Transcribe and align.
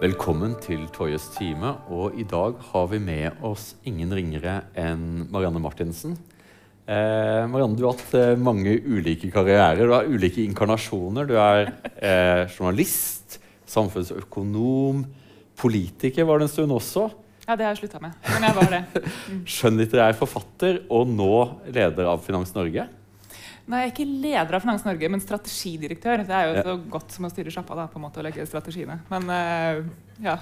Velkommen 0.00 0.54
til 0.64 0.86
Toyes 0.96 1.26
time. 1.34 1.74
Og 1.92 2.14
i 2.16 2.24
dag 2.24 2.54
har 2.70 2.86
vi 2.88 2.96
med 3.04 3.42
oss 3.44 3.74
ingen 3.84 4.08
ringere 4.16 4.54
enn 4.72 5.26
Marianne 5.28 5.60
Martinsen. 5.60 6.14
Eh, 6.88 7.42
Marianne, 7.44 7.76
du 7.76 7.84
har 7.84 7.98
hatt 7.98 8.14
eh, 8.16 8.32
mange 8.40 8.78
ulike 8.80 9.28
karrierer. 9.28 9.82
Du 9.84 9.92
har 9.92 10.08
ulike 10.08 10.40
inkarnasjoner. 10.46 11.28
Du 11.28 11.34
er 11.36 11.68
eh, 12.00 12.46
journalist, 12.48 13.36
samfunnsøkonom, 13.68 15.04
politiker 15.60 16.24
var 16.24 16.40
det 16.40 16.48
en 16.48 16.54
stund 16.54 16.72
også. 16.78 17.10
Ja, 17.44 17.52
det 17.52 17.66
har 17.66 17.74
jeg 17.74 17.82
slutta 17.82 18.00
med. 18.00 18.16
Men 18.24 18.48
jeg 18.48 18.56
var 18.56 18.72
det. 18.72 19.04
Skjønnlitterær 19.52 20.16
forfatter 20.16 20.80
og 20.88 21.12
nå 21.12 21.34
leder 21.76 22.08
av 22.08 22.24
Finans 22.24 22.56
Norge. 22.56 22.88
Nei, 23.70 23.84
jeg 23.84 23.90
er 23.90 23.92
ikke 23.92 24.20
leder 24.24 24.56
av 24.56 24.64
Finans 24.64 24.82
Norge, 24.82 25.08
men 25.12 25.20
strategidirektør. 25.22 26.24
Det 26.26 26.34
er 26.34 26.48
jo 26.48 26.54
Ja. 26.58 26.62
så 26.66 26.72
godt 26.90 27.12
som 27.14 27.26
å 27.26 27.30
styre 27.30 27.52
sjappa, 27.54 27.76
da, 27.78 27.86
på 27.86 28.00
en 28.00 28.02
måte, 28.02 28.18
å 28.18 28.24
legge 28.26 28.46
strategiene. 28.48 28.96
Men 29.12 29.28
uh, 29.30 29.84
ja. 30.24 30.34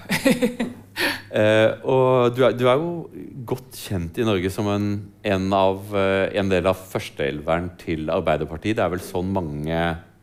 uh, 1.37 1.71
og 1.93 2.33
du 2.33 2.41
er, 2.47 2.57
du 2.57 2.65
er 2.65 2.81
jo 2.81 3.11
godt 3.45 3.77
kjent 3.77 4.17
i 4.17 4.25
Norge 4.25 4.49
som 4.55 4.71
en, 4.73 4.89
en, 5.29 5.49
av, 5.53 5.93
eh, 5.93 6.39
en 6.41 6.49
del 6.49 6.71
av 6.71 6.81
førsteelveren 6.89 7.69
til 7.83 8.09
Arbeiderpartiet. 8.15 8.79
Det 8.79 8.87
er 8.87 8.95
vel 8.97 9.05
sånn 9.05 9.29
mange 9.35 9.83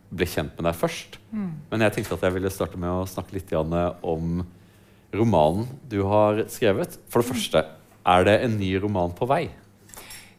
ble 0.09 0.27
kjent 0.29 0.57
med 0.57 0.65
deg 0.65 0.79
først. 0.79 1.19
Men 1.69 1.85
jeg 1.85 1.93
tenkte 1.93 2.17
at 2.17 2.25
jeg 2.25 2.35
ville 2.37 2.53
starte 2.53 2.79
med 2.79 2.89
å 2.89 3.05
snakke 3.09 3.37
litt 3.37 3.51
Janne, 3.53 3.85
om 4.01 4.41
romanen 5.15 5.67
du 5.89 6.01
har 6.09 6.45
skrevet. 6.51 6.97
For 7.11 7.21
det 7.21 7.29
første, 7.33 7.63
er 8.05 8.27
det 8.27 8.39
en 8.45 8.57
ny 8.57 8.73
roman 8.81 9.13
på 9.17 9.27
vei? 9.29 9.43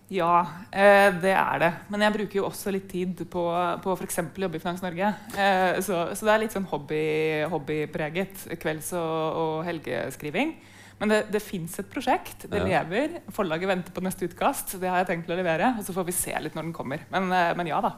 Ja, 0.06 0.46
eh, 0.70 1.08
det 1.18 1.32
er 1.34 1.58
det. 1.58 1.72
Men 1.90 2.04
jeg 2.04 2.14
bruker 2.14 2.38
jo 2.38 2.46
også 2.46 2.70
litt 2.70 2.86
tid 2.90 3.24
på, 3.30 3.42
på 3.82 3.94
f.eks. 3.98 4.20
jobbe 4.38 4.58
i 4.58 4.62
Finans 4.62 4.84
Norge. 4.84 5.08
Eh, 5.34 5.80
så, 5.82 6.04
så 6.14 6.28
det 6.28 6.32
er 6.32 6.42
litt 6.44 6.54
sånn 6.54 6.68
hobby, 6.70 7.02
hobbypreget. 7.50 8.44
Kvelds- 8.62 8.92
og, 8.94 9.40
og 9.42 9.56
helgeskriving. 9.66 10.54
Men 11.00 11.10
det, 11.10 11.18
det 11.34 11.42
fins 11.44 11.74
et 11.82 11.88
prosjekt. 11.90 12.46
Det 12.48 12.62
lever. 12.62 13.18
Forlaget 13.34 13.68
venter 13.68 13.96
på 13.96 14.04
neste 14.06 14.30
utkast. 14.30 14.76
Det 14.80 14.88
har 14.88 15.02
jeg 15.02 15.10
tenkt 15.10 15.32
å 15.34 15.36
levere. 15.36 15.74
Og 15.80 15.84
så 15.84 15.96
får 15.96 16.06
vi 16.06 16.14
se 16.16 16.38
litt 16.38 16.54
når 16.56 16.68
den 16.68 16.76
kommer. 16.76 17.02
Men, 17.10 17.26
eh, 17.34 17.50
men 17.58 17.72
ja 17.72 17.82
da. 17.84 17.96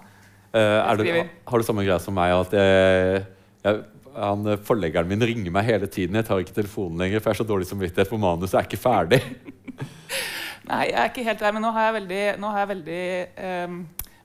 Det, 0.49 0.65
har 0.65 1.61
du 1.61 1.67
samme 1.67 1.85
greie 1.85 2.01
som 2.01 2.17
meg? 2.17 2.33
at 2.33 2.57
jeg, 2.57 3.21
jeg, 3.69 3.85
han, 4.17 4.49
Forleggeren 4.65 5.13
min 5.13 5.29
ringer 5.29 5.53
meg 5.53 5.69
hele 5.69 5.93
tiden. 5.93 6.17
Jeg 6.17 6.31
tar 6.31 6.41
ikke 6.41 6.57
telefonen 6.57 7.05
lenger, 7.05 7.21
for 7.21 7.31
jeg 7.31 7.37
er 7.37 7.43
så 7.45 7.49
dårlig 7.53 7.69
samvittighet 7.69 8.09
for 8.09 8.25
manuset 8.25 8.63
er 8.63 8.71
ikke 8.71 8.81
ferdig. 8.81 9.21
Nei, 10.69 10.83
jeg 10.91 10.99
er 11.01 11.09
ikke 11.09 11.25
helt 11.25 11.41
der, 11.41 11.55
men 11.57 11.65
nå 11.65 11.71
har 11.73 11.89
jeg 11.89 11.97
veldig, 12.03 12.23
har 12.45 12.61
jeg 12.63 12.71
veldig 12.75 13.05
um, 13.49 13.79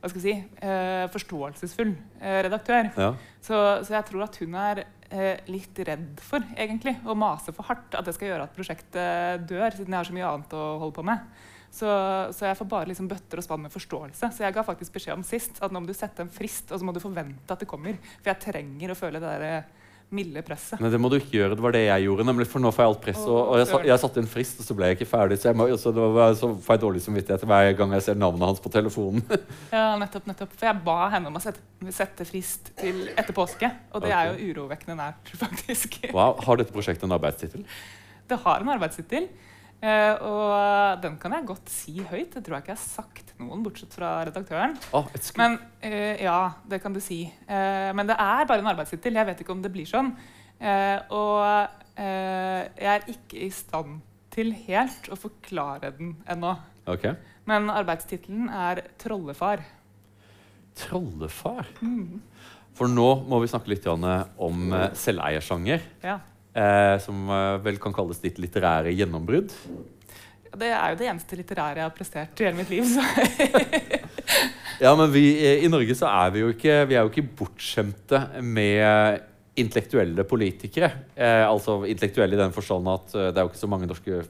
hva 0.03 0.09
skal 0.11 0.19
jeg 0.19 0.25
si, 0.25 0.63
uh, 0.67 1.05
forståelsesfull 1.13 1.93
uh, 1.93 2.39
redaktør. 2.43 2.89
Ja. 2.99 3.13
Så, 3.39 3.59
så 3.87 3.95
jeg 3.95 4.07
tror 4.09 4.25
at 4.25 4.39
hun 4.41 4.57
er 4.59 4.83
uh, 4.83 5.37
litt 5.47 5.79
redd 5.87 6.19
for 6.25 6.43
egentlig, 6.57 6.97
å 7.07 7.15
mase 7.15 7.55
for 7.55 7.69
hardt. 7.69 7.95
At 7.95 8.09
det 8.09 8.15
skal 8.17 8.33
gjøre 8.33 8.49
at 8.49 8.57
prosjektet 8.57 9.47
dør, 9.47 9.69
siden 9.71 9.95
jeg 9.95 10.01
har 10.01 10.09
så 10.09 10.17
mye 10.17 10.31
annet 10.33 10.55
å 10.59 10.65
holde 10.83 10.97
på 10.99 11.07
med. 11.07 11.23
Så, 11.73 11.87
så 12.35 12.45
jeg 12.45 12.57
får 12.59 12.67
bare 12.69 12.91
liksom 12.91 13.07
bøtter 13.09 13.39
og 13.39 13.45
spann 13.47 13.63
med 13.63 13.73
forståelse. 13.73 14.29
Så 14.35 14.43
jeg 14.43 14.53
ga 14.53 14.65
faktisk 14.67 14.93
beskjed 14.93 15.15
om 15.15 15.23
sist 15.25 15.63
at 15.63 15.73
nå 15.73 15.79
må 15.81 15.89
du 15.89 15.95
sette 15.97 16.21
en 16.21 16.29
frist, 16.29 16.67
og 16.69 16.77
så 16.77 16.85
må 16.85 16.93
du 16.93 17.01
forvente 17.01 17.55
at 17.55 17.63
det 17.63 17.69
kommer. 17.71 17.95
For 18.19 18.29
jeg 18.29 18.43
trenger 18.43 18.93
å 18.93 18.97
føle 18.99 19.23
det 19.23 19.31
der 19.31 19.47
eh, 19.47 19.82
milde 20.13 20.41
presset. 20.45 20.79
Nei, 20.83 20.89
det 20.93 20.99
må 21.01 21.09
du 21.09 21.15
ikke 21.17 21.31
gjøre. 21.39 21.55
Det 21.57 21.63
var 21.65 21.73
det 21.73 21.81
jeg 21.87 22.03
gjorde. 22.05 22.25
nemlig 22.27 22.45
For 22.51 22.59
nå 22.61 22.71
får 22.75 22.83
jeg 22.83 22.91
alt 22.91 23.01
press. 23.01 23.21
Og, 23.23 23.37
og 23.53 23.57
jeg, 23.61 23.67
sa- 23.71 23.79
jeg 23.87 23.99
satte 24.03 24.19
en 24.21 24.27
frist, 24.29 24.59
og 24.61 24.67
så 24.67 24.75
ble 24.77 24.89
jeg 24.91 24.97
ikke 24.99 25.07
ferdig. 25.09 25.37
Så, 25.41 25.47
jeg 25.49 25.57
må, 25.57 25.67
så, 25.79 25.93
det 25.95 26.09
var, 26.17 26.35
så 26.37 26.49
får 26.65 26.75
jeg 26.77 26.81
dårlig 26.83 27.01
samvittighet 27.05 27.45
hver 27.49 27.71
gang 27.79 27.95
jeg 27.97 28.05
ser 28.09 28.19
navnet 28.21 28.45
hans 28.49 28.61
på 28.63 28.69
telefonen. 28.73 29.23
Ja, 29.73 29.85
nettopp, 29.97 30.27
nettopp. 30.29 30.53
For 30.59 30.67
jeg 30.69 30.83
ba 30.85 30.97
henne 31.15 31.31
om 31.31 31.39
å 31.39 31.43
sette, 31.43 31.63
sette 31.95 32.27
frist 32.29 32.69
til 32.81 33.07
etter 33.17 33.33
påske. 33.37 33.71
Og 33.93 34.03
det 34.05 34.11
er 34.13 34.33
jo 34.35 34.51
urovekkende 34.53 34.99
nært, 34.99 35.33
faktisk. 35.43 35.97
Wow. 36.13 36.37
Har 36.45 36.61
dette 36.61 36.75
prosjektet 36.75 37.07
en 37.07 37.15
arbeidstittel? 37.17 37.65
Det 38.29 38.37
har 38.45 38.61
en 38.63 38.69
arbeidstittel. 38.75 39.29
Eh, 39.83 40.13
og 40.23 41.01
den 41.03 41.17
kan 41.21 41.35
jeg 41.35 41.47
godt 41.49 41.71
si 41.71 41.97
høyt. 41.99 42.31
Det 42.33 42.43
tror 42.45 42.57
jeg 42.57 42.63
ikke 42.63 42.73
jeg 42.73 42.79
har 42.79 42.85
sagt 42.85 43.33
noen, 43.41 43.63
bortsett 43.65 43.93
fra 43.97 44.15
redaktøren. 44.27 44.77
Oh, 44.95 45.09
Men 45.39 45.57
uh, 45.83 46.15
ja, 46.21 46.37
det 46.69 46.79
kan 46.83 46.95
du 46.95 47.01
si. 47.03 47.25
Uh, 47.49 47.91
men 47.97 48.07
det 48.09 48.15
er 48.15 48.47
bare 48.49 48.63
en 48.63 48.71
arbeidstittel. 48.71 49.19
Jeg 49.19 49.29
vet 49.31 49.43
ikke 49.43 49.55
om 49.55 49.61
det 49.63 49.73
blir 49.73 49.89
sånn. 49.89 50.13
Og 50.63 51.39
jeg 51.99 52.87
er 52.87 53.01
ikke 53.11 53.41
i 53.43 53.49
stand 53.51 53.97
til 54.31 54.53
helt 54.65 55.09
å 55.11 55.17
forklare 55.19 55.91
den 55.97 56.13
ennå. 56.31 56.55
ok. 56.87 57.09
Men 57.43 57.67
arbeidstittelen 57.67 58.47
er 58.47 58.85
'Trollefar'. 59.01 59.65
Trollefar. 60.79 61.67
For 62.73 62.87
nå 62.87 63.09
må 63.27 63.41
vi 63.43 63.51
snakke 63.51 63.73
litt 63.73 63.83
Janne, 63.85 64.13
om 64.39 64.71
selveiersjanger. 64.95 65.83
Ja. 66.01 66.21
Eh, 66.53 66.95
som 67.01 67.29
eh, 67.33 67.57
vel 67.65 67.79
kan 67.81 67.95
kalles 67.95 68.21
ditt 68.21 68.37
litterære 68.41 68.93
gjennombrudd. 68.93 69.53
Det 70.53 70.69
er 70.69 70.93
jo 70.93 70.99
det 70.99 71.07
eneste 71.09 71.37
litterære 71.39 71.81
jeg 71.81 71.87
har 71.87 71.95
prestert 71.97 72.41
i 72.41 72.45
hele 72.45 72.59
mitt 72.61 72.73
liv. 72.73 72.85
Så. 72.85 73.01
Ja, 74.81 74.95
men 74.97 75.11
vi, 75.13 75.21
eh, 75.37 75.63
I 75.63 75.69
Norge 75.69 75.95
så 75.95 76.09
er 76.09 76.31
vi 76.33 76.41
jo 76.41 76.49
ikke, 76.51 76.73
vi 76.89 76.95
er 76.97 77.05
jo 77.05 77.11
ikke 77.11 77.27
bortskjemte 77.39 78.19
med 78.41 79.21
intellektuelle 79.59 80.25
politikere. 80.27 80.89
Eh, 81.15 81.43
altså 81.45 81.83
intellektuelle 81.85 82.35
i 82.35 82.41
den 82.41 82.55
forstand 82.55 82.89
at 82.89 83.13
eh, 83.15 83.29
det 83.29 83.37
er 83.37 83.45
jo 83.45 83.51
ikke 83.51 83.61
så 83.61 83.69
mange 83.69 83.89
norske 83.89 84.23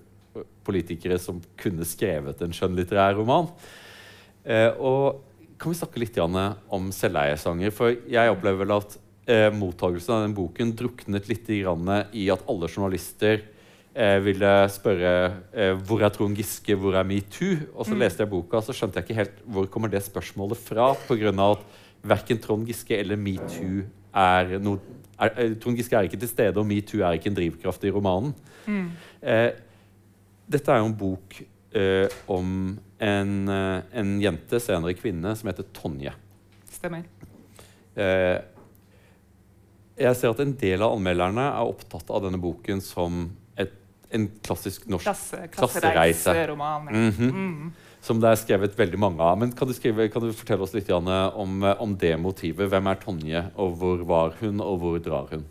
politikere 0.67 1.19
som 1.22 1.40
kunne 1.59 1.88
skrevet 1.88 2.41
en 2.44 2.55
skjønnlitterær 2.55 3.16
roman. 3.19 3.47
Eh, 4.44 4.69
og 4.78 5.23
kan 5.61 5.72
vi 5.72 5.79
snakke 5.79 6.01
litt 6.03 6.19
om 6.19 6.91
selveiersanger? 6.91 7.72
For 7.72 7.95
jeg 8.11 8.34
opplever 8.34 8.66
vel 8.66 8.75
at 8.75 8.97
eh, 9.25 9.50
mottagelsen 9.53 10.16
av 10.16 10.23
den 10.25 10.35
boken 10.38 10.73
druknet 10.78 11.28
litt 11.29 11.50
i, 11.53 11.61
i 11.63 12.29
at 12.34 12.45
alle 12.50 12.69
journalister 12.69 13.44
eh, 13.94 14.17
ville 14.23 14.51
spørre 14.73 15.13
eh, 15.53 15.73
hvor 15.85 16.03
er 16.03 16.13
Trond 16.13 16.38
Giske, 16.38 16.75
hvor 16.79 16.97
er 17.00 17.07
metoo? 17.07 17.57
Og 17.75 17.88
så 17.88 17.97
leste 17.97 18.25
jeg 18.25 18.31
boka, 18.34 18.61
så 18.63 18.75
skjønte 18.75 19.00
jeg 19.00 19.07
ikke 19.07 19.19
helt 19.22 19.41
hvor 19.45 19.69
kommer 19.72 19.91
det 19.91 20.03
spørsmålet 20.06 20.59
fra. 20.59 20.91
På 21.07 21.17
grunn 21.19 21.41
av 21.44 21.57
at 21.57 21.79
verken 22.13 22.41
Trond 22.44 22.67
Giske 22.69 22.97
eller 23.00 23.19
metoo 23.19 23.85
er 24.13 24.57
noe 24.61 25.00
er, 25.19 25.34
eh, 25.38 25.57
Trond 25.61 25.78
Giske 25.78 25.97
er 25.97 26.09
ikke 26.09 26.19
til 26.19 26.31
stede, 26.31 26.59
og 26.59 26.67
metoo 26.67 27.03
er 27.03 27.17
ikke 27.17 27.31
en 27.31 27.38
drivkraft 27.38 27.85
i 27.85 27.94
romanen. 27.94 28.34
Eh, 29.22 29.51
dette 30.50 30.72
er 30.72 30.81
jo 30.81 30.90
en 30.90 30.97
bok 30.97 31.38
eh, 31.73 32.07
om 32.31 32.78
en, 33.00 33.50
eh, 33.50 33.84
en 34.00 34.16
jente, 34.22 34.59
senere 34.59 34.95
kvinne, 34.97 35.35
som 35.38 35.50
heter 35.50 35.67
Tonje. 35.75 36.13
Stemmer. 36.72 37.05
Eh, 37.95 38.40
jeg 40.00 40.18
ser 40.18 40.34
at 40.34 40.42
en 40.42 40.54
del 40.58 40.84
av 40.84 40.96
anmelderne 40.96 41.46
er 41.54 41.70
opptatt 41.70 42.12
av 42.14 42.24
denne 42.26 42.40
boken 42.42 42.81
som 42.84 43.26
et, 43.59 43.74
en 44.14 44.28
klassisk 44.46 44.88
norsk 44.90 45.06
Klasse, 45.06 45.42
Klassereise. 45.54 46.31
klassereiseroman. 46.31 46.88
ja. 46.90 47.09
-hmm. 47.12 47.31
Mm. 47.31 47.74
som 48.02 48.20
det 48.20 48.30
er 48.30 48.36
skrevet 48.36 48.80
veldig 48.80 49.00
mange 49.00 49.22
av. 49.22 49.38
Men 49.38 49.52
kan 49.52 49.68
du, 49.68 49.74
skrive, 49.74 50.09
kan 50.09 50.22
du 50.22 50.34
fortelle 50.34 50.64
oss 50.64 50.74
litt 50.74 50.90
Janne, 50.90 51.32
om, 51.32 51.64
om 51.64 51.98
det 51.98 52.20
motivet? 52.20 52.70
Hvem 52.70 52.88
er 52.88 52.96
Tonje, 52.96 53.52
og 53.56 53.76
hvor 53.78 54.03
var 54.03 54.34
hun, 54.40 54.59
og 54.59 54.80
hvor 54.80 54.98
drar 55.00 55.28
hun? 55.32 55.46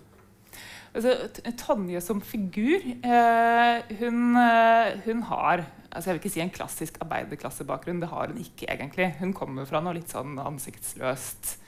Altså, 0.95 1.17
Tonje 1.57 2.01
som 2.01 2.21
figur 2.21 2.77
eh, 2.85 3.97
hun, 4.01 4.37
eh, 4.37 5.01
hun 5.05 5.23
har 5.23 5.65
altså 5.93 6.11
Jeg 6.11 6.15
vil 6.15 6.21
ikke 6.21 6.35
si 6.35 6.41
en 6.41 6.51
klassisk 6.51 6.99
arbeiderklassebakgrunn. 7.01 8.01
Det 8.01 8.09
har 8.09 8.27
hun 8.27 8.39
ikke 8.39 8.67
egentlig. 8.69 9.15
Hun 9.19 9.33
kommer 9.33 9.65
fra 9.69 9.81
noe 9.81 9.93
litt 9.95 10.13
sånn 10.13 10.39
ansiktsløst. 10.41 11.59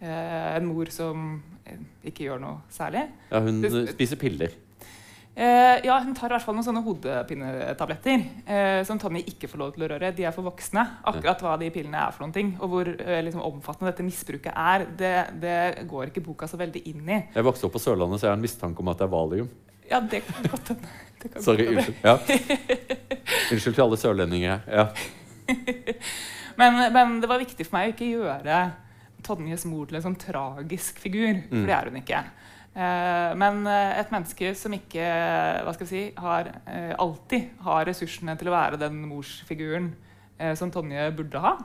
Eh, 0.00 0.56
en 0.56 0.68
mor 0.68 0.90
som 0.92 1.26
eh, 1.64 1.80
ikke 2.10 2.26
gjør 2.28 2.40
noe 2.42 2.62
særlig. 2.72 3.06
Ja, 3.30 3.40
hun 3.44 3.62
spiser 3.92 4.20
piller. 4.20 4.54
Eh, 5.36 5.84
ja, 5.84 5.98
Hun 6.00 6.14
tar 6.16 6.30
i 6.30 6.32
hvert 6.32 6.44
fall 6.46 6.54
noen 6.56 6.64
sånne 6.64 6.80
hodepinetabletter 6.80 8.22
eh, 8.48 8.78
som 8.88 8.96
Tonje 8.96 9.20
ikke 9.28 9.50
får 9.52 9.60
lov 9.60 9.74
til 9.74 9.84
å 9.84 9.88
røre. 9.92 10.08
De 10.16 10.24
er 10.24 10.32
for 10.32 10.48
voksne. 10.48 10.80
Akkurat 11.10 11.42
hva 11.44 11.58
de 11.60 11.68
pillene 11.74 11.98
er 12.00 12.14
for 12.14 12.24
noen 12.24 12.32
ting, 12.32 12.54
og 12.56 12.72
hvor 12.72 12.88
eh, 12.88 13.20
liksom, 13.26 13.42
omfattende 13.44 13.90
dette 13.92 14.06
misbruket 14.06 14.56
er, 14.56 14.86
det, 14.96 15.12
det 15.42 15.58
går 15.90 16.08
ikke 16.08 16.24
boka 16.24 16.48
så 16.48 16.56
veldig 16.60 16.80
inn 16.88 17.04
i. 17.04 17.18
Jeg 17.36 17.44
vokste 17.44 17.68
opp 17.68 17.76
på 17.76 17.82
Sørlandet, 17.84 18.22
så 18.22 18.30
jeg 18.30 18.32
har 18.32 18.40
en 18.40 18.46
mistanke 18.46 18.80
om 18.80 18.92
at 18.94 19.02
det 19.02 19.04
er 19.08 19.12
valium. 19.12 19.52
Ja, 19.90 20.00
det 20.00 20.22
kan 20.24 20.48
godt 20.54 20.72
hende. 20.72 20.94
Sorry, 21.42 21.68
unnskyld. 21.68 22.00
Ja. 22.00 22.16
Unnskyld 23.52 23.76
til 23.76 23.84
alle 23.84 24.00
sørlendinger. 24.00 24.64
Ja. 24.72 24.88
Men, 26.56 26.78
men 26.88 27.18
det 27.20 27.28
var 27.28 27.36
viktig 27.36 27.66
for 27.66 27.76
meg 27.76 27.90
å 27.90 27.92
ikke 27.92 28.06
gjøre 28.08 28.60
Tonjes 29.26 29.64
mor 29.68 29.86
til 29.90 29.98
en 29.98 30.04
sånn 30.06 30.18
tragisk 30.22 30.98
figur, 31.02 31.42
for 31.48 31.56
Mm. 31.62 31.66
det 31.66 31.74
er 31.76 31.90
hun 31.90 32.00
ikke. 32.02 32.24
Eh, 32.76 33.34
men 33.40 33.62
eh, 33.66 33.98
et 34.02 34.10
menneske 34.12 34.50
som 34.58 34.72
ikke 34.76 35.04
hva 35.64 35.72
skal 35.74 35.86
jeg 35.86 35.92
si, 35.94 36.02
har, 36.20 36.50
eh, 36.68 36.92
alltid 37.00 37.48
har 37.64 37.86
ressursene 37.88 38.34
til 38.38 38.48
å 38.50 38.54
være 38.56 38.78
den 38.82 39.00
morsfiguren 39.08 39.94
eh, 40.38 40.54
som 40.54 40.70
Tonje 40.70 41.08
burde 41.16 41.40
ha. 41.40 41.56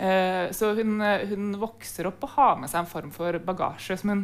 Eh, 0.00 0.50
så 0.54 0.70
hun, 0.76 1.00
hun 1.00 1.50
vokser 1.60 2.06
opp 2.08 2.22
og 2.24 2.34
har 2.36 2.56
med 2.60 2.70
seg 2.70 2.84
en 2.84 2.90
form 2.92 3.10
for 3.12 3.36
bagasje 3.44 3.96
som 4.00 4.12
hun 4.14 4.22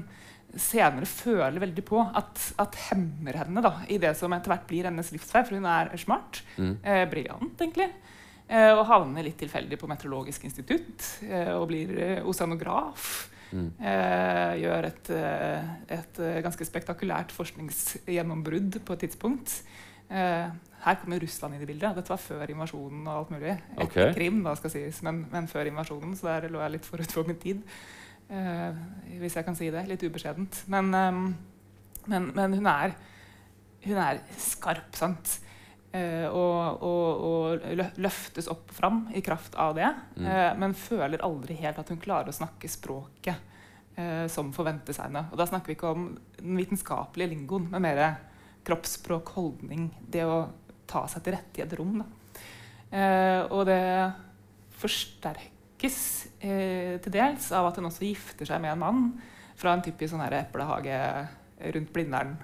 senere 0.57 1.05
føler 1.11 1.59
veldig 1.61 1.83
på 1.85 1.99
at, 2.17 2.45
at 2.63 2.77
hemmer 2.87 3.37
henne 3.43 3.61
da, 3.65 3.73
i 3.93 3.99
det 4.01 4.15
som 4.17 4.33
etter 4.33 4.53
hvert 4.55 4.69
blir 4.71 4.87
hennes 4.89 5.11
livsvei. 5.13 5.43
For 5.45 5.57
hun 5.59 5.67
er 5.69 5.91
smart, 6.01 6.43
eh, 6.61 7.03
briljant 7.11 7.59
egentlig. 7.61 7.91
Eh, 8.47 8.73
og 8.77 8.85
havner 8.87 9.27
litt 9.27 9.41
tilfeldig 9.41 9.79
på 9.81 9.89
Meteorologisk 9.91 10.45
institutt 10.47 11.03
eh, 11.27 11.51
og 11.57 11.67
blir 11.73 11.91
eh, 11.99 12.21
oseanograf. 12.27 13.27
Mm. 13.47 13.69
Gjør 14.59 14.87
et, 14.89 15.09
et 15.95 16.17
ganske 16.43 16.67
spektakulært 16.67 17.31
forskningsgjennombrudd 17.31 18.81
på 18.83 18.97
et 18.97 19.05
tidspunkt. 19.05 19.53
Her 20.11 20.99
kommer 20.99 21.23
Russland 21.23 21.55
inn 21.55 21.63
i 21.63 21.69
bildet. 21.71 21.95
Dette 21.95 22.11
var 22.11 22.19
før 22.21 22.51
invasjonen. 22.51 23.05
og 23.07 23.13
alt 23.21 23.31
mulig. 23.37 23.55
Etter 23.55 23.85
okay. 23.87 24.11
Krim, 24.19 24.43
da 24.45 24.57
skal 24.59 24.75
sies, 24.75 24.99
men, 25.07 25.23
men 25.31 25.47
før 25.49 25.71
invasjonen. 25.71 26.19
Så 26.19 26.27
der 26.27 26.51
lå 26.51 26.59
jeg 26.65 26.75
litt 26.75 26.91
forut 26.91 27.15
for 27.15 27.31
min 27.31 27.39
tid. 27.39 27.63
Hvis 29.23 29.39
jeg 29.39 29.47
kan 29.47 29.57
si 29.63 29.71
det. 29.73 29.87
Litt 29.93 30.03
ubeskjedent. 30.03 30.65
Men, 30.75 30.91
men, 30.91 32.31
men 32.35 32.59
hun, 32.59 32.71
er, 32.75 32.99
hun 33.87 34.05
er 34.11 34.25
skarp, 34.43 34.91
sant? 34.99 35.39
Eh, 35.97 36.27
og, 36.29 36.83
og, 36.85 37.27
og 37.27 37.99
løftes 38.03 38.51
opp 38.53 38.73
fram 38.75 39.07
i 39.17 39.23
kraft 39.25 39.55
av 39.61 39.77
det. 39.79 39.89
Mm. 40.19 40.27
Eh, 40.27 40.49
men 40.61 40.77
føler 40.77 41.25
aldri 41.25 41.57
helt 41.61 41.79
at 41.81 41.93
hun 41.93 42.01
klarer 42.03 42.33
å 42.33 42.37
snakke 42.37 42.69
språket 42.71 43.37
eh, 43.97 44.27
som 44.33 44.53
forventes 44.57 45.01
henne. 45.01 45.27
Og 45.31 45.41
da 45.41 45.47
snakker 45.49 45.73
vi 45.73 45.79
ikke 45.79 45.95
om 45.95 46.09
den 46.41 46.61
vitenskapelige 46.61 47.33
lingoen, 47.33 47.71
men 47.73 47.87
mer 47.87 48.03
kroppsspråk, 48.67 49.33
holdning, 49.39 49.89
det 50.11 50.27
å 50.27 50.47
ta 50.91 51.07
seg 51.11 51.25
til 51.25 51.37
rette 51.37 51.63
i 51.63 51.65
et 51.65 51.77
rom. 51.79 52.01
Eh, 52.91 53.43
og 53.51 53.65
det 53.69 53.83
forsterkes 54.77 56.01
eh, 56.45 56.99
til 57.03 57.15
dels 57.15 57.49
av 57.57 57.71
at 57.71 57.79
hun 57.79 57.89
også 57.89 58.07
gifter 58.07 58.49
seg 58.49 58.63
med 58.63 58.75
en 58.75 58.83
mann 58.83 59.07
fra 59.57 59.73
en 59.73 59.85
typisk 59.85 60.13
sånn 60.13 60.27
eplehage 60.27 61.01
rundt 61.73 61.95
Blindern. 61.95 62.37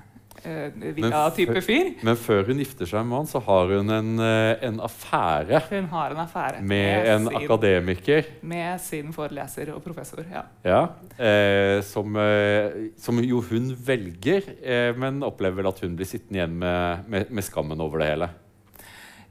Eh, 0.42 0.72
Villa-type 0.96 1.60
fyr. 1.62 1.92
Men 2.02 2.16
før 2.18 2.48
hun 2.48 2.58
gifter 2.62 2.88
seg 2.88 3.04
med 3.06 3.20
han, 3.20 3.28
så 3.30 3.38
har 3.44 3.70
hun 3.76 3.92
en, 3.94 4.10
eh, 4.18 4.64
en 4.66 4.80
affære 4.82 5.60
Hun 5.68 5.86
har 5.92 6.14
en 6.16 6.22
affære 6.24 6.62
med 6.66 7.06
en 7.12 7.28
sin, 7.28 7.36
akademiker. 7.42 8.30
med 8.42 8.80
sin 8.80 9.12
foreleser 9.12 9.72
og 9.74 9.82
professor. 9.84 10.24
Ja. 10.32 10.42
Ja, 10.64 10.82
eh, 11.18 11.80
som, 11.82 12.16
eh, 12.16 12.90
som 12.98 13.18
jo 13.22 13.40
hun 13.40 13.76
velger, 13.76 14.42
eh, 14.62 14.96
men 14.96 15.22
opplever 15.22 15.62
vel 15.62 15.70
at 15.70 15.80
hun 15.80 15.96
blir 15.96 16.06
sittende 16.08 16.40
igjen 16.40 16.58
med, 16.58 17.08
med, 17.08 17.30
med 17.30 17.44
skammen 17.44 17.80
over 17.80 17.98
det 18.02 18.08
hele. 18.08 18.30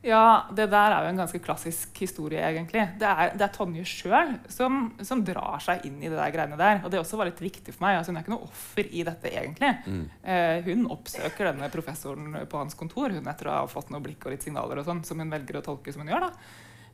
Ja, 0.02 0.48
det 0.50 0.66
der 0.72 0.96
er 0.96 1.06
jo 1.06 1.12
en 1.12 1.20
ganske 1.22 1.40
klassisk 1.44 2.00
historie, 2.02 2.42
egentlig. 2.42 2.88
Det 2.98 3.06
er, 3.06 3.36
det 3.38 3.46
er 3.46 3.52
Tonje 3.54 3.84
sjøl 3.86 4.32
som, 4.50 4.88
som 5.06 5.22
drar 5.26 5.62
seg 5.62 5.86
inn 5.86 6.00
i 6.02 6.10
det 6.10 6.18
der 6.18 6.34
greiene 6.34 6.58
der. 6.58 6.80
Og 6.82 6.90
det 6.90 6.98
også 6.98 7.20
var 7.20 7.30
litt 7.30 7.44
viktig 7.44 7.76
for 7.76 7.86
meg. 7.86 8.00
Altså, 8.00 8.10
hun 8.10 8.18
er 8.18 8.26
ikke 8.26 8.34
noe 8.34 8.48
offer 8.48 8.90
i 8.90 9.06
dette, 9.06 9.30
egentlig. 9.30 9.70
Mm. 9.86 10.02
Eh, 10.26 10.58
hun 10.66 10.88
oppsøker 10.96 11.52
denne 11.52 11.70
professoren 11.74 12.34
på 12.50 12.64
hans 12.64 12.78
kontor 12.80 13.14
hun 13.14 13.30
etter 13.30 13.52
å 13.52 13.60
ha 13.60 13.70
fått 13.70 13.94
noe 13.94 14.02
blikk 14.02 14.26
og 14.26 14.34
litt 14.34 14.48
signaler 14.48 14.82
og 14.82 14.90
sånn, 14.90 15.06
som 15.06 15.22
hun 15.22 15.34
velger 15.38 15.62
å 15.62 15.66
tolke 15.70 15.94
som 15.94 16.02
hun 16.02 16.10
gjør. 16.16 16.26
da. 16.26 16.34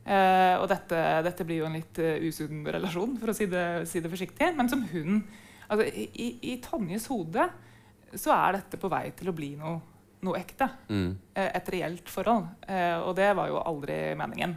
Eh, 0.08 0.54
og 0.60 0.68
dette, 0.68 1.00
dette 1.24 1.48
blir 1.48 1.62
jo 1.62 1.68
en 1.68 1.76
litt 1.76 1.98
uh, 2.00 2.14
usunn 2.28 2.60
relasjon, 2.64 3.16
for 3.20 3.32
å 3.32 3.36
si 3.36 3.48
det, 3.48 3.66
si 3.88 4.04
det 4.04 4.12
forsiktig. 4.12 4.52
Men 4.56 4.68
som 4.68 4.84
hun 4.92 5.22
altså, 5.66 5.88
i, 5.88 6.10
i, 6.12 6.28
I 6.52 6.60
Tonjes 6.64 7.08
hode 7.12 7.48
så 8.16 8.32
er 8.36 8.60
dette 8.60 8.80
på 8.80 8.88
vei 8.92 9.06
til 9.16 9.28
å 9.28 9.36
bli 9.36 9.54
noe, 9.60 9.80
noe 10.22 10.38
ekte 10.40 10.68
Mm. 10.88 11.16
eh, 11.34 11.50
et 11.54 11.68
reelt 11.72 12.08
forhold. 12.10 12.46
Eh, 12.68 12.98
og 13.00 13.14
det 13.16 13.30
var 13.36 13.48
jo 13.48 13.60
aldri 13.62 14.14
meningen. 14.18 14.56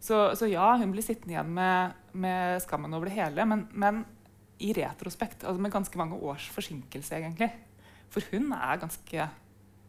Så, 0.00 0.34
så 0.36 0.48
ja, 0.48 0.76
hun 0.80 0.92
blir 0.92 1.02
sittende 1.04 1.34
igjen 1.34 1.52
med, 1.54 1.92
med 2.14 2.62
skammen 2.64 2.94
over 2.96 3.06
det 3.10 3.16
hele, 3.18 3.44
men, 3.44 3.66
men 3.72 4.04
i 4.60 4.72
retrospekt, 4.76 5.44
altså 5.44 5.60
med 5.60 5.72
ganske 5.72 5.96
mange 6.00 6.16
års 6.20 6.48
forsinkelse, 6.52 7.16
egentlig. 7.16 7.50
For 8.12 8.20
hun 8.32 8.52
er 8.52 8.80
ganske 8.80 9.28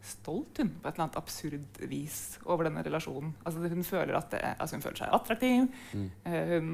stolt 0.02 0.58
hun, 0.58 0.70
på 0.82 0.88
et 0.90 0.96
eller 0.96 1.04
annet 1.06 1.18
absurd 1.20 1.82
vis 1.92 2.16
over 2.50 2.66
denne 2.66 2.82
relasjonen. 2.84 3.34
Altså, 3.46 3.62
hun, 3.70 3.84
føler 3.86 4.16
det, 4.32 4.40
altså, 4.58 4.76
hun 4.80 4.82
føler 4.82 4.98
seg 4.98 5.12
attraktiv. 5.14 5.68
Mm. 5.94 6.08
Eh, 6.26 6.54
hun, 6.56 6.70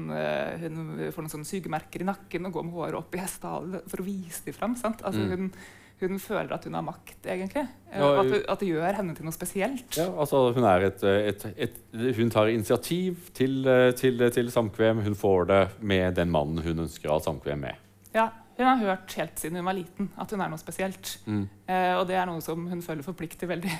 hun 0.70 1.12
får 1.12 1.26
noen 1.26 1.34
sånne 1.34 1.48
sugemerker 1.50 2.00
i 2.04 2.08
nakken 2.08 2.48
og 2.48 2.54
går 2.56 2.64
med 2.64 2.78
håret 2.78 2.98
opp 3.02 3.14
i 3.18 3.20
hestehalen 3.20 3.82
for 3.86 4.00
å 4.00 4.06
vise 4.06 4.46
dem 4.46 4.56
fram. 4.56 4.76
Sant? 4.80 5.02
Altså, 5.04 5.20
Mm. 5.26 5.30
hun, 5.34 5.52
hun 6.00 6.18
føler 6.22 6.52
at 6.54 6.64
hun 6.68 6.74
har 6.78 6.82
makt, 6.86 7.16
egentlig. 7.26 7.64
Eh, 7.90 7.98
Ja, 7.98 8.08
at, 8.20 8.28
det- 8.30 8.44
at 8.48 8.60
det 8.60 8.68
gjør 8.68 8.94
henne 9.00 9.14
til 9.16 9.24
noe 9.26 9.32
spesielt. 9.34 9.96
Ja, 9.98 10.06
altså 10.14 10.52
hun, 10.54 10.64
er 10.64 10.84
et, 10.86 11.02
et, 11.04 11.44
et, 11.56 11.78
hun 12.16 12.30
tar 12.30 12.46
initiativ 12.52 13.30
til, 13.34 13.66
eh, 13.66 13.90
til, 13.98 14.18
til 14.30 14.50
samkvem. 14.54 15.02
Hun 15.02 15.14
får 15.18 15.46
det 15.50 15.62
med 15.80 16.14
den 16.20 16.30
mannen 16.30 16.62
hun 16.62 16.84
ønsker 16.86 17.08
å 17.10 17.18
ha 17.18 17.24
samkvem 17.24 17.58
med. 17.66 17.74
Ja, 18.14 18.28
hun 18.58 18.66
har 18.66 18.76
hørt 18.82 19.12
helt 19.18 19.38
siden 19.38 19.56
hun 19.60 19.66
var 19.68 19.74
liten 19.78 20.08
at 20.18 20.30
hun 20.34 20.40
er 20.40 20.48
noe 20.50 20.58
spesielt. 20.62 21.16
Mm. 21.26 21.48
Eh, 21.68 21.94
og 21.98 22.06
det 22.08 22.16
er 22.18 22.26
noe 22.26 22.40
som 22.42 22.66
hun 22.70 22.80
føler 22.82 23.02
forplikter 23.06 23.46
veldig 23.50 23.70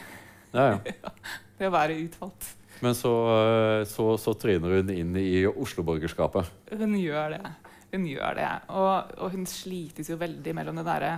Ja, 0.55 0.69
ja. 0.79 1.13
det 1.59 1.67
å 1.69 1.75
være 1.75 1.97
utvalgt. 2.03 2.55
Men 2.81 2.95
så, 2.95 3.11
eh, 3.35 3.85
så, 3.91 4.13
så 4.23 4.35
tryner 4.39 4.77
hun 4.79 4.91
inn 4.95 5.17
i 5.19 5.43
Oslo-borgerskapet. 5.51 6.47
Hun 6.79 6.95
gjør 6.99 7.35
det. 7.39 7.51
Hun 7.93 8.05
gjør 8.07 8.35
det. 8.39 8.51
Og, 8.71 9.11
og 9.25 9.33
hun 9.35 9.47
slites 9.49 10.11
jo 10.13 10.17
veldig 10.21 10.55
mellom 10.55 10.77
det 10.79 10.85
derre 10.87 11.13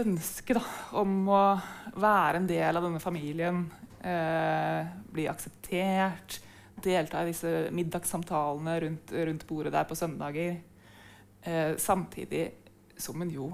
ønsket 0.00 0.58
da, 0.58 0.64
om 1.00 1.28
å 1.32 1.42
være 1.98 2.40
en 2.40 2.48
del 2.48 2.78
av 2.78 2.84
denne 2.86 3.02
familien. 3.02 3.64
Eh, 4.00 4.90
bli 5.12 5.26
akseptert. 5.30 6.40
Delta 6.78 7.24
i 7.24 7.32
disse 7.32 7.52
middagssamtalene 7.74 8.76
rundt, 8.84 9.12
rundt 9.12 9.46
bordet 9.48 9.74
der 9.74 9.88
på 9.88 9.98
søndager. 9.98 10.60
Eh, 11.42 11.74
samtidig 11.76 12.44
som 12.98 13.18
hun 13.22 13.32
jo 13.32 13.50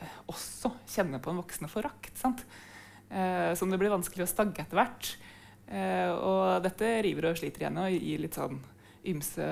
eh, 0.00 0.18
også 0.30 0.72
kjenner 0.90 1.22
på 1.22 1.32
en 1.32 1.40
voksende 1.42 1.70
forakt. 1.70 2.24
Eh, 3.10 3.54
som 3.54 3.70
det 3.70 3.78
blir 3.80 3.94
vanskelig 3.94 4.26
å 4.26 4.30
stagge 4.30 4.64
etter 4.64 4.80
hvert. 4.80 5.14
Eh, 5.68 6.10
og 6.12 6.62
dette 6.64 6.96
river 7.06 7.30
og 7.30 7.38
sliter 7.40 7.64
igjen 7.64 7.80
og 7.80 7.94
gir 7.94 8.24
litt 8.24 8.36
sånn 8.36 8.58
ymse 9.10 9.46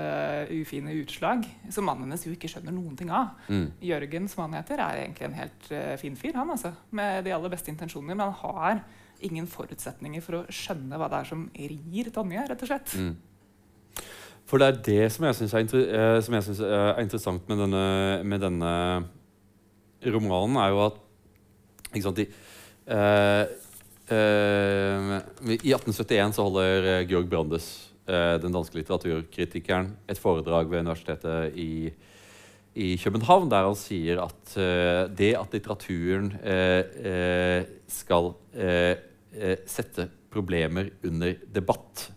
ufine 0.51 0.95
utslag, 1.01 1.45
som 1.71 1.87
mannen 1.89 2.07
hennes 2.07 2.25
jo 2.27 2.33
ikke 2.35 2.51
skjønner 2.51 2.75
noen 2.75 2.97
ting 2.99 3.13
av. 3.13 3.35
Mm. 3.53 3.67
Jørgen, 3.85 4.29
som 4.33 4.47
han 4.47 4.57
heter, 4.59 4.81
er 4.81 5.03
egentlig 5.05 5.29
en 5.29 5.39
helt 5.39 5.69
uh, 5.73 5.93
fin 6.01 6.17
fyr, 6.19 6.37
han 6.39 6.55
altså. 6.55 6.73
Med 6.97 7.27
de 7.27 7.35
aller 7.37 7.53
beste 7.53 7.73
intensjoner. 7.73 8.15
Men 8.15 8.25
han 8.27 8.39
har 8.41 8.83
ingen 9.23 9.47
forutsetninger 9.51 10.25
for 10.25 10.41
å 10.41 10.47
skjønne 10.51 10.99
hva 10.99 11.11
det 11.13 11.21
er 11.21 11.31
som 11.31 11.45
rir 11.55 12.11
Tonje, 12.15 12.47
rett 12.49 12.65
og 12.65 12.73
slett. 12.73 12.97
Mm. 12.99 14.03
For 14.51 14.61
det 14.61 14.69
er 14.69 14.81
det 14.89 15.03
som 15.15 15.25
jeg 15.29 15.39
syns 15.39 15.55
er, 15.55 15.83
eh, 15.87 16.17
synes 16.27 16.61
er 16.67 16.99
interessant 17.01 17.47
med 17.49 17.63
denne, 17.63 17.85
med 18.27 18.43
denne 18.43 18.73
romanen, 20.11 20.59
er 20.59 20.73
jo 20.75 20.83
at 20.89 20.99
ikke 21.93 22.07
sant, 22.07 22.19
de, 22.19 22.27
uh, 22.89 23.45
uh, 24.13 25.17
I 25.53 25.73
1871 25.75 26.37
så 26.37 26.47
holder 26.47 26.89
eh, 26.89 27.09
Georg 27.11 27.29
Brandes, 27.31 27.69
eh, 27.69 27.92
den 28.07 28.55
danske 28.55 28.81
litteraturkritikeren, 28.81 29.93
et 30.11 30.19
foredrag 30.19 30.67
ved 30.71 30.83
Universitetet 30.83 31.55
i, 31.55 31.93
i 32.75 32.89
København 32.99 33.51
der 33.53 33.69
han 33.69 33.79
sier 33.79 34.25
at 34.25 34.57
eh, 34.59 35.05
det 35.13 35.31
at 35.39 35.55
litteraturen 35.55 36.33
eh, 36.43 36.83
eh, 37.13 37.71
skal 37.87 38.33
eh, 38.57 38.97
eh, 39.37 39.63
sette 39.71 40.09
problemer 40.33 40.91
under 41.07 41.39
debatt 41.55 42.09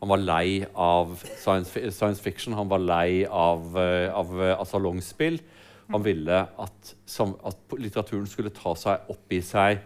han 0.00 0.08
var 0.08 0.22
lei 0.22 0.64
av 0.72 1.12
science, 1.20 1.76
science 1.92 2.22
fiction, 2.24 2.56
han 2.56 2.70
var 2.70 2.80
lei 2.80 3.26
av, 3.26 3.76
eh, 3.76 4.08
av, 4.08 4.30
eh, 4.42 4.54
av 4.56 4.64
salongspill. 4.64 5.36
Han 5.92 6.02
ville 6.02 6.38
at, 6.56 6.94
som, 7.04 7.34
at 7.44 7.58
litteraturen 7.76 8.26
skulle 8.26 8.52
ta 8.54 8.72
seg 8.78 9.10
opp 9.12 9.34
i 9.34 9.42
seg 9.44 9.82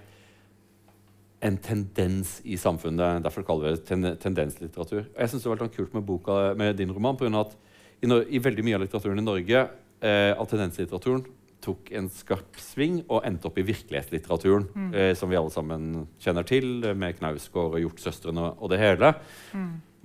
en 1.45 1.57
tendens 1.61 2.39
i 2.45 2.57
samfunnet. 2.61 3.23
Derfor 3.25 3.45
kaller 3.47 3.69
vi 3.69 3.77
det 3.77 3.87
ten, 3.89 4.11
tendenslitteratur. 4.21 5.05
Og 5.05 5.21
jeg 5.21 5.33
synes 5.33 5.45
det 5.45 5.53
var 5.53 5.63
litt 5.63 5.77
kult 5.77 5.95
med, 5.97 6.05
boka, 6.09 6.41
med 6.59 6.77
din 6.81 6.93
roman, 6.95 7.19
av 7.21 7.47
at 7.47 7.57
i, 8.01 8.09
no 8.09 8.21
i 8.25 8.41
veldig 8.43 8.65
mye 8.65 8.79
av 8.79 8.85
litteraturen 8.85 9.21
i 9.21 9.25
Norge, 9.25 9.65
eh, 10.05 10.33
av 10.33 10.49
tendenslitteraturen, 10.51 11.25
tok 11.65 11.91
en 11.97 12.11
skarp 12.13 12.59
sving 12.61 12.99
og 13.07 13.25
endte 13.25 13.49
opp 13.49 13.59
i 13.61 13.65
virkelighetslitteraturen, 13.65 14.67
eh, 14.93 15.15
som 15.17 15.31
vi 15.31 15.39
alle 15.41 15.53
sammen 15.53 16.07
kjenner 16.21 16.45
til, 16.49 16.95
med 16.97 17.17
Knausgård 17.21 17.77
og 17.77 17.81
Hjortsøstrene 17.81 18.51
og 18.59 18.73
det 18.73 18.81
hele. 18.83 19.15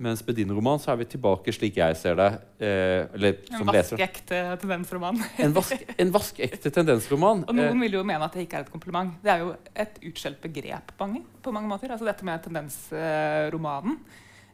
Mens 0.00 0.22
med 0.24 0.38
din 0.38 0.48
roman 0.56 0.80
så 0.80 0.94
er 0.94 1.00
vi 1.02 1.06
tilbake 1.12 1.52
slik 1.52 1.76
jeg 1.76 1.96
ser 2.00 2.14
det. 2.16 2.28
Eh, 2.64 3.02
eller 3.18 3.42
En 3.52 3.68
vaskeekte 3.68 4.38
tendensroman. 4.62 5.18
En, 5.44 5.52
vask, 5.52 5.82
en 6.00 6.12
vaskeekte 6.14 6.72
tendensroman. 6.72 7.42
Og 7.48 7.52
noen 7.52 7.74
Eh, 7.74 7.82
vil 7.84 7.98
jo 7.98 8.04
mene 8.08 8.24
at 8.24 8.32
det 8.32 8.46
ikke 8.46 8.62
er 8.62 8.64
et 8.64 8.72
kompliment. 8.72 9.12
Det 9.20 9.32
er 9.34 9.44
jo 9.44 9.50
et 9.84 10.00
utskjelt 10.08 10.40
begrep 10.40 10.94
mange, 11.02 11.20
på 11.44 11.52
mange 11.52 11.68
måter. 11.68 11.92
Altså 11.92 12.08
dette 12.08 12.24
med 12.24 12.40
tendensromanen. 12.46 13.98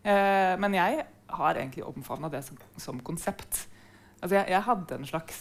Eh, 0.02 0.54
men 0.62 0.74
jeg 0.74 1.06
har 1.38 1.60
egentlig 1.62 1.86
omfavna 1.86 2.30
det 2.32 2.42
som, 2.46 2.58
som 2.82 2.98
konsept. 3.06 3.66
Altså 4.18 4.40
jeg, 4.40 4.50
jeg 4.50 4.66
hadde 4.66 4.98
en 4.98 5.08
slags 5.12 5.40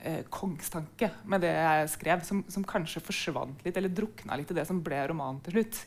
eh, 0.00 0.22
kongstanke 0.32 1.10
med 1.28 1.44
det 1.44 1.52
jeg 1.52 1.92
skrev, 1.98 2.24
som, 2.24 2.40
som 2.48 2.64
kanskje 2.64 3.04
forsvant 3.04 3.60
litt, 3.64 3.76
eller 3.76 3.92
drukna 3.92 4.40
litt 4.40 4.52
i 4.52 4.56
det 4.56 4.64
som 4.68 4.80
ble 4.84 5.04
romanen 5.12 5.44
til 5.44 5.58
slutt. 5.58 5.84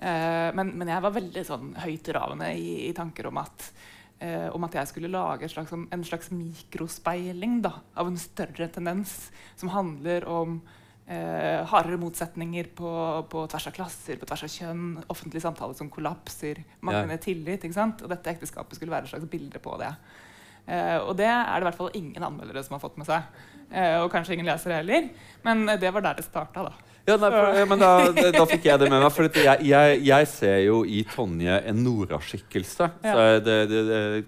Eh, 0.00 0.50
men, 0.56 0.72
men 0.80 0.88
jeg 0.88 1.04
var 1.04 1.12
veldig 1.12 1.42
sånn 1.44 1.72
høytravende 1.82 2.50
i, 2.56 2.88
i 2.88 2.92
tanker 2.96 3.28
om 3.28 3.36
at, 3.42 3.66
eh, 4.24 4.48
om 4.56 4.64
at 4.64 4.78
jeg 4.80 4.88
skulle 4.88 5.12
lage 5.12 5.44
et 5.44 5.52
slags, 5.52 5.68
sånn- 5.74 5.88
en 5.92 6.04
slags 6.08 6.30
mikrospeiling 6.32 7.58
da, 7.66 7.74
av 8.00 8.08
en 8.08 8.16
større 8.20 8.70
tendens 8.72 9.28
som 9.60 9.72
handler 9.74 10.24
om 10.24 10.56
eh, 11.10 11.60
hardere 11.68 12.00
motsetninger 12.00 12.72
på, 12.80 12.94
på 13.28 13.44
tvers 13.52 13.68
av 13.68 13.76
klasser, 13.76 14.16
på 14.16 14.28
tvers 14.30 14.46
av 14.48 14.54
kjønn, 14.56 14.88
offentlig 15.12 15.44
samtale 15.44 15.76
som 15.76 15.92
kollapser, 15.92 16.62
manglende 16.80 17.20
tillit. 17.20 17.60
ikke 17.66 17.76
sant? 17.76 18.00
Og 18.06 18.12
dette 18.12 18.32
ekteskapet 18.32 18.78
skulle 18.80 18.94
være 18.96 19.10
et 19.10 19.12
slags 19.14 19.28
bilde 19.30 19.60
på 19.60 19.76
det. 19.82 19.92
Eh, 20.70 20.98
og 21.02 21.16
det 21.18 21.28
er 21.28 21.44
det 21.58 21.64
i 21.64 21.68
hvert 21.68 21.80
fall 21.80 21.96
ingen 21.98 22.24
anmeldere 22.24 22.62
som 22.64 22.76
har 22.78 22.82
fått 22.84 22.96
med 23.00 23.08
seg. 23.08 23.26
Eh, 23.70 23.96
og 24.00 24.08
kanskje 24.12 24.36
ingen 24.38 24.48
lesere 24.48 24.80
heller. 24.80 25.10
Men 25.44 25.68
eh, 25.68 25.80
det 25.82 25.92
var 25.92 26.08
der 26.08 26.20
det 26.20 26.24
starta, 26.28 26.70
da. 26.70 26.72
Ja, 27.08 27.16
nei, 27.16 27.30
for, 27.32 27.60
men 27.70 27.80
da, 27.80 27.92
da, 28.34 28.42
fikk 28.48 28.66
jeg 28.68 28.80
det 28.82 28.88
med 28.90 29.00
meg. 29.02 29.12
For 29.14 29.28
jeg, 29.28 29.66
jeg, 29.66 30.00
jeg 30.06 30.28
ser 30.30 30.58
jo 30.66 30.82
i 30.84 31.00
Tonje 31.08 31.60
en 31.70 31.80
Nora-skikkelse. 31.84 32.90
Ja. 33.06 33.14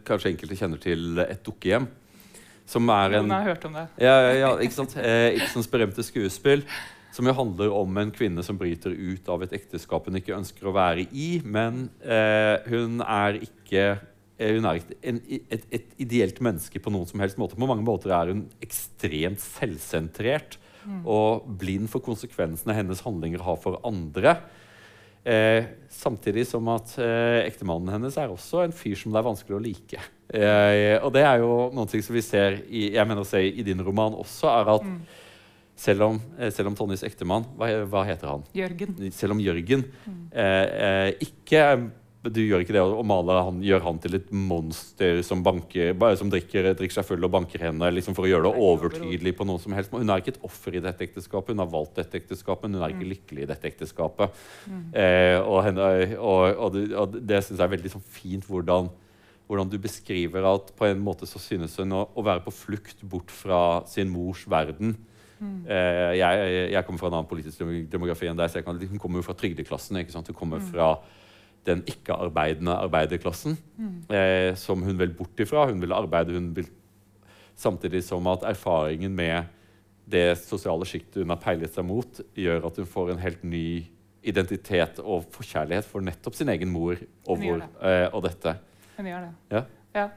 Kanskje 0.08 0.32
enkelte 0.32 0.58
kjenner 0.58 0.80
til 0.82 1.20
Et 1.26 1.42
dukkehjem. 1.44 1.90
Som 2.72 2.88
er 2.94 3.18
en 3.18 3.26
Noen 3.26 3.36
har 3.36 3.50
hørt 3.52 3.64
om 3.68 3.76
det. 3.76 3.86
ja, 4.00 4.16
ja, 4.38 4.50
ikke 4.62 4.76
sant? 4.76 4.94
Eh, 4.96 5.34
Ibsens 5.36 5.68
berømte 5.70 6.04
skuespill. 6.06 6.64
Som 7.12 7.28
jo 7.28 7.34
handler 7.36 7.74
om 7.76 7.98
en 8.00 8.12
kvinne 8.14 8.40
som 8.46 8.56
bryter 8.56 8.94
ut 8.94 9.26
av 9.28 9.42
et 9.44 9.52
ekteskap 9.58 10.06
hun 10.08 10.16
ikke 10.16 10.36
ønsker 10.38 10.70
å 10.70 10.74
være 10.76 11.04
i. 11.10 11.34
Men 11.44 11.90
eh, 12.00 12.64
hun 12.72 13.02
er 13.04 13.42
ikke 13.42 13.84
eh, 13.92 14.54
hun 14.56 14.68
er 14.70 14.80
ikke 14.80 14.96
en, 15.10 15.20
et, 15.28 15.66
et 15.68 15.92
ideelt 16.00 16.40
menneske 16.44 16.80
på 16.80 16.94
noen 16.94 17.10
som 17.10 17.20
helst 17.20 17.40
måte. 17.42 17.58
På 17.58 17.68
mange 17.68 17.84
måter 17.84 18.14
er 18.16 18.32
hun 18.32 18.46
ekstremt 18.64 19.42
selvsentrert 19.44 20.56
og 21.04 21.46
blind 21.60 21.90
for 21.92 22.04
konsekvensene 22.04 22.76
hennes 22.76 23.02
handlinger 23.04 23.44
har 23.44 23.58
for 23.62 23.80
andre. 23.86 24.36
Eh, 25.22 25.68
samtidig 25.92 26.48
som 26.50 26.66
at 26.72 26.96
eh, 26.98 27.44
ektemannen 27.46 27.92
hennes 27.94 28.16
er 28.18 28.32
også 28.32 28.64
en 28.64 28.74
fyr 28.74 28.96
som 28.98 29.14
det 29.14 29.20
er 29.20 29.28
vanskelig 29.28 29.58
å 29.58 29.62
like. 29.62 30.06
Eh, 30.32 30.96
og 30.98 31.12
det 31.14 31.22
er 31.22 31.42
jo 31.44 31.68
noe 31.76 32.02
som 32.02 32.16
vi 32.16 32.24
ser 32.26 32.62
i, 32.66 32.88
jeg 32.96 33.06
mener 33.06 33.22
å 33.22 33.28
si, 33.28 33.44
i 33.52 33.66
din 33.66 33.84
roman 33.86 34.16
også, 34.18 34.50
er 34.50 34.72
at 34.74 34.88
selv 35.78 36.08
om, 36.08 36.20
eh, 36.38 36.50
selv 36.50 36.72
om 36.72 36.78
Tonjes 36.78 37.04
ektemann 37.06 37.46
hva, 37.58 37.70
hva 37.90 38.04
heter 38.06 38.32
han? 38.32 38.44
Jørgen. 38.56 38.98
Selv 39.14 39.36
om 39.36 39.42
Jørgen 39.42 39.86
mm. 39.86 40.22
eh, 40.34 41.08
ikke 41.28 41.64
du 42.22 42.38
gjør 42.44 42.62
ikke 42.62 42.74
det 42.76 42.82
å 42.82 43.00
å 43.00 43.04
male 43.06 43.34
han, 43.48 43.58
gjør 43.64 43.82
han 43.82 43.98
til 44.02 44.16
et 44.18 44.28
monster 44.30 45.20
som, 45.26 45.40
banker, 45.42 45.90
bare 45.98 46.18
som 46.20 46.30
drikker, 46.30 46.68
drikker 46.78 46.94
seg 47.00 47.06
full 47.08 47.26
og 47.26 47.32
banker 47.34 47.64
henne 47.66 47.90
liksom 47.96 48.14
for 48.14 48.28
å 48.28 48.30
gjøre 48.30 48.46
det 48.46 48.66
overtydelig 48.68 49.34
på 49.38 49.46
noe 49.48 49.62
som 49.62 49.74
helst. 49.74 49.94
Hun 49.94 50.12
er 50.12 50.22
ikke 50.22 50.36
et 50.36 50.42
offer 50.46 50.78
i 50.78 50.82
dette 50.84 51.06
ekteskapet, 51.08 51.54
hun 51.54 51.64
har 51.64 51.70
valgt 51.72 51.98
dette 51.98 52.20
ekteskapet, 52.20 52.68
men 52.68 52.78
hun 52.78 52.86
er 52.86 52.94
ikke 52.94 53.10
lykkelig 53.10 53.44
i 53.44 53.48
dette 53.50 53.70
ekteskapet. 53.72 54.42
Eh, 54.94 55.38
og, 55.40 55.58
henne, 55.66 55.88
og, 56.18 56.42
og, 56.52 56.76
det, 56.76 56.84
og 56.94 57.16
det 57.18 57.40
syns 57.42 57.56
jeg 57.56 57.66
er 57.66 57.74
veldig 57.74 57.94
sånn 57.96 58.10
fint 58.14 58.46
hvordan, 58.46 58.90
hvordan 59.50 59.72
du 59.72 59.78
beskriver 59.82 60.46
at 60.52 60.70
på 60.78 60.86
en 60.92 61.02
måte 61.02 61.26
så 61.26 61.42
synes 61.42 61.74
hun 61.82 61.96
å, 61.98 62.04
å 62.14 62.26
være 62.26 62.44
på 62.46 62.54
flukt 62.54 63.02
bort 63.02 63.34
fra 63.34 63.82
sin 63.90 64.12
mors 64.12 64.46
verden. 64.50 64.94
Eh, 65.42 66.12
jeg, 66.20 66.52
jeg 66.70 66.86
kommer 66.86 67.02
fra 67.02 67.10
en 67.10 67.16
annen 67.18 67.30
politisk 67.30 67.64
demografi 67.90 68.28
enn 68.30 68.38
deg, 68.38 68.50
så 68.50 68.60
jeg 68.60 68.66
kan, 68.68 68.78
hun 68.78 69.02
kommer 69.02 69.18
jo 69.18 69.26
fra 69.26 69.36
trygdeklassen. 69.38 69.98
ikke 69.98 70.14
sant? 70.14 70.30
Hun 70.30 70.38
kommer 70.38 70.62
fra 70.62 70.94
den 71.66 71.82
ikke-arbeidende 71.86 72.74
arbeiderklassen, 72.74 73.56
eh, 74.10 74.54
som 74.58 74.82
hun 74.82 74.98
vil 74.98 75.14
bort 75.14 75.38
ifra. 75.40 75.66
Hun 75.70 75.82
vil 75.82 75.94
arbeide, 75.96 76.34
hun 76.34 76.54
vil 76.56 76.70
Samtidig 77.62 78.00
som 78.02 78.26
at 78.26 78.42
erfaringen 78.48 79.12
med 79.14 79.44
det 80.08 80.38
sosiale 80.40 80.86
sjiktet 80.88 81.20
hun 81.22 81.30
har 81.30 81.38
peilet 81.38 81.70
seg 81.74 81.84
mot, 81.86 82.20
gjør 82.34 82.64
at 82.66 82.78
hun 82.80 82.88
får 82.88 83.12
en 83.12 83.20
helt 83.22 83.44
ny 83.44 83.84
identitet 84.22 85.00
og 85.02 85.26
forkjærlighet 85.34 85.86
for 85.86 86.04
nettopp 86.04 86.38
sin 86.38 86.50
egen 86.52 86.70
mor 86.72 86.96
og, 86.96 87.36
hvor, 87.36 87.62
eh, 87.82 88.06
og 88.08 88.22
dette. 88.26 88.54
Hun 88.96 89.08
gjør 89.10 89.26
det. 89.26 89.32
Ja. 89.52 89.62
Ja. 89.94 90.08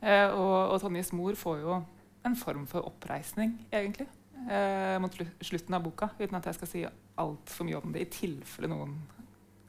Eh, 0.00 0.28
og, 0.32 0.56
og 0.72 0.80
Tonjes 0.82 1.12
mor 1.12 1.36
får 1.38 1.62
jo 1.64 1.78
en 2.26 2.36
form 2.36 2.66
for 2.68 2.86
oppreisning, 2.86 3.54
egentlig, 3.72 4.06
eh, 4.48 4.96
mot 5.02 5.14
slutten 5.44 5.76
av 5.76 5.84
boka. 5.84 6.10
Uten 6.20 6.38
at 6.38 6.50
jeg 6.50 6.58
skal 6.58 6.70
si 6.70 6.84
altfor 7.20 7.68
mye 7.68 7.80
om 7.80 7.94
det, 7.94 8.06
i 8.06 8.12
tilfelle 8.12 8.70
noen 8.72 8.96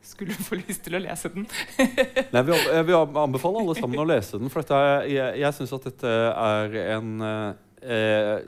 skulle 0.05 0.33
få 0.33 0.57
lyst 0.59 0.83
til 0.85 0.97
å 0.97 1.01
lese 1.03 1.29
den. 1.33 1.45
Nei, 2.33 2.41
vi, 2.47 2.55
jeg 2.57 2.87
vil 2.87 2.97
anbefale 2.99 3.61
alle 3.61 3.75
sammen 3.77 4.01
å 4.01 4.07
lese 4.09 4.39
den. 4.41 4.49
For 4.53 4.65
er, 4.77 5.05
jeg, 5.11 5.41
jeg 5.43 5.57
syns 5.57 5.75
at 5.77 5.87
dette 5.89 6.15
er 6.31 6.77
en 6.97 7.13
eh, 7.21 8.41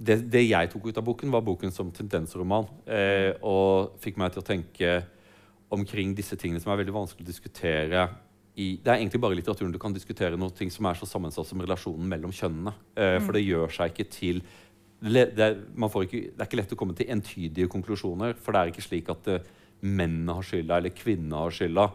det, 0.00 0.16
det 0.32 0.46
jeg 0.46 0.70
tok 0.72 0.88
ut 0.88 0.98
av 1.00 1.04
boken, 1.04 1.32
var 1.32 1.44
boken 1.44 1.72
som 1.74 1.90
tendensroman. 1.92 2.68
Eh, 2.88 3.32
og 3.44 3.96
fikk 4.00 4.20
meg 4.20 4.32
til 4.34 4.42
å 4.42 4.46
tenke 4.46 4.94
omkring 5.70 6.14
disse 6.18 6.38
tingene 6.40 6.62
som 6.62 6.72
er 6.72 6.80
veldig 6.80 6.96
vanskelig 6.96 7.26
å 7.26 7.30
diskutere 7.30 8.08
i, 8.58 8.74
Det 8.82 8.90
er 8.90 8.98
egentlig 8.98 9.20
bare 9.22 9.36
i 9.36 9.38
litteraturen 9.38 9.70
du 9.72 9.78
kan 9.80 9.94
diskutere 9.94 10.36
noe 10.40 10.50
ting 10.56 10.72
som 10.74 10.88
er 10.90 10.98
så 10.98 11.06
sammensatt 11.06 11.46
som 11.48 11.60
relasjonen 11.62 12.08
mellom 12.10 12.32
kjønnene. 12.34 12.72
Eh, 12.98 13.18
For 13.22 13.36
det 13.36 13.44
gjør 13.44 13.70
seg 13.76 13.92
ikke 13.94 14.08
til 14.10 14.42
det, 15.00 15.30
det 15.38 15.46
man 15.80 15.88
får 15.88 16.04
ikke, 16.08 16.22
det 16.34 16.42
er 16.42 16.48
ikke 16.48 16.58
lett 16.60 16.74
å 16.74 16.78
komme 16.80 16.96
til 16.98 17.08
entydige 17.14 17.70
konklusjoner. 17.72 18.34
For 18.36 18.52
det 18.52 18.60
er 18.60 18.72
ikke 18.72 18.84
slik 18.84 19.08
at 19.12 19.30
eh, 19.32 19.46
mennene 19.80 20.36
har 20.36 20.46
skylda, 20.46 20.78
eller 20.78 20.94
kvinnene 20.94 21.42
har 21.44 21.54
skylda. 21.54 21.88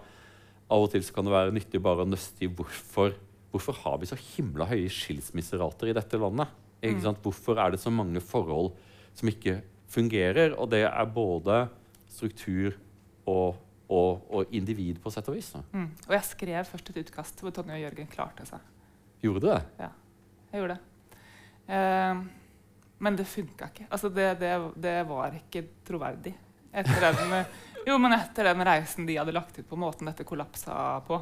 Av 0.66 0.86
og 0.86 0.92
til 0.94 1.04
så 1.06 1.14
kan 1.16 1.28
det 1.28 1.36
være 1.36 1.56
nyttig 1.56 1.82
bare 1.86 2.06
å 2.06 2.10
nøste 2.10 2.46
i 2.46 2.50
hvorfor, 2.50 3.14
hvorfor 3.54 3.82
har 3.84 4.00
vi 4.02 4.10
så 4.10 4.18
himla 4.20 4.68
høye 4.70 4.90
skilsmisserater 4.92 5.92
i 5.92 5.98
dette 5.98 6.20
landet. 6.22 6.50
Sant? 7.02 7.22
Hvorfor 7.24 7.58
er 7.62 7.74
det 7.74 7.82
så 7.82 7.94
mange 7.94 8.22
forhold 8.22 8.74
som 9.18 9.30
ikke 9.32 9.60
fungerer? 9.90 10.54
Og 10.60 10.70
det 10.74 10.84
er 10.86 11.14
både 11.14 11.66
struktur 12.12 12.76
og, 13.26 13.58
og, 13.90 14.26
og 14.30 14.56
individ, 14.56 15.00
på 15.02 15.14
sett 15.14 15.30
og 15.32 15.38
vis. 15.38 15.52
Mm. 15.74 15.90
Og 16.08 16.16
jeg 16.18 16.30
skrev 16.30 16.70
først 16.70 16.92
et 16.94 17.02
utkast 17.04 17.42
hvor 17.42 17.54
Tonje 17.56 17.78
og 17.78 17.86
Jørgen 17.86 18.10
klarte 18.12 18.46
seg. 18.50 18.74
Gjorde 19.24 19.42
du 19.42 19.48
det? 19.50 19.62
Ja, 19.82 19.92
Jeg 20.52 20.62
gjorde 20.62 20.76
det. 20.78 21.22
Eh, 21.76 22.26
men 23.06 23.18
det 23.18 23.28
funka 23.28 23.70
ikke. 23.72 23.88
Altså, 23.90 24.10
det, 24.14 24.28
det, 24.40 24.52
det 24.82 24.98
var 25.10 25.34
ikke 25.38 25.66
troverdig. 25.88 26.36
Etter 26.76 27.08
den, 27.08 27.34
jo, 27.86 27.98
men 28.02 28.16
etter 28.18 28.50
den 28.50 28.64
reisen 28.66 29.08
de 29.08 29.18
hadde 29.20 29.36
lagt 29.36 29.60
ut 29.60 29.68
på, 29.70 29.80
måten 29.80 30.10
dette 30.10 30.26
kollapsa 30.28 30.78
på 31.08 31.20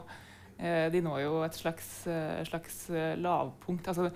eh, 0.57 0.87
De 0.93 1.01
når 1.03 1.25
jo 1.25 1.35
et 1.45 1.59
slags, 1.59 1.91
eh, 2.07 2.41
slags 2.47 2.85
eh, 2.91 3.13
lavpunkt. 3.19 3.91
Altså, 3.91 4.11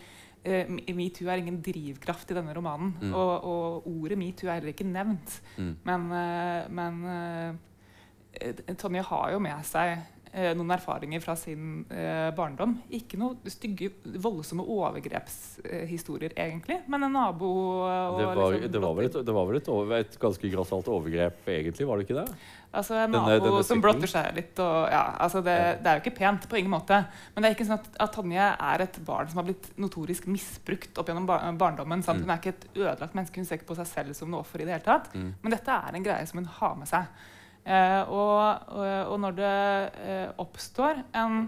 Metoo 0.47 1.27
er 1.27 1.41
ingen 1.41 1.57
drivkraft 1.59 2.29
i 2.31 2.35
denne 2.37 2.53
romanen. 2.55 2.93
Mm. 3.01 3.11
Og, 3.11 3.31
og 3.51 3.87
ordet 3.91 4.15
metoo 4.21 4.47
er 4.47 4.61
heller 4.61 4.71
ikke 4.71 4.87
nevnt. 4.87 5.41
Mm. 5.57 5.73
Men, 5.83 6.05
men 6.71 7.57
Tonje 8.79 9.03
har 9.09 9.33
jo 9.33 9.41
med 9.43 9.65
seg 9.67 9.97
noen 10.57 10.73
erfaringer 10.75 11.21
fra 11.23 11.33
sin 11.39 11.81
eh, 11.89 12.27
barndom. 12.37 12.75
Ikke 12.93 13.17
noen 13.19 13.51
stygge, 13.51 13.89
voldsomme 14.21 14.65
overgrepshistorier, 14.65 16.35
egentlig, 16.37 16.79
men 16.91 17.07
en 17.07 17.17
nabo 17.17 17.49
og 17.87 18.19
Det 18.19 18.27
var, 18.27 18.41
liksom 18.53 18.71
det 18.73 18.81
var 18.83 18.95
vel, 18.97 19.09
et, 19.09 19.19
det 19.25 19.35
var 19.37 19.49
vel 19.49 19.59
et, 19.59 19.69
over, 19.73 19.93
et 19.97 20.17
ganske 20.21 20.51
grassat 20.53 20.91
overgrep, 20.93 21.43
egentlig? 21.55 21.87
var 21.87 21.97
det 21.97 22.07
ikke 22.07 22.19
det? 22.19 22.27
Altså 22.77 22.97
En 22.99 23.13
nabo 23.15 23.37
denne 23.45 23.63
som 23.65 23.81
blotter 23.81 24.11
seg 24.11 24.35
litt. 24.35 24.59
Og, 24.61 24.75
ja, 24.91 25.03
altså 25.23 25.41
det, 25.45 25.55
det 25.81 25.89
er 25.89 25.99
jo 25.99 26.03
ikke 26.03 26.17
pent 26.19 26.49
på 26.49 26.59
ingen 26.59 26.73
måte. 26.73 26.99
Men 27.33 27.43
det 27.43 27.49
er 27.49 27.57
ikke 27.57 27.67
sånn 27.69 27.79
at, 27.79 27.87
at 28.03 28.13
Tonje 28.13 28.49
er 28.53 28.83
et 28.83 28.99
barn 29.07 29.31
som 29.31 29.41
har 29.41 29.47
blitt 29.47 29.71
notorisk 29.79 30.27
misbrukt 30.29 30.99
opp 30.99 31.09
gjennom 31.09 31.29
bar 31.29 31.47
barndommen. 31.57 32.03
Mm. 32.03 32.21
Hun 32.25 32.35
er 32.35 32.41
ikke 32.41 32.53
et 32.53 32.67
ødelagt 32.75 33.17
menneske. 33.17 33.41
Hun 33.41 33.49
ser 33.49 33.61
ikke 33.61 33.71
på 33.71 33.79
seg 33.79 33.89
selv 33.89 34.19
som 34.19 34.29
noe 34.33 34.43
offer 34.43 34.61
i 34.61 34.67
det 34.67 34.75
hele 34.75 34.85
tatt. 34.85 35.09
Mm. 35.15 35.31
Men 35.41 35.55
dette 35.55 35.79
er 35.87 35.97
en 35.97 36.07
greie 36.11 36.29
som 36.29 36.41
hun 36.43 36.51
har 36.59 36.77
med 36.77 36.91
seg. 36.91 37.25
Eh, 37.67 38.01
og, 38.07 38.69
og, 38.71 38.91
og 39.11 39.17
når 39.25 39.39
det 39.41 39.55
eh, 40.07 40.27
oppstår 40.39 41.03
en 41.19 41.47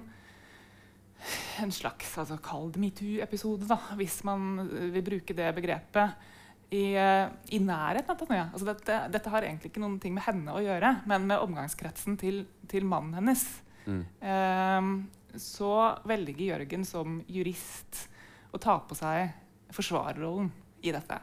en 1.60 1.72
slags 1.72 2.18
altså, 2.18 2.38
kall 2.44 2.70
det 2.74 2.82
metoo-episode, 2.82 3.78
hvis 4.00 4.22
man 4.28 4.64
eh, 4.64 4.90
vil 4.96 5.06
bruke 5.06 5.36
det 5.36 5.50
begrepet, 5.58 6.28
i, 6.70 6.94
eh, 6.94 7.30
i 7.56 7.60
nærheten 7.64 8.14
av 8.14 8.20
Tanja. 8.20 8.44
Altså 8.54 8.68
dette, 8.68 8.98
dette 9.10 9.32
har 9.34 9.46
egentlig 9.46 9.72
ikke 9.72 9.82
noen 9.82 9.98
ting 10.02 10.14
med 10.14 10.26
henne 10.28 10.54
å 10.54 10.62
gjøre, 10.62 11.00
men 11.10 11.26
med 11.32 11.42
omgangskretsen 11.42 12.18
til, 12.22 12.44
til 12.70 12.86
mannen 12.86 13.18
hennes. 13.18 13.46
Mm. 13.90 14.04
Eh, 14.22 15.40
så 15.40 15.74
velger 16.10 16.46
Jørgen 16.46 16.86
som 16.86 17.20
jurist 17.30 18.06
å 18.54 18.62
ta 18.62 18.80
på 18.86 18.98
seg 18.98 19.34
forsvarerrollen 19.74 20.50
i 20.86 20.94
dette. 20.94 21.20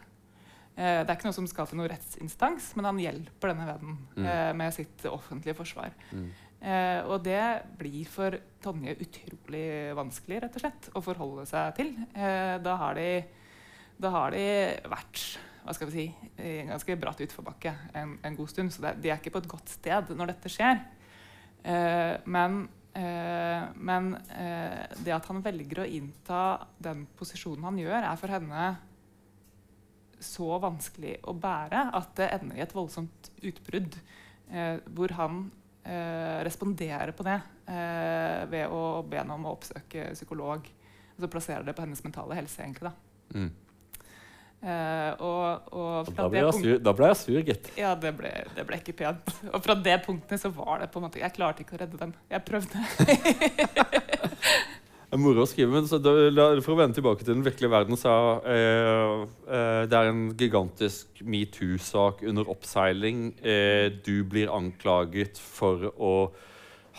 Eh, 0.77 0.99
det 1.03 1.09
er 1.09 1.17
ikke 1.17 1.29
noe 1.31 1.37
som 1.39 1.47
skal 1.49 1.67
til 1.71 1.79
noen 1.81 1.89
rettsinstans, 1.89 2.75
men 2.77 2.85
han 2.91 2.99
hjelper 3.01 3.53
denne 3.55 3.67
vennen 3.71 3.97
Mm. 4.17 4.27
eh, 4.27 4.53
med 4.53 4.75
sitt 4.77 5.05
offentlige 5.09 5.57
forsvar. 5.57 5.91
Mm. 6.13 6.27
Eh, 6.61 7.01
og 7.07 7.23
det 7.25 7.63
blir 7.79 8.05
for 8.09 8.37
Tonje 8.65 8.95
utrolig 9.01 9.95
vanskelig 9.97 10.43
rett 10.43 10.57
og 10.57 10.61
slett, 10.61 10.89
å 10.95 11.03
forholde 11.05 11.47
seg 11.47 11.75
til. 11.77 11.95
Eh, 12.15 12.59
da, 12.59 12.77
har 12.77 12.95
de, 12.95 13.25
da 14.01 14.11
har 14.11 14.31
de 14.37 14.47
vært 14.89 15.39
hva 15.67 15.75
skal 15.75 15.89
vi 15.91 15.93
si, 15.93 16.15
i 16.39 16.61
en 16.61 16.69
ganske 16.75 16.95
bratt 17.01 17.21
utforbakke 17.25 17.73
en, 17.95 18.19
en 18.23 18.37
god 18.37 18.49
stund. 18.53 18.71
Så 18.73 18.83
det, 18.85 19.01
de 19.03 19.11
er 19.11 19.17
ikke 19.19 19.33
på 19.35 19.39
et 19.43 19.49
godt 19.51 19.69
sted 19.69 20.13
når 20.15 20.27
dette 20.35 20.49
skjer. 20.53 20.81
Eh, 21.65 22.17
men 22.27 22.69
men 22.97 24.07
det 25.05 25.13
at 25.13 25.27
han 25.29 25.43
velger 25.45 25.83
å 25.83 25.85
innta 25.85 26.39
den 26.81 27.03
posisjonen 27.19 27.67
han 27.69 27.77
gjør, 27.77 28.07
er 28.09 28.17
for 28.17 28.33
henne 28.33 28.63
så 30.27 30.57
vanskelig 30.63 31.17
å 31.31 31.35
bære 31.41 31.87
at 31.97 32.15
det 32.19 32.31
ender 32.37 32.59
i 32.59 32.65
et 32.65 32.75
voldsomt 32.77 33.31
utbrudd. 33.47 33.99
Eh, 34.51 34.77
hvor 34.95 35.15
han 35.19 35.45
eh, 35.83 36.43
responderer 36.47 37.11
på 37.19 37.25
det 37.27 37.39
eh, 37.67 38.43
ved 38.53 38.71
å 38.71 39.03
be 39.07 39.19
henne 39.23 39.35
om 39.39 39.47
å 39.49 39.55
oppsøke 39.57 40.11
psykolog. 40.15 40.67
Og 41.17 41.25
så 41.25 41.31
plasserer 41.33 41.65
det 41.67 41.75
på 41.79 41.87
hennes 41.87 42.03
mentale 42.05 42.37
helse, 42.39 42.61
egentlig. 42.63 42.91
da. 42.91 43.39
Mm. 43.39 43.55
Uh, 44.67 45.13
og, 45.21 45.67
og 45.77 46.09
Da 46.17 46.25
ble 46.33 46.41
punkt- 46.47 46.65
sur, 46.65 46.79
da 46.83 46.93
ble 46.97 47.09
jeg 47.11 47.17
sur 47.21 47.41
gitt. 47.45 47.67
ja, 47.77 47.91
det 48.01 48.11
ble, 48.17 48.31
det 48.57 48.65
ble 48.67 48.79
ikke 48.81 48.95
pent. 48.99 49.29
Og 49.53 49.61
fra 49.63 49.77
det 49.79 49.99
punktet 50.07 50.41
så 50.43 50.49
var 50.51 50.81
det 50.81 50.89
på 50.91 50.99
en 50.99 51.05
måte 51.07 51.21
Jeg 51.21 51.35
klarte 51.37 51.63
ikke 51.63 51.77
å 51.77 51.81
redde 51.85 52.01
dem. 52.01 52.15
Jeg 52.33 52.45
prøvde. 52.49 52.81
er 55.13 55.21
moro 55.23 55.45
å 55.45 55.49
skrive, 55.49 55.71
men 55.75 55.87
så 55.89 56.01
da, 56.03 56.13
For 56.65 56.75
å 56.75 56.81
vende 56.81 56.99
tilbake 56.99 57.25
til 57.25 57.37
den 57.37 57.47
virkelige 57.47 57.73
verden, 57.73 57.99
så 58.01 58.11
eh, 58.43 59.23
eh, 59.47 59.85
det 59.91 59.99
er 59.99 60.11
en 60.11 60.27
gigantisk 60.39 61.23
metoo-sak 61.23 62.25
under 62.27 62.51
oppseiling. 62.53 63.31
Eh, 63.41 63.89
du 64.07 64.21
blir 64.29 64.53
anklaget 64.53 65.39
for 65.41 65.91
å 65.95 66.15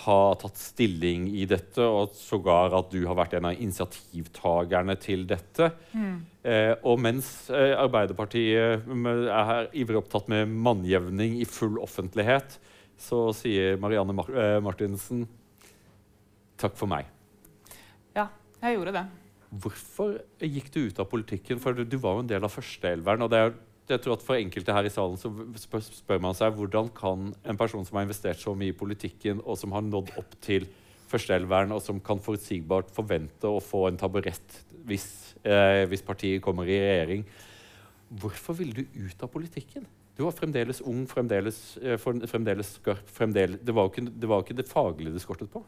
ha 0.04 0.20
tatt 0.38 0.60
stilling 0.62 1.26
i 1.34 1.48
dette, 1.50 1.82
og 1.82 2.14
sågar 2.16 2.76
at 2.78 2.92
du 2.94 3.00
har 3.10 3.18
vært 3.18 3.34
en 3.40 3.50
av 3.50 3.58
initiativtakerne 3.58 4.96
til 5.02 5.26
dette. 5.30 5.72
Mm. 5.98 6.20
Eh, 6.46 6.74
og 6.86 7.02
mens 7.02 7.50
eh, 7.50 7.74
Arbeiderpartiet 7.76 8.86
er 8.86 9.72
ivrig 9.74 10.00
opptatt 10.04 10.30
med 10.32 10.54
mannjevning 10.54 11.40
i 11.42 11.50
full 11.50 11.82
offentlighet, 11.82 12.60
så 12.98 13.28
sier 13.36 13.78
Marianne 13.82 14.16
Mar 14.18 14.30
eh, 14.34 14.58
Martinsen 14.64 15.26
takk 16.58 16.78
for 16.78 16.90
meg. 16.90 17.10
Ja, 18.18 18.28
jeg 18.64 18.78
gjorde 18.78 18.96
det. 18.98 19.06
Hvorfor 19.64 20.18
gikk 20.44 20.72
du 20.74 20.82
ut 20.90 21.00
av 21.00 21.08
politikken? 21.12 21.62
For 21.62 21.78
du, 21.78 21.86
du 21.88 21.98
var 22.02 22.18
jo 22.18 22.26
en 22.26 22.30
del 22.30 22.44
av 22.44 22.52
førsteelveren. 22.52 23.24
og 23.24 23.32
det 23.32 23.42
er 23.44 23.56
jeg 23.88 24.02
tror 24.04 24.18
at 24.18 24.24
For 24.26 24.36
enkelte 24.36 24.74
her 24.76 24.88
i 24.88 24.92
salen 24.92 25.16
så 25.20 25.30
spør, 25.62 25.84
spør, 25.86 26.20
man 26.20 26.36
seg 26.36 26.56
hvordan 26.58 26.90
kan 26.96 27.30
en 27.48 27.60
person 27.60 27.86
som 27.88 27.96
har 27.96 28.08
investert 28.08 28.42
så 28.42 28.52
mye 28.58 28.74
i 28.74 28.76
politikken, 28.76 29.40
og 29.46 29.56
som 29.60 29.72
har 29.72 29.86
nådd 29.86 30.12
opp 30.20 30.34
til 30.44 30.68
førsteelveren, 31.08 31.72
og 31.72 31.80
som 31.86 32.02
kan 32.04 32.20
forutsigbart 32.20 32.92
forvente 32.96 33.48
å 33.48 33.64
få 33.64 33.86
en 33.88 34.00
taburett 34.00 34.58
hvis, 34.88 35.08
eh, 35.48 35.86
hvis 35.88 36.04
partiet 36.04 36.44
kommer 36.44 36.68
i 36.68 36.80
regjering 36.80 37.24
Hvorfor 38.08 38.56
ville 38.56 38.72
du 38.72 39.00
ut 39.08 39.24
av 39.24 39.32
politikken? 39.32 39.84
Du 40.16 40.24
var 40.24 40.32
fremdeles 40.32 40.80
ung, 40.82 41.02
fremdeles, 41.08 41.78
eh, 41.82 41.98
fremdeles 42.00 42.70
skarp. 42.78 43.04
Fremdeles, 43.12 43.60
det, 43.60 43.76
var 43.76 43.92
ikke, 43.92 44.08
ikke 44.08 44.56
det 44.56 44.68
faglige 44.68 45.12
det 45.14 45.22
skortet 45.22 45.52
på. 45.52 45.64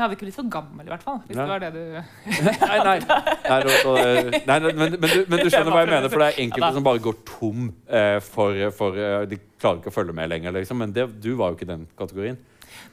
Jeg 0.00 0.06
hadde 0.06 0.16
ikke 0.16 0.24
blitt 0.24 0.36
for 0.38 0.48
gammel, 0.48 0.86
i 0.86 0.90
hvert 0.94 1.02
fall. 1.04 1.18
Hvis 1.28 1.36
nei. 1.38 1.44
det 1.44 1.52
var 1.52 1.60
det 1.60 1.70
du 1.74 1.80
Nei, 1.90 2.76
nei. 2.86 2.94
nei, 3.44 4.38
nei 4.48 4.54
men, 4.64 4.78
men, 4.78 4.94
du, 5.02 5.18
men, 5.28 5.42
du, 5.42 5.48
skjønner 5.52 5.74
hva 5.74 5.82
jeg 5.82 5.90
mener, 5.90 6.06
for 6.08 6.24
det 6.24 6.28
er 6.30 6.38
enkelte 6.46 6.70
som 6.78 6.86
bare 6.86 7.02
går 7.04 7.18
tom 7.28 7.66
eh, 7.84 8.16
for, 8.24 8.62
for 8.78 8.96
eh, 8.96 9.26
De 9.28 9.40
klarer 9.60 9.82
ikke 9.82 9.92
å 9.92 9.96
følge 9.98 10.14
med 10.16 10.30
lenger, 10.32 10.56
liksom. 10.56 10.80
Men 10.80 10.96
det, 10.96 11.04
du 11.20 11.34
var 11.36 11.52
jo 11.52 11.60
ikke 11.60 11.68
den 11.68 11.84
kategorien. 12.00 12.40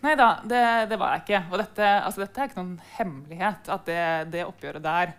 Nei 0.03 0.17
da, 0.19 0.27
det, 0.43 0.65
det, 0.91 0.99
var 0.99 1.15
jeg 1.15 1.23
ikke. 1.23 1.41
Og 1.47 1.63
dette, 1.63 1.93
altså, 2.09 2.25
dette, 2.25 2.43
er 2.43 2.51
ikke 2.51 2.59
noen 2.59 2.75
hemmelighet. 2.97 3.71
At 3.77 3.87
det, 3.87 4.03
det 4.35 4.43
oppgjøret 4.49 4.87
der 4.89 5.15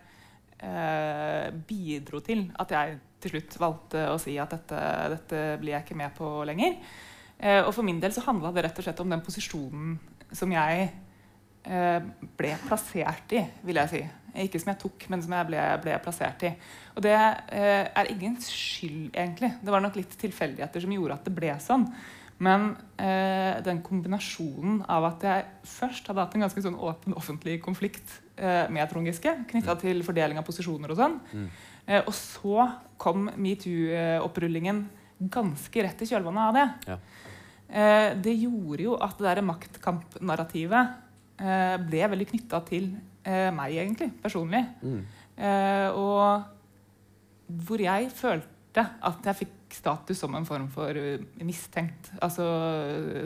eh, 0.61 1.49
bidro 1.73 2.21
til 2.29 2.45
at 2.61 2.77
jeg 2.77 2.95
til 3.19 3.33
slutt 3.33 3.61
valgte 3.65 4.05
å 4.13 4.21
si 4.21 4.37
at 4.37 4.53
dette, 4.53 4.85
dette 5.17 5.43
blir 5.57 5.79
jeg 5.79 5.89
ikke 5.89 6.01
med 6.05 6.13
på 6.21 6.37
lenger. 6.53 6.77
Eh, 7.41 7.63
og 7.65 7.73
for 7.73 7.81
min 7.89 7.97
del 7.97 8.13
så 8.13 8.29
handla 8.29 8.53
det 8.53 8.69
rett 8.69 8.77
og 8.77 8.91
slett 8.91 9.01
om 9.01 9.17
den 9.17 9.25
posisjonen 9.25 9.97
som 10.29 10.51
jeg 10.53 10.91
Eh, 10.91 11.08
ble 11.63 12.51
plassert 12.65 13.33
i, 13.35 13.41
vil 13.67 13.77
jeg 13.81 13.91
si. 13.91 13.99
Ikke 14.37 14.59
som 14.61 14.71
jeg 14.73 14.79
tok, 14.83 15.05
men 15.11 15.23
som 15.23 15.33
jeg 15.35 15.47
ble, 15.49 15.59
ble 15.83 15.97
plassert 16.03 16.45
i. 16.47 16.53
Og 16.95 17.03
det 17.05 17.15
eh, 17.15 17.87
er 17.87 18.11
ingen 18.11 18.37
skyld, 18.43 19.09
egentlig. 19.13 19.51
Det 19.63 19.73
var 19.73 19.83
nok 19.83 19.97
litt 19.99 20.15
tilfeldigheter 20.21 20.83
som 20.83 20.93
gjorde 20.93 21.17
at 21.17 21.27
det 21.27 21.33
ble 21.35 21.53
sånn. 21.63 21.85
Men 22.45 22.69
eh, 23.01 23.59
den 23.65 23.81
kombinasjonen 23.83 24.83
av 24.87 25.09
at 25.09 25.25
jeg 25.27 25.47
først 25.73 26.07
hadde 26.07 26.23
hatt 26.23 26.37
en 26.37 26.45
ganske 26.45 26.63
sånn 26.63 26.77
åpen 26.77 27.17
offentlig 27.19 27.57
konflikt 27.65 28.13
eh, 28.39 28.69
med 28.71 28.87
Trond 28.91 29.09
Giske 29.09 29.33
knytta 29.49 29.75
mm. 29.75 29.81
til 29.81 30.05
fordeling 30.07 30.39
av 30.39 30.47
posisjoner 30.47 30.93
og 30.93 31.01
sånn, 31.01 31.17
mm. 31.33 31.49
eh, 31.89 31.99
og 32.05 32.13
så 32.15 32.69
kom 33.01 33.27
metoo-opprullingen 33.35 34.85
ganske 35.35 35.83
rett 35.83 36.05
i 36.05 36.07
kjølvannet 36.13 36.45
av 36.45 36.55
det. 36.55 36.93
Ja. 36.93 36.97
Eh, 37.69 38.07
det 38.23 38.37
gjorde 38.39 38.87
jo 38.87 38.95
at 39.03 39.19
det 39.19 39.27
derre 39.27 39.47
maktkampnarrativet 39.49 41.08
Eh, 41.08 41.08
ble 41.39 42.03
veldig 42.11 42.27
knytta 42.33 42.59
til 42.67 42.89
eh, 43.23 43.49
meg, 43.55 43.77
egentlig, 43.77 44.11
personlig. 44.23 44.63
Mm. 44.81 45.03
Eh, 45.39 45.87
og 45.95 46.43
hvor 47.65 47.81
jeg 47.81 48.11
følte 48.13 48.83
at 49.03 49.25
jeg 49.25 49.35
fikk 49.35 49.55
status 49.73 50.19
som 50.21 50.33
en 50.37 50.45
form 50.47 50.67
for 50.71 50.95
mistenkt. 51.45 52.09
Altså 52.23 52.45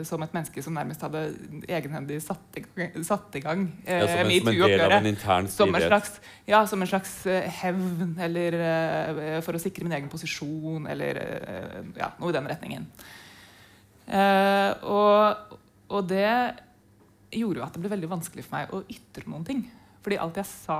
som 0.08 0.22
et 0.24 0.32
menneske 0.34 0.62
som 0.64 0.74
nærmest 0.76 1.04
hadde 1.04 1.22
egenhendig 1.68 2.18
satt 2.24 2.58
i, 2.58 2.64
satt 3.06 3.36
i 3.38 3.42
gang 3.44 3.66
eh, 3.84 4.00
ja, 4.00 4.08
som, 4.08 4.32
en, 4.32 5.16
som, 5.20 5.48
som, 5.52 5.74
en 5.76 5.86
slags, 5.86 6.16
ja, 6.48 6.64
som 6.68 6.82
en 6.82 6.90
slags 6.90 7.14
hevn, 7.60 8.16
eller 8.24 8.58
for 9.46 9.56
å 9.56 9.62
sikre 9.62 9.86
min 9.86 9.96
egen 10.00 10.10
posisjon, 10.12 10.88
eller 10.90 11.20
ja, 11.96 12.12
noe 12.18 12.32
i 12.32 12.36
den 12.36 12.50
retningen. 12.50 12.88
Og, 14.84 15.58
og 15.94 16.08
det 16.10 16.32
gjorde 17.40 17.60
jo 17.60 17.66
at 17.66 17.74
det 17.74 17.82
ble 17.82 17.92
veldig 17.94 18.12
vanskelig 18.12 18.44
for 18.46 18.58
meg 18.58 18.72
å 18.74 18.84
ytre 18.92 19.26
noen 19.30 19.46
ting. 19.46 19.64
Fordi 20.04 20.20
alt 20.20 20.38
jeg 20.40 20.50
sa, 20.50 20.78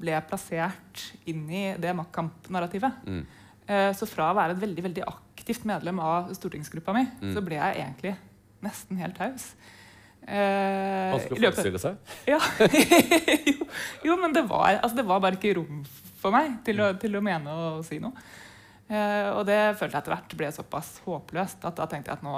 ble 0.00 0.18
plassert 0.28 1.04
inn 1.30 1.44
i 1.48 1.64
det 1.80 1.94
maktkampnarrativet. 1.96 3.04
Mm. 3.06 3.24
Eh, 3.66 3.90
så 3.96 4.08
fra 4.08 4.28
å 4.32 4.36
være 4.36 4.56
et 4.56 4.62
veldig 4.64 4.84
veldig 4.88 5.06
aktivt 5.08 5.64
medlem 5.68 6.00
av 6.02 6.32
stortingsgruppa 6.36 6.94
mi, 6.96 7.06
mm. 7.22 7.32
så 7.36 7.42
ble 7.44 7.60
jeg 7.60 7.80
egentlig 7.80 8.14
nesten 8.64 9.00
helt 9.00 9.16
taus. 9.18 9.52
Eh, 10.24 11.12
Vanskelig 11.12 11.50
å 11.50 11.52
forestille 11.52 11.80
seg? 11.82 12.14
Ja. 12.32 12.40
jo, 13.52 13.68
jo, 14.08 14.16
men 14.20 14.34
det 14.36 14.44
var, 14.48 14.80
altså, 14.80 14.96
det 14.98 15.06
var, 15.08 15.22
bare 15.24 15.38
ikke 15.38 15.56
rom 15.60 15.82
for 16.20 16.34
meg 16.34 16.58
til 16.66 16.80
å, 16.80 16.94
til 17.00 17.16
å 17.16 17.24
mene 17.24 17.54
og 17.54 17.84
si 17.86 18.00
noe. 18.02 18.16
Eh, 18.88 19.30
og 19.32 19.44
det 19.48 19.60
følte 19.78 19.94
jeg 19.96 20.02
etter 20.02 20.14
hvert 20.16 20.36
ble 20.40 20.52
såpass 20.52 20.96
håpløst 21.06 21.64
at 21.64 21.78
da 21.78 21.88
tenkte 21.88 22.12
jeg 22.12 22.20
at 22.20 22.26
nå 22.26 22.36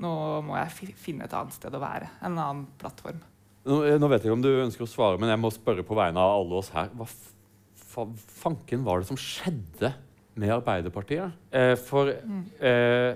nå 0.00 0.12
må 0.46 0.56
jeg 0.58 0.94
finne 0.98 1.26
et 1.26 1.36
annet 1.36 1.56
sted 1.56 1.74
å 1.74 1.82
være. 1.82 2.08
En 2.22 2.36
annen 2.36 2.64
plattform. 2.80 3.20
Nå, 3.68 3.82
eh, 3.86 3.98
nå, 4.00 4.08
vet 4.10 4.22
jeg 4.22 4.30
ikke 4.30 4.38
om 4.38 4.44
du 4.44 4.52
ønsker 4.52 4.86
å 4.86 4.90
svare, 4.90 5.20
men 5.20 5.30
jeg 5.30 5.42
må 5.42 5.52
spørre 5.54 5.84
på 5.86 5.98
vegne 5.98 6.22
av 6.22 6.40
alle 6.40 6.58
oss 6.58 6.72
her. 6.74 6.90
Hva 6.96 8.06
fanken 8.42 8.86
var 8.86 9.02
det 9.02 9.10
som 9.10 9.20
skjedde 9.20 9.92
med 10.40 10.54
Arbeiderpartiet? 10.54 11.36
Eh, 11.52 11.74
for 11.78 12.10
mm. 12.10 12.40
eh, 12.58 13.12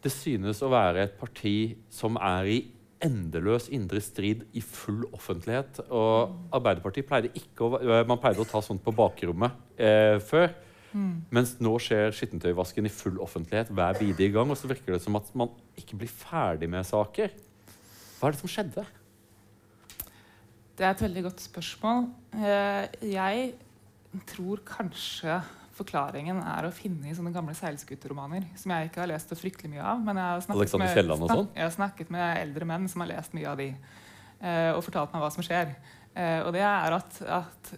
det 0.00 0.12
synes 0.14 0.60
å 0.64 0.70
være 0.72 1.06
et 1.06 1.16
parti 1.20 1.74
som 1.92 2.18
er 2.20 2.52
i 2.52 2.60
endeløs 3.04 3.70
indre 3.72 4.00
strid 4.04 4.44
i 4.56 4.62
full 4.64 5.06
offentlighet. 5.16 5.82
Og 5.88 6.30
mm. 6.30 6.40
Arbeiderpartiet 6.60 7.08
pleide 7.08 7.32
ikke 7.36 7.66
å, 7.66 7.80
eh, 7.80 8.04
man 8.08 8.20
pleide 8.20 8.44
å 8.44 8.48
ta 8.48 8.62
sånt 8.64 8.84
på 8.84 8.94
bakrommet 8.96 9.80
eh, 9.80 10.18
før. 10.22 10.52
Mm. 10.90 11.22
Mens 11.34 11.54
nå 11.62 11.72
skjer 11.82 12.14
skittentøyvasken 12.16 12.88
i 12.88 12.92
full 12.92 13.20
offentlighet 13.22 13.70
hver 13.74 13.98
bidige 14.00 14.34
gang. 14.34 14.50
Og 14.50 14.58
så 14.58 14.70
virker 14.70 14.96
det 14.96 15.02
som 15.04 15.18
at 15.20 15.28
man 15.38 15.52
ikke 15.78 16.00
blir 16.00 16.10
ferdig 16.10 16.70
med 16.70 16.86
saker. 16.88 17.34
Hva 18.18 18.28
er 18.28 18.36
det 18.36 18.42
som 18.42 18.52
skjedde? 18.52 18.84
Det 20.76 20.86
er 20.86 20.94
et 20.94 21.04
veldig 21.04 21.24
godt 21.28 21.42
spørsmål. 21.44 22.06
Eh, 22.40 23.00
jeg 23.12 23.52
tror 24.32 24.62
kanskje 24.66 25.38
forklaringen 25.80 26.40
er 26.42 26.66
å 26.66 26.72
finne 26.74 27.08
i 27.08 27.16
sånne 27.16 27.32
gamle 27.34 27.54
seilskuteromaner. 27.56 28.48
Som 28.58 28.74
jeg 28.74 28.90
ikke 28.90 29.04
har 29.04 29.10
lest 29.12 29.32
så 29.32 29.38
fryktelig 29.38 29.74
mye 29.74 29.84
av. 29.84 30.02
Men 30.04 30.20
jeg 30.20 30.26
har 30.26 30.44
med, 30.80 31.26
sånn? 31.30 31.50
jeg 31.54 31.66
har 31.66 31.74
snakket 31.76 32.12
med 32.12 32.42
eldre 32.42 32.68
menn 32.68 32.88
som 32.90 33.04
har 33.04 33.12
lest 33.14 33.36
mye 33.36 33.48
av 33.52 33.60
de. 33.60 33.70
Eh, 34.40 34.70
og 34.74 34.82
fortalt 34.84 35.14
meg 35.14 35.24
hva 35.24 35.32
som 35.32 35.44
skjer. 35.46 35.74
Eh, 36.10 36.40
og 36.42 36.52
det 36.56 36.64
er 36.66 36.96
at, 36.96 37.20
at 37.38 37.72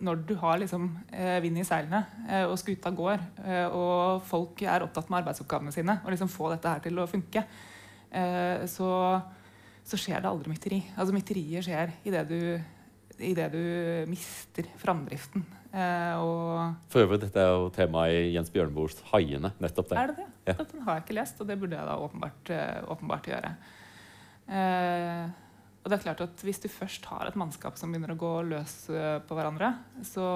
når 0.00 0.22
du 0.26 0.34
har 0.40 0.58
liksom, 0.60 0.88
eh, 1.12 1.38
vind 1.44 1.58
i 1.60 1.66
seilene, 1.66 2.04
eh, 2.28 2.44
og 2.48 2.56
skuta 2.58 2.90
går, 2.96 3.20
eh, 3.44 3.66
og 3.68 4.22
folk 4.24 4.62
er 4.62 4.84
opptatt 4.84 5.10
med 5.10 5.22
arbeidsoppgavene 5.22 5.72
sine, 5.72 6.00
og 6.04 6.10
liksom 6.12 6.30
få 6.32 6.50
dette 6.54 6.72
her 6.72 6.80
til 6.80 6.98
å 6.98 7.08
funke, 7.10 7.44
eh, 8.10 8.66
så, 8.66 8.90
så, 9.84 10.00
skjer 10.00 10.22
det 10.22 10.30
aldri 10.30 10.52
mytteri. 10.52 10.82
Altså 10.96 11.14
Mytteriet 11.14 11.66
skjer 11.66 11.92
idet 12.08 12.28
du, 12.28 12.40
i 13.20 13.34
det 13.36 13.50
du 13.52 13.64
mister 14.08 14.70
framdriften. 14.80 15.44
Eh, 15.70 16.14
og 16.18 16.88
For 16.90 17.04
øvrig, 17.04 17.20
dette 17.20 17.38
er 17.38 17.52
jo 17.52 17.68
temaet 17.74 18.16
i 18.16 18.32
Jens 18.34 18.50
Bjørneboes 18.50 19.02
'Haiene'. 19.04 19.52
nettopp 19.60 19.92
det. 19.92 19.98
Er 19.98 20.06
det 20.06 20.16
det? 20.16 20.26
Ja. 20.48 20.54
Den 20.64 20.82
har 20.82 20.94
jeg 20.96 21.04
ikke 21.04 21.20
lest, 21.20 21.40
og 21.40 21.46
det 21.46 21.60
burde 21.60 21.76
jeg 21.76 21.86
da 21.86 22.00
åpenbart, 22.00 22.50
åpenbart 22.88 23.30
gjøre. 23.30 23.54
Eh, 24.50 25.28
og 25.80 25.88
det 25.88 25.96
er 25.96 26.02
klart 26.04 26.24
at 26.26 26.42
Hvis 26.44 26.60
du 26.60 26.68
først 26.68 27.06
har 27.08 27.28
et 27.28 27.36
mannskap 27.40 27.78
som 27.80 27.92
begynner 27.92 28.12
å 28.12 28.20
gå 28.20 28.32
løs 28.50 28.74
eh, 28.92 29.18
på 29.24 29.36
hverandre, 29.36 29.72
så, 30.04 30.26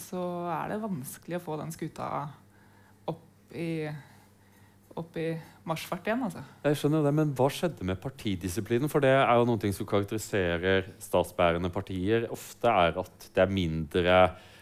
så 0.00 0.22
er 0.54 0.72
det 0.72 0.84
vanskelig 0.84 1.36
å 1.36 1.44
få 1.44 1.58
den 1.60 1.74
skuta 1.74 2.08
opp 3.10 3.52
i, 3.52 3.84
opp 4.96 5.18
i 5.20 5.28
marsjfart 5.68 6.08
igjen. 6.08 6.24
Altså. 6.24 6.44
Jeg 6.64 6.80
skjønner 6.80 7.04
det, 7.04 7.14
Men 7.18 7.34
hva 7.36 7.50
skjedde 7.52 7.86
med 7.90 8.00
partidisiplinen? 8.00 8.92
For 8.92 9.04
det 9.04 9.12
er 9.18 9.34
jo 9.36 9.48
noe 9.50 9.74
som 9.76 9.88
karakteriserer 9.90 10.94
statsbærende 11.02 11.72
partier. 11.74 12.30
Ofte 12.32 12.72
er 12.72 13.02
at 13.04 13.28
det 13.34 13.44
er 13.44 13.52
mindre 13.52 14.16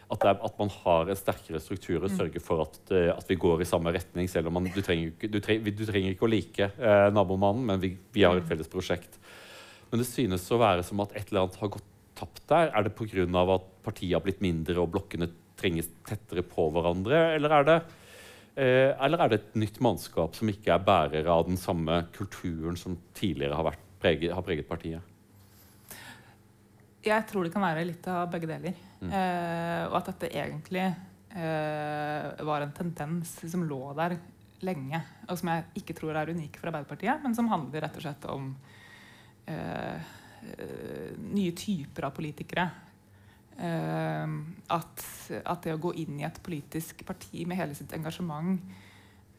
at, 0.08 0.24
er, 0.24 0.38
at, 0.40 0.54
man 0.58 0.70
har 0.72 1.10
en 1.10 1.18
sterkere 1.18 1.60
struktur 1.60 2.00
og 2.00 2.08
mm. 2.08 2.16
sørger 2.16 2.42
for 2.42 2.64
at, 2.64 2.78
eh, 2.96 3.10
at, 3.12 3.26
vi 3.28 3.36
går 3.38 3.62
i 3.62 3.68
samme 3.68 3.92
retning. 3.92 4.28
selv 4.30 4.48
om 4.48 4.56
man, 4.56 4.70
Du 4.74 4.80
trenger, 4.80 5.12
du 5.20 5.40
trenger, 5.40 5.70
du 5.70 5.84
trenger 5.86 6.14
ikke 6.14 6.24
å 6.24 6.32
like 6.32 6.70
eh, 6.74 7.08
nabomannen, 7.12 7.66
men 7.68 7.82
vi, 7.82 7.92
vi, 8.12 8.24
har 8.24 8.38
et 8.38 8.46
mm. 8.46 8.48
felles 8.48 8.72
prosjekt. 8.72 9.20
Men 9.90 10.02
det 10.02 10.08
synes 10.10 10.46
å 10.52 10.60
være 10.60 10.84
som 10.86 11.00
at 11.04 11.14
et 11.16 11.30
eller 11.30 11.46
annet 11.46 11.60
har 11.62 11.72
gått 11.78 11.86
tapt 12.18 12.42
der. 12.50 12.72
Er 12.74 12.84
det 12.86 12.94
pga. 12.98 13.24
at 13.54 13.68
partiet 13.84 14.16
har 14.16 14.24
blitt 14.24 14.42
mindre 14.44 14.80
og 14.82 14.92
blokkene 14.92 15.30
trenges 15.58 15.88
tettere 16.06 16.42
på 16.42 16.68
hverandre? 16.74 17.34
Eller 17.36 17.54
er, 17.58 17.64
det, 17.68 17.76
eh, 18.56 18.94
eller 19.04 19.24
er 19.24 19.28
det 19.28 19.40
et 19.40 19.60
nytt 19.64 19.80
mannskap 19.80 20.34
som 20.36 20.48
ikke 20.48 20.74
er 20.74 20.84
bærer 20.84 21.26
av 21.26 21.46
den 21.48 21.56
samme 21.56 22.06
kulturen 22.12 22.76
som 22.76 22.98
tidligere 23.14 23.54
har, 23.54 23.78
preget, 24.00 24.34
har 24.34 24.42
preget 24.42 24.68
partiet? 24.68 25.00
Jeg 27.04 27.24
tror 27.30 27.46
det 27.46 27.54
kan 27.54 27.64
være 27.64 27.86
litt 27.86 28.06
av 28.10 28.26
begge 28.30 28.48
deler. 28.50 28.74
Mm. 29.00 29.12
Eh, 29.14 29.84
og 29.88 30.00
at 30.00 30.10
dette 30.10 30.32
egentlig 30.34 30.82
eh, 30.82 32.42
var 32.44 32.64
en 32.64 32.74
tendens 32.74 33.38
som 33.46 33.62
lå 33.64 33.94
der 33.96 34.18
lenge, 34.66 35.00
og 35.30 35.38
som 35.38 35.52
jeg 35.52 35.82
ikke 35.82 35.94
tror 35.94 36.18
er 36.18 36.32
unik 36.34 36.58
for 36.58 36.72
Arbeiderpartiet, 36.72 37.22
men 37.22 37.36
som 37.36 37.50
handler 37.52 37.84
rett 37.84 37.98
og 38.00 38.02
slett 38.02 38.26
om 38.32 38.50
eh, 39.48 40.12
eh 40.48 41.16
nye 41.28 41.52
typer 41.56 42.08
av 42.08 42.14
politikere. 42.16 42.66
Eh, 43.58 44.34
at, 44.74 45.06
at, 45.42 45.62
det 45.64 45.74
å 45.74 45.82
gå 45.88 45.94
inn 46.04 46.20
i 46.20 46.26
et 46.28 46.42
politisk 46.44 47.02
parti 47.06 47.42
med 47.48 47.58
hele 47.58 47.74
sitt 47.74 47.92
engasjement 47.96 48.60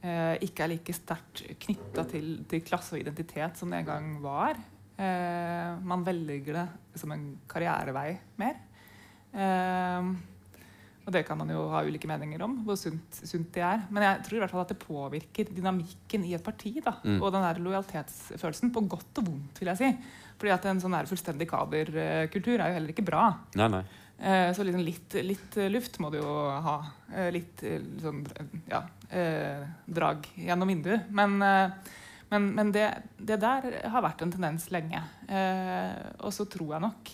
eh, 0.03 0.35
ikke 0.43 0.65
er 0.65 0.73
like 0.73 0.95
sterkt 0.95 1.45
knytta 1.63 2.03
til, 2.09 2.33
til 2.49 2.65
klasse 2.67 2.97
og 2.97 3.03
identitet 3.03 3.59
som 3.59 3.71
det 3.71 3.79
en 3.83 3.89
gang 3.93 4.09
var. 4.23 4.59
Eh, 4.99 5.71
man 5.87 6.03
velger 6.03 6.57
det 6.59 6.99
som 6.99 7.15
en 7.15 7.29
karrierevei 7.47 8.11
mer. 8.41 8.59
Eh, 9.31 10.11
og 11.09 11.15
det 11.15 11.23
kan 11.25 11.39
man 11.41 11.49
jo 11.49 11.63
ha 11.71 11.81
ulike 11.81 12.05
meninger 12.05 12.43
om, 12.45 12.59
hvor 12.67 12.77
sunt, 12.77 13.17
sunt, 13.17 13.47
det 13.55 13.63
er. 13.65 13.81
Men 13.89 14.05
jeg 14.05 14.25
tror 14.27 14.37
i 14.37 14.41
hvert 14.43 14.51
fall 14.53 14.61
at 14.61 14.73
det 14.73 14.83
påvirker 14.83 15.47
dynamikken 15.49 16.27
i 16.27 16.35
et 16.37 16.43
parti. 16.45 16.75
Da, 16.85 16.99
mm. 17.01 17.15
Og 17.17 17.31
den 17.33 17.45
der 17.47 17.61
lojalitetsfølelsen, 17.65 18.69
på 18.75 18.83
godt 18.91 19.21
og 19.21 19.31
vondt, 19.31 19.57
vil 19.57 19.71
jeg 19.71 19.79
si. 19.79 19.89
Fordi 20.37 20.53
at 20.53 20.67
en 20.69 20.83
sånn 20.83 20.93
der 20.93 21.09
fullstendig 21.09 21.49
kaderkultur 21.49 22.59
er 22.59 22.69
jo 22.69 22.77
heller 22.77 22.93
ikke 22.93 23.07
bra. 23.07 23.23
Nei, 23.57 23.71
nei. 23.73 23.81
Eh, 24.19 24.51
så 24.53 24.67
liksom 24.67 24.85
litt, 24.85 25.17
litt, 25.25 25.57
luft 25.73 25.97
må 26.03 26.13
du 26.13 26.19
jo 26.19 26.35
ha. 26.67 26.77
Eh, 27.09 27.31
litt 27.33 27.65
sånn 28.03 28.21
ja, 28.69 28.83
drag 29.89 30.29
gjennom 30.37 30.69
vinduet. 30.69 31.09
Men 31.09 31.39
men, 32.29 32.43
men 32.53 32.69
det, 32.69 32.83
det, 33.17 33.39
der 33.41 33.63
har 33.89 34.03
vært 34.05 34.19
en 34.21 34.29
tendens 34.29 34.67
lenge. 34.69 34.99
Og 36.21 36.29
så 36.29 36.45
tror 36.45 36.75
jeg 36.75 36.83
nok 36.83 37.09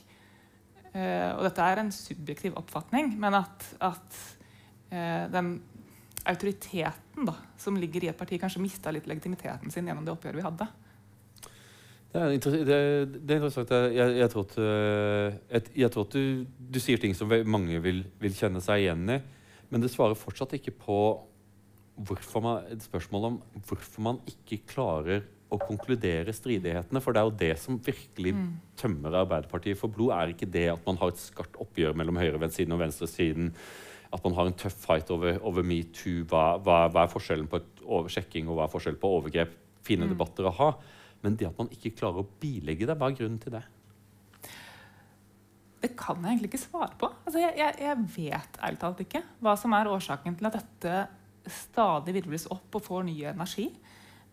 Og 0.96 1.42
dette 1.44 1.64
er 1.66 1.82
en 1.82 1.92
subjektiv 1.92 2.56
oppfatning, 2.60 3.14
men 3.20 3.36
at, 3.36 3.66
at 3.84 4.20
eh, 4.96 5.26
den 5.34 5.58
autoriteten 6.26 7.28
da, 7.28 7.36
som 7.60 7.78
ligger 7.80 8.06
i 8.06 8.10
et 8.12 8.18
parti, 8.18 8.40
kanskje 8.42 8.64
mista 8.64 8.94
litt 8.94 9.08
legitimiteten 9.10 9.74
sin 9.74 9.88
gjennom 9.88 10.06
det 10.08 10.14
oppgjøret 10.16 10.40
vi 10.40 10.46
hadde. 10.46 10.68
Det 12.16 12.22
er, 12.24 12.34
det, 12.40 12.80
det 13.28 13.34
er 13.36 13.40
interessant. 13.42 13.72
Jeg, 13.92 14.18
jeg, 14.22 14.32
tror 14.32 14.46
at, 14.48 14.58
eh, 14.64 15.38
jeg, 15.52 15.70
jeg 15.84 15.92
tror 15.92 16.08
at 16.08 16.16
du, 16.16 16.46
du, 16.48 16.80
sier 16.80 17.02
ting 17.02 17.16
som 17.18 17.32
mange 17.52 17.82
vil, 17.84 18.06
vil 18.22 18.38
kjenne 18.38 18.64
seg 18.64 18.86
igjen 18.86 19.18
i, 19.18 19.20
men 19.72 19.84
det 19.84 19.92
svarer 19.92 20.16
fortsatt 20.16 20.56
ikke 20.56 20.78
på 20.80 21.00
man, 22.44 22.64
et 22.72 22.84
spørsmål 22.84 23.28
om 23.30 23.40
hvorfor 23.68 24.04
man 24.04 24.22
ikke 24.32 24.64
klarer 24.70 25.26
å 25.54 25.60
konkludere 25.62 26.34
stridighetene. 26.34 27.02
For 27.04 27.14
det 27.14 27.22
er 27.22 27.28
jo 27.30 27.40
det 27.42 27.52
som 27.62 27.78
virkelig 27.82 28.34
mm. 28.36 28.48
tømmer 28.82 29.20
Arbeiderpartiet 29.22 29.80
for 29.80 29.94
blod. 29.94 30.14
Er 30.16 30.34
ikke 30.34 30.50
det 30.50 30.68
at 30.74 30.88
man 30.88 31.00
har 31.02 31.14
et 31.14 31.22
skarpt 31.22 31.60
oppgjør 31.62 31.98
mellom 31.98 32.20
høyre-siden 32.22 32.74
og 32.76 32.82
venstresiden? 32.82 33.54
At 34.16 34.26
man 34.26 34.36
har 34.38 34.50
en 34.50 34.58
tøff 34.58 34.78
fight 34.86 35.12
over, 35.14 35.40
over 35.46 35.66
metoo? 35.68 36.26
Hva, 36.30 36.56
hva, 36.64 36.86
hva, 36.90 37.06
er 37.06 37.14
forskjellen 37.14 37.50
på 37.52 37.62
et 37.62 37.86
oversjekking 37.86 38.50
og 38.50 38.60
hva 38.60 38.68
er 38.68 38.74
forskjellen 38.74 39.02
på 39.02 39.14
overgrep? 39.20 39.56
Fine 39.86 40.08
mm. 40.08 40.14
debatter 40.16 40.50
å 40.50 40.56
ha. 40.60 40.70
Men 41.26 41.38
det 41.40 41.50
at 41.50 41.58
man 41.62 41.72
ikke 41.74 41.96
klarer 41.98 42.24
å 42.24 42.30
bilegge 42.42 42.88
det, 42.90 42.98
hva 42.98 43.12
er 43.12 43.18
grunnen 43.20 43.42
til 43.42 43.58
det? 43.58 43.66
Det 45.86 45.92
kan 46.00 46.18
jeg 46.18 46.34
egentlig 46.34 46.50
ikke 46.50 46.64
svare 46.64 46.96
på. 46.98 47.12
Altså, 47.28 47.42
jeg, 47.44 47.54
jeg, 47.60 47.78
jeg 47.86 48.06
vet 48.16 48.58
ærlig 48.66 48.82
talt 48.82 49.02
ikke 49.04 49.22
hva 49.46 49.54
som 49.60 49.76
er 49.78 49.90
årsaken 49.92 50.38
til 50.40 50.50
at 50.50 50.58
dette 50.58 50.96
stadig 51.52 52.16
virvles 52.16 52.48
opp 52.54 52.78
og 52.80 52.82
får 52.86 53.06
ny 53.06 53.20
energi. 53.30 53.68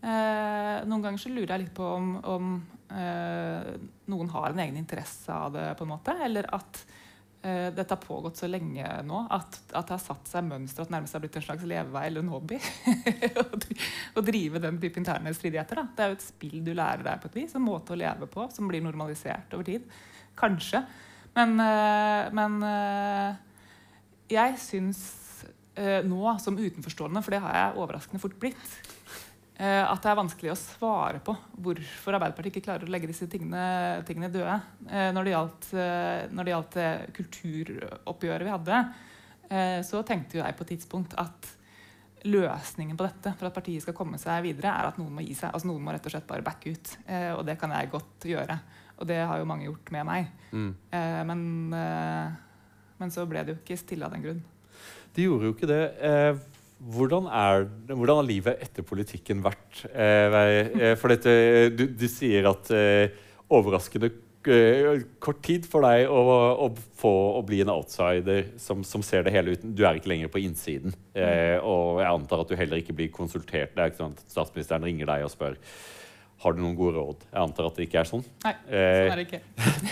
Eh, 0.03 0.77
noen 0.83 1.03
ganger 1.03 1.21
så 1.21 1.29
lurer 1.31 1.53
jeg 1.53 1.63
litt 1.63 1.77
på 1.77 1.85
om, 1.87 2.07
om 2.27 2.47
eh, 2.91 3.69
noen 4.11 4.31
har 4.33 4.51
en 4.51 4.59
egen 4.59 4.75
interesse 4.75 5.31
av 5.31 5.53
det, 5.55 5.69
på 5.79 5.85
en 5.85 5.91
måte, 5.93 6.15
eller 6.25 6.49
at 6.51 6.79
eh, 7.39 7.69
dette 7.71 7.95
har 7.95 8.01
pågått 8.03 8.41
så 8.41 8.49
lenge 8.49 8.83
nå 9.07 9.21
at, 9.31 9.61
at, 9.71 9.85
det 9.87 9.93
har 9.95 10.01
satt 10.03 10.27
seg 10.27 10.43
mønster 10.49 10.83
at 10.83 10.91
det 10.91 10.95
nærmest 10.97 11.15
har 11.15 11.23
blitt 11.23 11.37
en 11.39 11.45
slags 11.45 11.63
levevei 11.71 12.01
eller 12.09 12.25
en 12.25 12.33
hobby. 12.33 12.59
å 14.19 14.23
drive 14.27 14.59
den 14.65 14.81
type 14.81 14.99
interne 14.99 15.31
stridigheter. 15.37 15.79
Da. 15.79 15.85
Det 15.95 16.03
er 16.03 16.11
jo 16.11 16.17
et 16.17 16.25
spill 16.25 16.57
du 16.65 16.73
lærer 16.73 17.05
deg 17.07 17.21
på 17.23 17.31
et 17.31 17.37
vis, 17.39 17.55
en 17.55 17.63
måte 17.63 17.95
å 17.95 17.99
leve 18.03 18.27
på 18.33 18.49
som 18.51 18.67
blir 18.67 18.83
normalisert 18.83 19.55
over 19.55 19.69
tid. 19.69 19.87
Kanskje. 20.35 20.81
Men, 21.37 21.55
men 22.35 22.59
jeg 24.29 24.57
syns 24.61 24.99
nå 26.05 26.33
som 26.41 26.59
utenforstående, 26.59 27.23
for 27.25 27.33
det 27.33 27.39
har 27.41 27.55
jeg 27.57 27.79
overraskende 27.81 28.21
fort 28.21 28.35
blitt, 28.41 28.75
at 29.53 30.01
det 30.01 30.09
er 30.09 30.17
vanskelig 30.17 30.49
å 30.49 30.57
svare 30.57 31.19
på 31.23 31.35
hvorfor 31.61 32.15
Arbeiderpartiet 32.17 32.55
ikke 32.55 32.65
klarer 32.65 32.87
å 32.87 32.91
legge 32.91 33.09
disse 33.11 33.27
tingene, 33.29 34.01
tingene 34.07 34.31
døde. 34.33 34.55
Uh, 34.87 35.09
når, 35.13 35.27
det 35.27 35.33
gjaldt, 35.35 35.67
når 36.33 36.47
det 36.47 36.53
gjaldt 36.53 36.77
kulturoppgjøret 37.19 38.47
vi 38.47 38.53
hadde, 38.55 38.79
så 39.85 39.99
tenkte 40.07 40.39
jeg 40.39 40.55
på 40.57 40.65
et 40.65 40.69
tidspunkt 40.71 41.11
at 41.21 41.49
løsningen 42.25 42.97
på 42.97 43.05
dette 43.05 43.33
for 43.37 43.45
at 43.45 43.53
partiet 43.53 43.83
skal 43.83 43.93
komme 43.93 44.17
seg 44.17 44.39
videre, 44.47 44.71
er 44.71 44.87
at 44.87 44.97
noen 44.97 45.13
må 45.13 45.21
gi 45.21 45.35
seg. 45.37 45.51
Altså 45.51 45.69
Noen 45.69 45.83
må 45.83 45.93
rett 45.93 46.07
og 46.07 46.13
slett 46.15 46.25
bare 46.25 46.45
backe 46.45 46.73
ut. 46.73 46.93
og 47.35 47.43
det 47.45 47.57
kan 47.61 47.75
jeg 47.75 47.91
godt 47.91 48.25
gjøre. 48.31 48.55
Og 48.97 49.05
det 49.11 49.19
har 49.19 49.37
jo 49.37 49.49
mange 49.51 49.67
gjort 49.67 49.91
med 49.93 50.07
meg. 50.09 50.31
Mm. 50.55 50.71
men, 51.29 51.43
men 52.97 53.13
så 53.13 53.27
ble 53.29 53.43
det 53.43 53.53
jo 53.53 53.59
ikke 53.59 53.77
stille 53.83 54.07
av 54.07 54.15
den 54.15 54.25
grunn. 54.25 54.41
De 55.13 55.27
gjorde 55.27 55.49
jo 55.49 55.53
ikke 55.53 55.69
det. 55.69 55.83
Eh, 56.83 56.95
hvordan, 56.95 57.27
er, 57.27 57.67
hvordan, 57.93 58.19
har 58.19 58.27
livet 58.27 58.59
etter 58.61 58.83
politikken 58.83 59.43
vært? 59.43 59.85
Eh, 59.93 60.35
eh 60.89 60.95
for 60.99 61.13
dette, 61.13 61.69
du, 61.75 61.87
du, 61.87 62.07
sier 62.07 62.47
at 62.49 62.69
eh, 62.75 63.15
overraskende 63.49 64.11
eh, 64.47 65.05
kort 65.19 65.41
tid 65.45 65.65
for 65.69 65.85
deg 65.87 66.09
å, 66.11 66.19
å, 66.65 66.69
få 66.99 67.13
å 67.39 67.41
bli 67.47 67.61
en 67.63 67.71
outsider 67.73 68.53
som, 68.59 68.83
som, 68.83 69.03
ser 69.03 69.23
det 69.23 69.33
hele 69.33 69.55
uten 69.55 69.73
Du 69.75 69.85
er 69.85 69.97
ikke 69.97 70.11
lenger 70.11 70.31
på 70.33 70.43
innsiden. 70.43 70.93
Eh, 71.15 71.57
og 71.59 72.03
jeg 72.03 72.11
antar 72.11 72.43
at 72.43 72.51
du 72.51 72.55
heller 72.59 72.83
ikke 72.83 72.95
blir 72.97 73.11
konsultert. 73.13 73.75
Det 73.75 73.81
er 73.81 73.91
ikke 73.91 74.03
sånn 74.03 74.15
at 74.17 74.23
Statsministeren 74.27 74.87
ringer 74.87 75.09
deg 75.09 75.27
og 75.27 75.33
spør 75.33 75.59
har 76.43 76.51
du 76.51 76.57
noen 76.59 76.75
gode 76.75 76.99
råd. 76.99 77.21
Jeg 77.29 77.39
antar 77.39 77.69
at 77.69 77.77
det 77.79 77.85
ikke 77.87 78.01
er 78.01 78.07
sånn. 78.09 78.23
Nei, 78.43 78.51
sånn 78.67 79.13
er 79.13 79.19
det 79.21 79.23
ikke. 79.29 79.39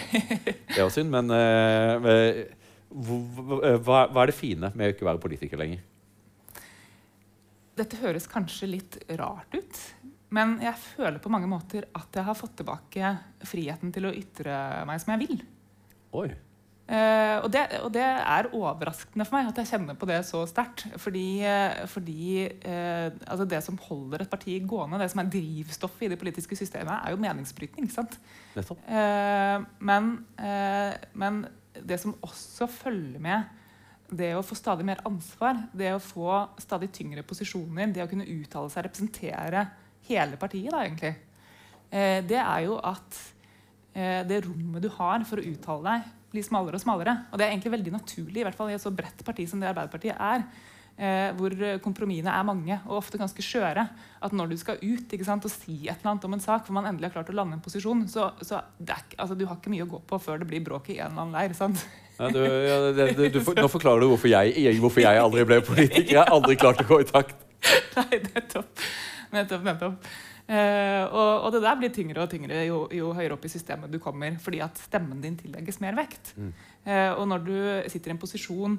det 0.76 0.82
var 0.82 0.90
synd, 0.92 1.14
men 1.14 1.32
Eh, 2.92 3.78
hva, 3.80 4.04
hva, 4.12 4.24
er 4.24 4.32
det 4.32 4.36
fine 4.36 4.72
med 4.76 4.90
å 4.90 4.94
ikke 4.96 5.08
være 5.08 5.22
politiker 5.24 5.60
lenger? 5.62 5.84
Dette 7.82 7.98
høres 7.98 8.30
kanskje 8.30 8.70
litt 8.70 9.00
rart 9.18 9.56
ut, 9.58 9.82
men 10.36 10.60
jeg 10.62 10.78
føler 10.78 11.18
på 11.24 11.32
mange 11.34 11.50
måter 11.50 11.88
at 11.98 12.14
jeg 12.14 12.28
har 12.28 12.38
fått 12.38 12.60
tilbake 12.62 13.16
friheten 13.50 13.92
til 13.96 14.08
å 14.08 14.14
ytre 14.16 14.86
meg 14.88 15.02
som 15.02 15.16
jeg 15.16 15.26
vil. 15.26 15.44
Oi. 16.22 16.30
Eh, 16.92 17.38
og, 17.40 17.48
det, 17.54 17.62
og, 17.80 17.88
det, 17.96 18.04
er 18.04 18.50
overraskende 18.52 19.24
for 19.28 19.38
meg 19.38 19.48
at 19.48 19.62
jeg 19.62 19.70
kjenner 19.70 19.96
på 19.98 20.10
det 20.10 20.20
så 20.28 20.44
sterkt. 20.50 20.84
Fordi, 21.00 21.26
uh, 21.48 21.86
fordi 21.88 22.26
eh, 22.44 23.08
altså 23.26 23.48
det 23.48 23.62
som 23.64 23.80
holder 23.86 24.26
et 24.26 24.32
parti 24.32 24.58
gående, 24.68 25.00
det 25.00 25.08
som 25.14 25.24
er 25.24 25.32
drivstoffet 25.32 26.10
i 26.10 26.12
det 26.12 26.20
politiske 26.20 26.58
systemet, 26.60 26.94
er 27.00 27.16
jo 27.16 27.22
meningsbrytning. 27.24 27.88
ikke 27.88 28.02
sant? 28.02 28.20
Men, 29.80 30.14
men, 31.16 31.42
det 31.72 32.02
som 32.02 32.18
også 32.28 32.68
følger 32.68 33.24
med 33.24 33.61
det 34.12 34.32
å 34.36 34.44
få 34.44 34.58
stadig 34.60 34.86
mer 34.88 35.02
ansvar, 35.08 35.60
det 35.78 35.94
å 35.96 36.02
få 36.04 36.32
stadig 36.60 36.92
tyngre 36.94 37.24
posisjoner, 37.28 37.94
det 37.96 38.04
å 38.04 38.10
kunne 38.12 38.28
uttale 38.28 38.72
seg, 38.72 38.86
representere 38.88 39.66
hele 40.10 40.40
partiet, 40.40 40.72
da, 40.74 40.82
egentlig, 40.84 41.14
eh, 41.90 42.20
det 42.28 42.40
er 42.42 42.66
jo 42.66 42.76
at 42.78 43.22
eh, 43.96 44.20
det 44.28 44.44
rommet 44.48 44.84
du 44.84 44.90
har 44.98 45.24
for 45.28 45.40
å 45.40 45.46
uttale 45.54 45.88
deg, 45.88 46.12
blir 46.32 46.48
smalere 46.48 46.80
og 46.80 46.84
smalere. 46.84 47.16
Og 47.32 47.40
det 47.40 47.48
er 47.48 47.54
egentlig 47.54 47.74
veldig 47.78 47.96
naturlig, 47.96 48.42
i 48.42 48.46
hvert 48.48 48.60
fall 48.60 48.72
i 48.72 48.76
et 48.76 48.84
så 48.84 48.92
bredt 48.96 49.24
parti 49.28 49.48
som 49.50 49.60
det 49.60 49.72
Arbeiderpartiet 49.72 50.16
er. 50.16 50.46
Eh, 51.02 51.32
hvor 51.36 51.56
kompromissene 51.82 52.34
er 52.36 52.46
mange 52.46 52.76
og 52.86 53.00
ofte 53.00 53.20
ganske 53.20 53.44
skjøre. 53.44 53.84
At 54.24 54.36
når 54.36 54.52
du 54.52 54.58
skal 54.60 54.80
ut 54.84 55.16
sant, 55.28 55.48
og 55.48 55.52
si 55.52 55.88
et 55.88 55.98
eller 55.98 56.14
annet 56.14 56.28
om 56.28 56.36
en 56.36 56.44
sak, 56.44 56.68
hvor 56.68 56.78
man 56.78 56.88
endelig 56.88 57.10
har 57.10 57.18
klart 57.18 57.32
å 57.32 57.36
lande 57.36 57.58
en 57.58 57.64
posisjon, 57.64 58.06
så, 58.12 58.30
så 58.44 58.60
er, 58.60 59.04
altså, 59.18 59.36
du 59.36 59.48
har 59.48 59.60
ikke 59.60 59.74
mye 59.74 59.88
å 59.88 59.92
gå 59.96 60.04
på 60.08 60.20
før 60.24 60.44
det 60.44 60.52
blir 60.52 60.64
bråk 60.64 60.92
i 60.92 61.00
en 61.00 61.12
eller 61.12 61.26
annen 61.26 61.40
leir. 61.40 61.58
sant? 61.58 61.84
Ja, 62.22 62.30
du, 62.30 62.42
ja, 62.46 62.80
det, 62.94 63.06
du, 63.18 63.24
du, 63.34 63.40
nå 63.58 63.70
forklarer 63.72 64.04
du 64.04 64.12
hvorfor 64.12 64.30
jeg, 64.30 64.74
hvorfor 64.78 65.02
jeg 65.02 65.22
aldri 65.22 65.46
ble 65.50 65.62
politiker. 65.66 66.12
Jeg 66.14 66.20
har 66.22 66.30
aldri 66.30 66.58
klart 66.62 66.84
å 66.84 66.90
gå 66.92 67.00
i 67.02 67.08
takt. 67.10 67.48
Nei, 67.98 68.22
nettopp. 68.28 68.84
nettopp, 69.34 69.64
nettopp. 69.66 70.12
Uh, 70.52 71.06
og, 71.08 71.30
og, 71.46 71.48
det 71.56 71.62
der 71.64 71.78
blir 71.80 71.92
tyngre 71.96 72.26
og 72.26 72.32
tyngre 72.32 72.66
jo, 72.68 72.82
jo, 72.94 73.14
høyere 73.16 73.38
opp 73.38 73.46
i 73.48 73.52
systemet 73.54 73.92
du 73.94 73.98
kommer, 74.04 74.36
fordi 74.44 74.60
at 74.62 74.78
stemmen 74.84 75.22
din 75.24 75.38
tillegges 75.40 75.80
mer 75.82 75.96
vekt. 75.98 76.34
Mm. 76.36 76.52
Uh, 76.86 77.12
og 77.16 77.24
når 77.32 77.48
du 77.48 77.56
sitter 77.94 78.12
i 78.12 78.16
en 78.16 78.22
posisjon 78.22 78.76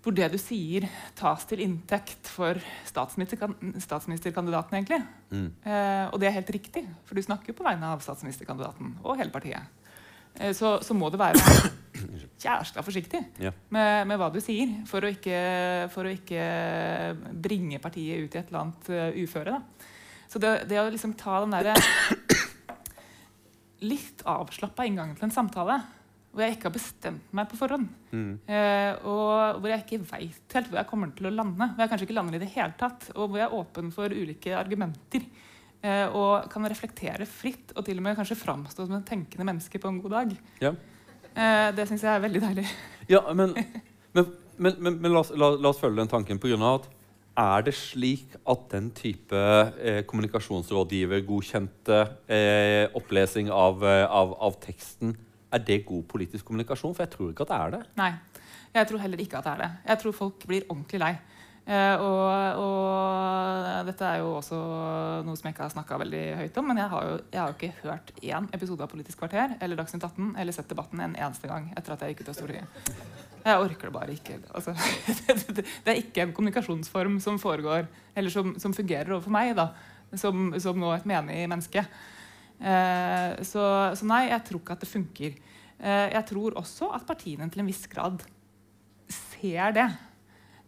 hvor 0.00 0.14
det 0.16 0.30
du 0.32 0.38
sier, 0.40 0.86
tas 1.18 1.42
til 1.48 1.60
inntekt 1.60 2.28
for 2.32 2.56
statsministerkandidaten, 2.88 4.78
egentlig. 4.78 5.00
Mm. 5.28 5.50
Eh, 5.60 6.06
og 6.08 6.16
det 6.20 6.30
er 6.30 6.38
helt 6.38 6.52
riktig, 6.56 6.86
for 7.04 7.18
du 7.18 7.24
snakker 7.24 7.52
jo 7.52 7.58
på 7.58 7.66
vegne 7.66 7.90
av 7.92 8.00
statsministerkandidaten 8.04 8.94
og 9.02 9.20
hele 9.20 9.34
partiet. 9.34 9.68
Eh, 10.38 10.54
så, 10.56 10.78
så, 10.80 10.96
må 10.96 11.10
det 11.12 11.20
være 11.20 11.36
jæskla 12.40 12.84
forsiktig 12.86 13.20
ja. 13.42 13.52
med, 13.74 14.08
med, 14.08 14.18
hva 14.20 14.30
du 14.32 14.40
sier, 14.42 14.72
for 14.88 15.04
å, 15.04 15.12
ikke, 15.12 15.38
for 15.94 16.08
å, 16.08 16.14
ikke, 16.14 16.44
bringe 17.32 17.80
partiet 17.82 18.24
ut 18.24 18.34
i 18.36 18.40
et 18.40 18.50
eller 18.50 18.62
annet 18.64 18.90
uh, 18.92 19.22
uføre. 19.22 19.56
Da. 19.56 19.88
Så 20.30 20.42
det, 20.42 20.54
det, 20.70 20.80
å 20.80 20.90
liksom 20.90 21.16
ta 21.18 21.40
den 21.44 21.56
derre 21.56 21.74
litt 23.90 24.22
avslappa 24.28 24.86
inngangen 24.86 25.16
til 25.18 25.28
en 25.30 25.34
samtale 25.34 25.80
hvor 26.30 26.44
jeg 26.44 26.54
ikke 26.54 26.68
har 26.68 26.74
bestemt 26.76 27.32
meg 27.34 27.48
på 27.50 27.58
forhånd. 27.58 27.88
Mm. 28.14 28.34
Eh, 28.46 28.92
og 29.08 29.58
hvor 29.58 29.72
jeg 29.72 29.82
ikke 29.82 30.04
veit 30.12 30.54
helt 30.54 30.68
hvor 30.70 30.78
jeg 30.78 30.86
kommer 30.86 31.10
til 31.16 31.26
å 31.26 31.32
lande. 31.34 31.66
Hvor 31.72 31.82
jeg 31.82 31.90
kanskje 31.90 32.06
ikke 32.06 32.16
lander 32.20 32.38
i 32.38 32.42
det 32.42 32.50
hele 32.52 32.76
tatt. 32.78 33.08
Og 33.16 33.24
hvor 33.24 33.40
jeg 33.40 33.48
er 33.48 33.56
åpen 33.58 33.90
for 33.94 34.14
ulike 34.14 34.54
argumenter. 34.54 35.26
Eh, 35.80 36.06
og 36.14 36.46
kan 36.52 36.68
reflektere 36.68 37.26
fritt, 37.26 37.72
og 37.74 37.86
til 37.86 37.98
og 37.98 38.04
med 38.04 38.18
kanskje 38.18 38.38
framstå 38.38 38.84
som 38.84 38.98
en 38.98 39.06
tenkende 39.06 39.46
menneske 39.48 39.80
på 39.80 39.90
en 39.90 40.00
god 40.04 40.16
dag. 40.18 40.34
Ja. 40.62 40.74
Eh, 41.34 41.68
det 41.76 41.88
syns 41.88 42.02
jeg 42.06 42.12
er 42.14 42.24
veldig 42.24 42.42
deilig. 42.42 42.66
Ja, 43.10 43.20
men, 43.34 43.54
men, 44.12 44.26
men, 44.58 44.78
men, 44.96 45.10
la, 45.12 45.20
oss, 45.22 45.32
la, 45.34 45.52
la 45.56 45.68
oss 45.72 45.80
følge 45.82 46.02
den 46.02 46.10
tanken 46.10 46.38
på 46.42 46.50
grunn 46.50 46.64
av 46.66 46.80
at 46.80 46.90
er 47.40 47.62
det 47.64 47.74
slik 47.78 48.34
at 48.48 48.66
den 48.72 48.90
type 48.96 49.36
eh, 49.36 50.02
kommunikasjonsrådgivergodkjente 50.08 51.98
eh, 52.26 52.86
opplesing 52.98 53.50
av, 53.54 53.84
eh, 53.86 54.04
av, 54.04 54.34
av 54.42 54.58
teksten 54.62 55.14
er 55.50 55.58
det 55.66 55.84
god 55.86 56.04
politisk 56.10 56.44
kommunikasjon? 56.46 56.94
For 56.94 57.02
jeg 57.06 57.12
tror 57.14 57.30
ikke 57.32 57.46
at 57.46 57.52
det 57.52 57.58
er 57.58 57.70
det. 57.74 57.82
Nei, 58.00 58.12
jeg 58.74 58.90
tror 58.90 59.02
heller 59.04 59.20
ikke 59.22 59.38
at 59.38 59.46
det 59.46 59.52
er 59.52 59.62
det. 59.64 59.70
Jeg 59.92 60.02
tror 60.02 60.12
folk 60.18 60.38
blir 60.50 60.66
ordentlig 60.68 61.00
lei. 61.02 61.14
Eh, 61.70 62.02
og, 62.02 62.58
og 62.64 63.86
dette 63.86 64.06
er 64.06 64.24
jo 64.24 64.32
også 64.40 64.56
noe 65.22 65.38
som 65.38 65.46
jeg 65.46 65.54
ikke 65.54 65.68
har 65.68 65.74
snakka 65.74 66.00
veldig 66.02 66.22
høyt 66.40 66.56
om, 66.58 66.66
men 66.66 66.80
jeg 66.82 66.90
har 66.90 67.06
jo, 67.06 67.18
jeg 67.30 67.40
har 67.40 67.52
jo 67.52 67.58
ikke 67.58 67.84
hørt 67.84 68.10
én 68.18 68.48
episode 68.56 68.82
av 68.82 68.90
Politisk 68.90 69.20
kvarter 69.22 69.54
eller 69.62 69.78
Dagsnytt 69.78 70.06
18 70.08 70.32
eller 70.42 70.56
sett 70.56 70.72
debatten 70.72 71.02
en 71.04 71.14
eneste 71.14 71.50
gang 71.50 71.68
etter 71.78 71.94
at 71.94 72.02
jeg 72.02 72.16
gikk 72.16 72.24
ut 72.24 72.32
av 72.32 72.38
Stortinget. 72.40 72.90
Jeg 73.40 73.62
orker 73.62 73.88
det 73.88 73.94
bare 73.94 74.16
ikke. 74.16 74.40
Altså, 74.50 74.74
det 75.54 75.94
er 75.94 76.02
ikke 76.02 76.26
en 76.26 76.34
kommunikasjonsform 76.36 77.20
som 77.22 77.38
foregår, 77.40 77.86
eller 78.18 78.34
som, 78.34 78.52
som 78.60 78.74
fungerer 78.76 79.14
overfor 79.14 79.32
meg, 79.38 79.54
da, 79.56 79.70
som, 80.18 80.50
som 80.60 80.80
nå 80.80 80.90
et 80.96 81.08
menig 81.08 81.46
menneske. 81.46 81.86
Eh, 82.60 83.40
så, 83.46 83.64
så, 83.94 84.10
nei, 84.10 84.26
jeg 84.32 84.42
tror 84.50 84.64
ikke 84.64 84.76
at 84.76 84.84
det 84.84 84.90
funker. 84.90 85.40
Eh, 85.78 86.06
jeg 86.18 86.26
tror 86.34 86.58
også 86.60 86.90
at 86.98 87.06
partiene 87.08 87.48
til 87.48 87.62
en 87.62 87.70
viss 87.70 87.86
grad 87.90 88.26
ser 89.08 89.78
det. 89.78 89.88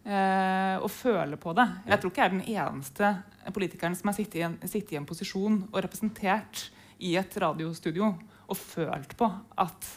Eh, 0.03 0.77
og 0.83 0.91
føle 0.91 1.39
på 1.39 1.53
det. 1.55 1.69
Jeg 1.87 2.03
tror 2.03 2.11
ikke 2.11 2.23
jeg 2.23 2.31
er 2.31 2.35
den 2.35 2.47
eneste 2.57 3.11
politikeren 3.55 3.95
som 3.95 4.11
har 4.11 4.17
sittet 4.17 4.41
i 4.41 4.47
en, 4.49 4.57
sittet 4.67 4.97
i 4.97 4.99
en 4.99 5.07
posisjon 5.07 5.61
og 5.69 5.79
representert 5.85 6.65
i 7.03 7.15
et 7.19 7.37
radiostudio 7.39 8.09
og 8.51 8.59
følt 8.59 9.15
på 9.19 9.29
at 9.63 9.91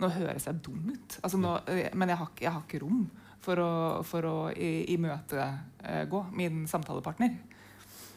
nå 0.00 0.08
høres 0.16 0.48
jeg 0.48 0.62
dum 0.64 0.88
ut. 0.90 1.18
Altså 1.20 1.38
nå, 1.38 1.58
men 1.94 2.10
jeg 2.10 2.20
har, 2.20 2.30
jeg 2.40 2.54
har, 2.54 2.64
ikke 2.64 2.82
rom 2.82 3.04
for 3.44 3.60
å, 3.60 3.72
for 4.06 4.26
å 4.26 4.36
imøtegå 4.56 6.22
min 6.34 6.64
samtalepartner. 6.70 7.36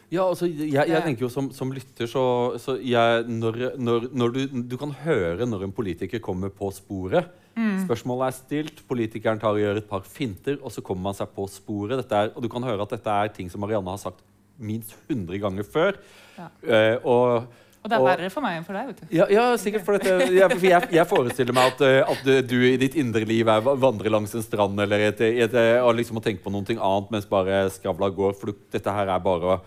Ja, 0.08 0.24
altså, 0.24 0.48
jeg, 0.48 0.72
jeg, 0.72 1.02
tenker 1.04 1.26
jo 1.26 1.28
Som, 1.28 1.50
som 1.52 1.68
lytter 1.68 2.08
så, 2.08 2.22
så 2.56 2.78
jeg, 2.80 3.26
når, 3.28 3.58
når, 3.76 4.06
når 4.16 4.32
du, 4.32 4.38
du, 4.64 4.76
kan 4.80 4.94
høre 5.04 5.44
når 5.44 5.66
en 5.66 5.74
politiker 5.76 6.22
kommer 6.24 6.48
på 6.48 6.70
sporet. 6.72 7.28
Mm. 7.58 7.78
Spørsmålet 7.82 8.28
er 8.28 8.36
stilt, 8.36 8.82
politikeren 8.86 9.40
tar 9.42 9.56
og 9.56 9.62
gjør 9.62 9.80
et 9.80 9.88
par 9.90 10.04
finter, 10.06 10.60
og 10.62 10.70
så 10.70 10.84
kommer 10.84 11.08
man 11.10 11.16
seg 11.18 11.30
på 11.34 11.46
sporet. 11.50 12.04
Er, 12.06 12.30
og 12.34 12.44
du 12.44 12.50
kan 12.52 12.64
høre 12.64 12.84
at 12.86 12.94
dette 12.94 13.14
er 13.22 13.32
ting 13.34 13.50
som 13.50 13.64
Marianne 13.64 13.90
har 13.90 14.02
sagt 14.02 14.22
minst 14.58 14.94
100 15.08 15.40
ganger 15.42 15.66
før. 15.66 15.98
Ja. 16.38 16.46
Uh, 16.62 17.08
og, 17.10 17.48
og 17.78 17.90
det 17.90 17.96
er 17.96 18.04
verre 18.04 18.28
for 18.34 18.44
meg 18.44 18.58
enn 18.58 18.66
for 18.66 18.78
deg. 18.78 18.90
vet 18.90 19.00
du. 19.00 19.10
Ja, 19.14 19.26
ja 19.32 19.44
sikkert. 19.60 19.84
For, 19.86 19.98
dette, 19.98 20.30
jeg, 20.34 20.60
jeg, 20.62 20.90
jeg, 20.94 21.06
forestiller 21.08 21.56
meg 21.56 21.72
at, 21.72 21.82
eh, 21.86 22.12
at, 22.14 22.30
du 22.50 22.56
i 22.66 22.76
ditt 22.80 22.98
indre 22.98 23.22
liv 23.26 23.48
er 23.48 23.62
vandrer 23.64 24.12
langs 24.12 24.34
en 24.34 24.44
strand 24.44 24.82
eller 24.82 25.08
et, 25.08 25.22
et, 25.24 25.42
et, 25.46 25.58
og 25.80 25.94
liksom 25.96 26.18
å 26.18 26.24
tenke 26.24 26.42
på 26.44 26.52
noe 26.52 26.66
annet 26.74 27.12
mens 27.14 27.28
bare 27.30 27.62
skravla 27.74 28.10
går. 28.14 28.34
For 28.38 28.54
dette 28.74 28.94
her 28.94 29.14
er 29.14 29.22
bare 29.24 29.60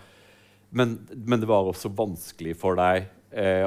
men, 0.72 0.96
men, 1.12 1.40
det 1.40 1.48
var 1.48 1.68
også 1.68 1.90
vanskelig 1.92 2.54
for 2.60 2.78
deg 2.78 3.04
eh, 3.36 3.66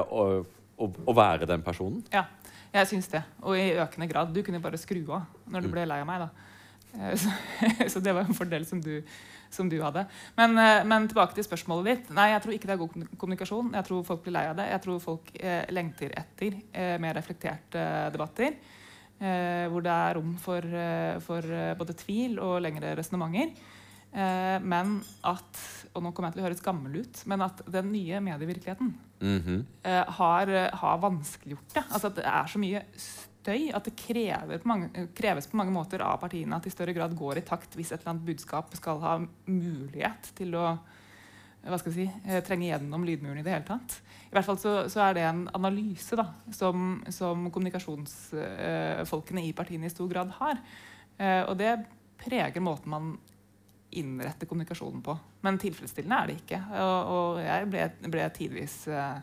å, 0.78 0.90
å, 0.90 1.16
være 1.16 1.48
den 1.50 1.64
personen? 1.66 2.04
Ja, 2.14 2.26
jeg 2.74 2.90
syns 2.92 3.08
det. 3.12 3.22
Og 3.44 3.58
i 3.60 3.72
økende 3.80 4.10
grad. 4.12 4.34
Du 4.36 4.42
kunne 4.46 4.62
bare 4.64 4.80
skru 4.82 5.02
av 5.16 5.30
når 5.52 5.66
du 5.66 5.72
ble 5.72 5.86
lei 5.88 6.02
av 6.04 6.10
meg. 6.10 6.26
da. 6.26 6.30
Eh, 7.00 7.16
så, 7.20 7.32
så, 7.94 8.04
det 8.04 8.16
var 8.16 8.28
en 8.28 8.38
fordel 8.38 8.68
som 8.68 8.82
du, 8.84 9.00
som 9.54 9.70
du 9.72 9.78
hadde. 9.84 10.06
Men, 10.40 10.58
eh, 10.62 10.86
men, 10.88 11.08
tilbake 11.12 11.38
til 11.38 11.48
spørsmålet 11.48 11.92
ditt. 11.92 12.16
Nei, 12.16 12.32
Jeg 12.34 12.44
tror 12.46 12.58
ikke 12.58 12.72
det 12.72 12.76
er 12.76 12.84
god 12.84 12.98
kommunikasjon. 13.22 13.74
Jeg 13.80 13.90
tror 13.90 14.08
folk 14.08 14.26
blir 14.26 14.38
lei 14.38 14.48
av 14.52 14.58
det. 14.60 14.70
Jeg 14.74 14.84
tror 14.88 15.04
folk 15.04 15.32
eh, 15.40 15.64
lengter 15.76 16.16
etter 16.24 16.60
eh, 16.72 16.98
mer 17.04 17.16
reflekterte 17.20 17.86
debatter. 18.16 18.60
Eh, 19.16 19.66
hvor 19.72 19.84
det 19.86 19.96
er 19.96 20.18
rom 20.18 20.36
for, 20.44 20.76
for 21.24 21.56
både 21.80 21.96
tvil 22.04 22.40
og 22.44 22.60
lengre 22.66 22.98
resonnementer. 23.00 23.56
Eh, 24.16 24.58
men 24.64 25.00
at 25.28 25.62
og 25.96 26.04
nå 26.04 26.12
kommer 26.12 26.30
jeg 26.32 26.38
til 26.38 26.44
å 26.44 26.48
høres 26.50 26.64
gammel 26.64 26.98
ut, 27.04 27.22
men 27.32 27.44
at 27.46 27.62
den 27.72 27.88
nye 27.94 28.20
medievirkeligheten 28.24 28.90
mm 29.20 29.40
-hmm. 29.42 29.62
eh, 29.84 30.04
har, 30.18 30.52
har, 30.76 30.98
vanskeliggjort 30.98 31.74
det. 31.74 31.84
Altså 31.90 32.08
at 32.08 32.16
det 32.16 32.26
er 32.26 32.48
så 32.48 32.60
mye 32.60 32.82
støy 32.98 33.72
at 33.74 33.86
det 33.86 33.96
krever 33.96 34.58
på 34.58 34.68
mange, 34.68 35.08
kreves 35.16 35.48
på 35.48 35.58
mange 35.58 35.72
måter 35.72 36.02
av 36.02 36.18
partiene 36.20 36.56
at 36.56 36.64
de 36.64 36.68
i 36.68 36.72
større 36.72 36.94
grad 36.94 37.16
går 37.16 37.38
i 37.38 37.42
takt 37.42 37.76
hvis 37.76 37.92
et 37.92 38.00
eller 38.00 38.10
annet 38.10 38.26
budskap 38.26 38.76
skal 38.76 39.00
ha 39.00 39.20
mulighet 39.46 40.32
til 40.36 40.56
å 40.56 40.78
hva 41.66 41.80
skal 41.80 41.94
jeg 41.94 42.08
si, 42.08 42.30
eh, 42.30 42.44
trenge 42.44 42.68
gjennom 42.68 43.06
lydmuren 43.06 43.40
i 43.40 43.44
det 43.44 43.52
hele 43.52 43.66
tatt. 43.66 44.02
I 44.30 44.34
hvert 44.36 44.46
fall 44.46 44.58
så, 44.58 44.90
så 44.90 45.00
er 45.00 45.14
det 45.14 45.24
en 45.24 45.50
analyse 45.54 46.16
da, 46.16 46.28
som, 46.54 47.04
som 47.10 47.50
kommunikasjonsfolkene 47.50 49.46
i 49.48 49.54
partiene 49.54 49.86
i 49.86 49.90
stor 49.90 50.08
grad 50.08 50.30
har. 50.30 50.60
Eh, 51.18 51.42
og 51.50 51.58
det 51.58 51.80
preger 52.22 52.62
måten 52.62 52.90
man 52.94 53.18
innrette 54.00 54.48
kommunikasjonen 54.50 55.02
på. 55.06 55.16
Men 55.46 55.60
tilfredsstillende 55.62 56.20
er 56.20 56.30
det 56.30 56.38
ikke. 56.42 56.60
Og, 56.82 57.16
og 57.16 57.40
jeg 57.44 57.72
ble, 57.72 57.88
ble 58.14 58.28
tidvis 58.36 58.76
eh, 58.92 59.18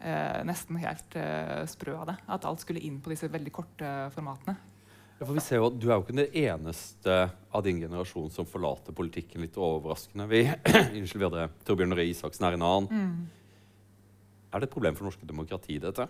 eh, 0.00 0.38
nesten 0.48 0.78
helt 0.82 1.18
eh, 1.20 1.64
sprø 1.70 1.96
av 2.00 2.12
det. 2.12 2.16
At 2.36 2.46
alt 2.48 2.64
skulle 2.64 2.82
inn 2.84 3.00
på 3.04 3.12
disse 3.14 3.30
veldig 3.32 3.54
korte 3.54 3.92
formatene. 4.14 4.56
Ja, 5.14 5.26
for 5.26 5.34
vi 5.36 5.44
ser 5.46 5.60
jo 5.60 5.68
at 5.68 5.76
Du 5.78 5.86
er 5.86 5.94
jo 5.94 6.02
ikke 6.02 6.16
den 6.16 6.40
eneste 6.40 7.18
av 7.54 7.62
din 7.66 7.78
generasjon 7.84 8.32
som 8.34 8.48
forlater 8.50 8.96
politikken 8.96 9.44
litt 9.46 9.58
overraskende. 9.60 10.26
Vi, 10.30 10.46
Unnskyld, 10.98 11.22
videre, 11.22 11.50
Torbjørn 11.66 11.98
Røe 11.98 12.10
Isaksen 12.10 12.48
her 12.48 12.58
en 12.58 12.66
annen. 12.66 12.90
Mm. 12.90 13.52
Er 14.54 14.62
det 14.62 14.70
et 14.70 14.74
problem 14.74 14.98
for 14.98 15.08
norske 15.08 15.28
demokrati, 15.28 15.78
dette? 15.82 16.08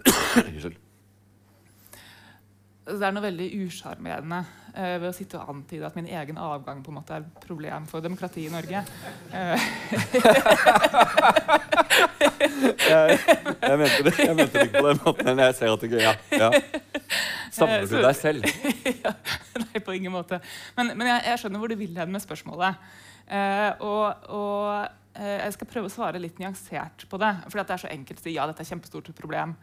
Unnskyld 0.46 0.78
det 2.98 3.06
er 3.06 3.14
noe 3.14 3.22
veldig 3.24 3.46
usjarmerende 3.64 4.38
uh, 4.42 4.96
ved 5.00 5.08
å 5.10 5.12
sitte 5.14 5.38
og 5.38 5.50
antyde 5.52 5.86
at 5.86 5.96
min 5.98 6.08
egen 6.10 6.38
avgang 6.40 6.82
på 6.84 6.92
en 6.92 6.98
måte 6.98 7.14
er 7.16 7.24
et 7.24 7.42
problem 7.44 7.86
for 7.90 8.04
demokratiet 8.04 8.48
i 8.48 8.54
Norge. 8.54 8.82
Uh. 9.32 9.58
jeg, 12.90 13.18
jeg, 13.20 13.76
mente 13.82 14.00
det, 14.06 14.14
jeg, 14.16 14.34
mente 14.36 14.54
det, 14.54 14.66
ikke 14.68 14.78
på 14.78 14.88
den 14.88 15.02
måten, 15.04 15.30
men 15.30 15.44
jeg 15.46 15.58
ser 15.58 15.74
at 15.74 15.84
det 15.84 15.90
gøy. 15.92 16.02
Ja. 16.04 16.14
ja. 16.36 16.50
Samler 17.54 17.86
du 17.90 17.96
deg 17.98 18.16
selv? 18.18 18.40
ja, 19.04 19.12
nei, 19.64 19.82
på 19.84 19.96
ingen 19.98 20.14
måte. 20.14 20.40
Men, 20.78 20.94
men 20.94 21.06
jeg, 21.14 21.26
jeg, 21.28 21.42
skjønner 21.42 21.62
hvor 21.62 21.70
du 21.72 21.78
vil 21.80 21.94
hen 21.98 22.14
med 22.14 22.22
spørsmålet. 22.24 22.72
Uh, 23.30 23.70
og, 23.86 24.06
og 24.34 25.20
jeg 25.20 25.52
skal 25.54 25.68
prøve 25.68 25.86
å 25.90 25.92
svare 25.92 26.20
litt 26.22 26.38
nyansert 26.40 27.04
på 27.10 27.18
det. 27.20 27.32
For 27.50 27.58
det 27.60 27.74
er 27.74 27.82
så 27.82 27.90
enkelt 27.90 28.22
å 28.22 28.24
si 28.24 28.34
ja, 28.36 28.46
dette 28.48 28.62
er 28.62 28.66
et 28.66 28.72
kjempestort 28.72 29.10
problem. 29.18 29.56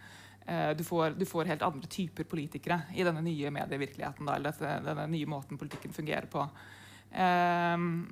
Eh, 0.47 0.69
du 0.77 0.83
får, 0.83 1.10
du 1.19 1.25
får, 1.27 1.49
helt 1.51 1.65
andre 1.65 1.89
typer 1.91 2.23
politikere 2.23 2.79
i 2.95 3.03
denne 3.03 3.23
nye 3.25 3.51
medievirkeligheten. 3.51 4.27
Da, 4.27 4.38
eller 4.38 4.83
denne 4.86 5.07
nye 5.12 5.27
måten 5.27 5.60
politikken 5.60 5.95
fungerer 5.95 6.29
på. 6.31 6.45
Um, 7.12 8.07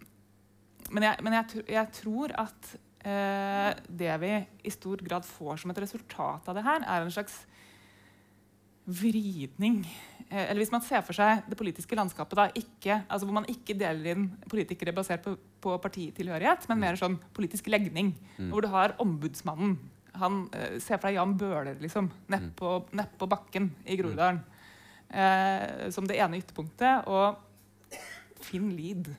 men, 0.91 1.05
jeg, 1.07 1.23
men 1.23 1.37
jeg, 1.37 1.63
jeg, 1.71 1.91
tror 1.95 2.33
at 2.39 2.73
uh, 3.05 3.71
det 3.87 4.11
vi 4.23 4.33
i 4.67 4.73
stor 4.73 5.03
grad 5.03 5.27
får 5.27 5.63
som 5.63 5.71
et 5.71 5.81
resultat 5.83 6.51
av 6.51 6.59
det 6.59 6.65
her, 6.67 6.83
er 6.83 7.05
en 7.05 7.15
slags 7.15 7.39
vridning. 8.85 9.79
Eller 10.29 10.59
hvis 10.59 10.73
man 10.73 10.83
ser 10.85 11.01
for 11.05 11.17
seg 11.17 11.47
det 11.49 11.57
politiske 11.57 11.97
landskapet 11.97 12.37
da, 12.37 12.45
ikke, 12.57 12.99
altså 13.07 13.25
hvor 13.25 13.39
man 13.39 13.47
ikke 13.49 13.77
deler 13.77 14.11
inn 14.11 14.27
politikere 14.49 14.93
basert 14.93 15.23
på, 15.25 15.33
på 15.61 15.73
partitilhørighet, 15.81 16.67
men 16.69 16.81
mer 16.83 16.99
sånn 16.99 17.17
politisk 17.33 17.69
legning. 17.71 18.11
Mm. 18.37 18.51
Hvor 18.51 18.65
du 18.65 18.69
har 18.73 18.93
ombudsmannen 19.01 19.77
han 20.21 20.43
Se 20.51 20.79
ser 20.83 20.99
for 20.99 21.09
deg 21.09 21.17
Jan 21.19 21.35
Bøhler 21.39 21.79
liksom, 21.81 22.09
nedpå 22.31 22.71
mm. 22.85 22.93
ned 22.99 23.15
på 23.19 23.29
bakken 23.31 23.69
i 23.85 23.97
Groruddalen. 23.99 24.41
Eh, 25.09 25.89
som 25.93 26.07
det 26.09 26.17
ene 26.19 26.39
ytterpunktet. 26.41 27.07
Og 27.07 27.37
Finn 28.45 28.71
Lied 28.75 29.11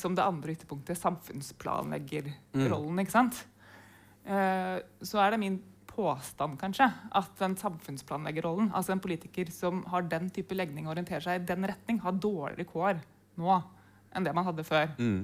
som 0.00 0.14
det 0.16 0.24
andre 0.24 0.54
ytterpunktet. 0.54 0.98
Samfunnsplanleggerrollen. 0.98 2.92
Mm. 2.94 3.04
ikke 3.04 3.14
sant? 3.14 3.44
Eh, 4.24 4.80
så 5.04 5.22
er 5.22 5.34
det 5.34 5.42
min 5.42 5.60
påstand 5.94 6.58
kanskje, 6.58 6.88
at 6.90 7.30
den 7.38 7.54
samfunnsplanleggerrollen, 7.60 8.72
altså 8.74 8.94
en 8.94 9.02
politiker 9.02 9.50
som 9.54 9.84
har 9.92 10.08
den 10.10 10.26
type 10.34 10.56
legning 10.56 10.88
og 10.88 10.96
orienterer 10.96 11.22
seg 11.22 11.42
i 11.42 11.46
den 11.46 11.66
retning, 11.70 12.00
har 12.02 12.16
dårligere 12.18 12.66
kår 12.66 13.02
nå 13.38 13.60
enn 14.14 14.26
det 14.26 14.32
man 14.34 14.46
hadde 14.46 14.66
før. 14.66 14.90
Mm. 14.98 15.20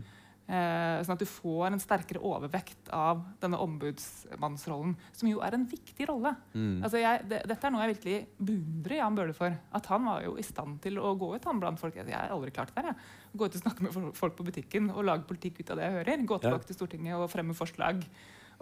Eh, 0.51 1.01
sånn 1.07 1.15
at 1.15 1.21
du 1.23 1.29
får 1.31 1.69
en 1.69 1.79
sterkere 1.79 2.21
overvekt 2.27 2.89
av 2.97 3.21
denne 3.39 3.59
ombudsmannsrollen, 3.63 4.97
som 5.15 5.29
jo 5.31 5.39
er 5.47 5.55
en 5.55 5.67
viktig 5.71 6.09
rolle. 6.11 6.33
Mm. 6.57 6.81
Altså 6.83 6.99
jeg, 6.99 7.21
det, 7.31 7.45
dette 7.47 7.69
er 7.69 7.75
noe 7.75 7.85
jeg 7.85 7.93
virkelig 7.93 8.17
beundrer 8.51 8.97
Jan 8.99 9.19
Bøhler 9.19 9.37
for. 9.37 9.55
At 9.79 9.91
han 9.93 10.09
var 10.11 10.25
jo 10.27 10.35
i 10.41 10.47
stand 10.47 10.81
til 10.83 10.99
å 10.99 11.13
gå 11.21 11.29
ut 11.37 11.47
han 11.47 11.63
blant 11.63 11.79
folk. 11.79 12.01
Jeg 12.01 12.11
har 12.11 12.35
aldri 12.35 12.51
klart 12.57 12.75
det. 12.75 12.83
Jeg. 12.91 12.99
Gå 13.39 13.47
ut 13.47 13.61
og 13.61 13.63
snakke 13.63 13.87
med 13.87 14.13
folk 14.19 14.35
på 14.41 14.49
butikken 14.49 14.91
og 14.91 15.07
lage 15.07 15.29
politikk 15.29 15.63
ut 15.63 15.71
av 15.71 15.79
det 15.79 15.87
jeg 15.87 15.99
hører. 16.01 16.27
Gå 16.33 16.41
tilbake 16.43 16.67
ja. 16.67 16.71
til 16.73 16.81
Stortinget 16.81 17.21
og 17.21 17.31
fremme 17.31 17.55
forslag 17.55 18.03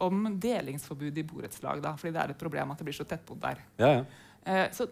om 0.05 0.29
delingsforbud 0.45 1.17
i 1.19 1.25
borettslag. 1.27 1.81
Fordi 1.89 2.13
det 2.15 2.25
er 2.25 2.35
et 2.35 2.43
problem 2.43 2.75
at 2.75 2.83
det 2.83 2.91
blir 2.91 2.99
så 2.99 3.09
tettbodd 3.09 3.41
der. 3.47 3.65
Ja, 3.81 3.95
ja. 3.97 4.05
Eh, 4.45 4.67
så 4.77 4.91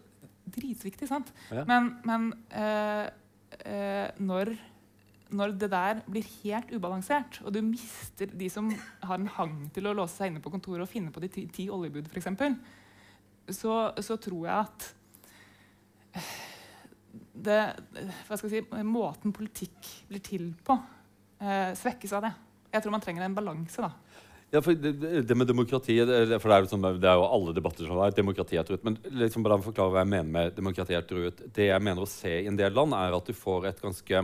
dritviktig. 0.57 1.09
sant? 1.11 1.33
Men, 1.69 1.93
men 2.09 2.31
eh, 2.51 3.05
eh, 3.61 4.09
når, 4.19 4.55
når 5.35 5.55
det 5.59 5.69
der 5.73 6.03
blir 6.07 6.27
helt 6.45 6.71
ubalansert, 6.71 7.41
og 7.43 7.55
du 7.55 7.61
mister 7.65 8.31
de 8.31 8.49
som 8.53 8.69
har 8.71 9.19
en 9.19 9.31
hang 9.39 9.57
til 9.75 9.89
å 9.89 9.95
låse 9.97 10.21
seg 10.21 10.31
inne 10.31 10.43
på 10.45 10.53
kontoret 10.55 10.85
og 10.85 10.91
finne 10.91 11.12
på 11.15 11.23
de 11.25 11.31
ti, 11.33 11.47
ti 11.53 11.69
oljebud, 11.73 12.11
f.eks., 12.12 12.29
så, 13.57 13.75
så 14.03 14.17
tror 14.19 14.47
jeg 14.49 14.57
at 14.59 14.87
det, 17.47 17.61
hva 18.27 18.39
skal 18.39 18.51
jeg 18.51 18.65
si, 18.65 18.87
måten 18.87 19.35
politikk 19.35 19.91
blir 20.09 20.23
til 20.25 20.49
på, 20.67 20.79
eh, 21.43 21.71
svekkes 21.79 22.15
av 22.17 22.27
det. 22.27 22.33
Jeg 22.73 22.83
tror 22.83 22.97
man 22.97 23.05
trenger 23.05 23.27
en 23.27 23.37
balanse. 23.37 23.83
da. 23.83 23.93
Ja, 24.55 24.62
for 24.62 24.79
det, 24.79 24.93
det 25.27 25.37
med 25.37 25.49
demokrati 25.49 25.97
det, 26.07 26.39
for 26.41 26.51
det 26.51 26.57
er, 26.57 26.65
jo 26.65 26.71
sånn, 26.71 26.85
det 27.03 27.09
er 27.11 27.19
jo 27.19 27.27
alle 27.27 27.55
debatter 27.55 27.87
som 27.87 27.99
er 28.03 28.15
demokrati 28.15 28.59
er 28.59 28.67
truet. 28.67 28.85
Men 28.87 28.99
liksom 29.23 29.47
bare 29.47 29.59
forklare 29.62 29.95
hva 29.95 30.05
jeg 30.05 30.12
mener 30.12 30.33
med 30.39 30.57
demokrati 30.57 30.97
er 30.97 31.07
truet. 31.07 31.43
Det 31.55 31.71
jeg 31.71 31.83
mener 31.83 32.05
å 32.05 32.11
se 32.11 32.33
i 32.41 32.51
en 32.51 32.59
del 32.59 32.75
land, 32.77 32.95
er 32.95 33.17
at 33.17 33.27
du 33.27 33.35
får 33.37 33.71
et 33.73 33.83
ganske 33.83 34.23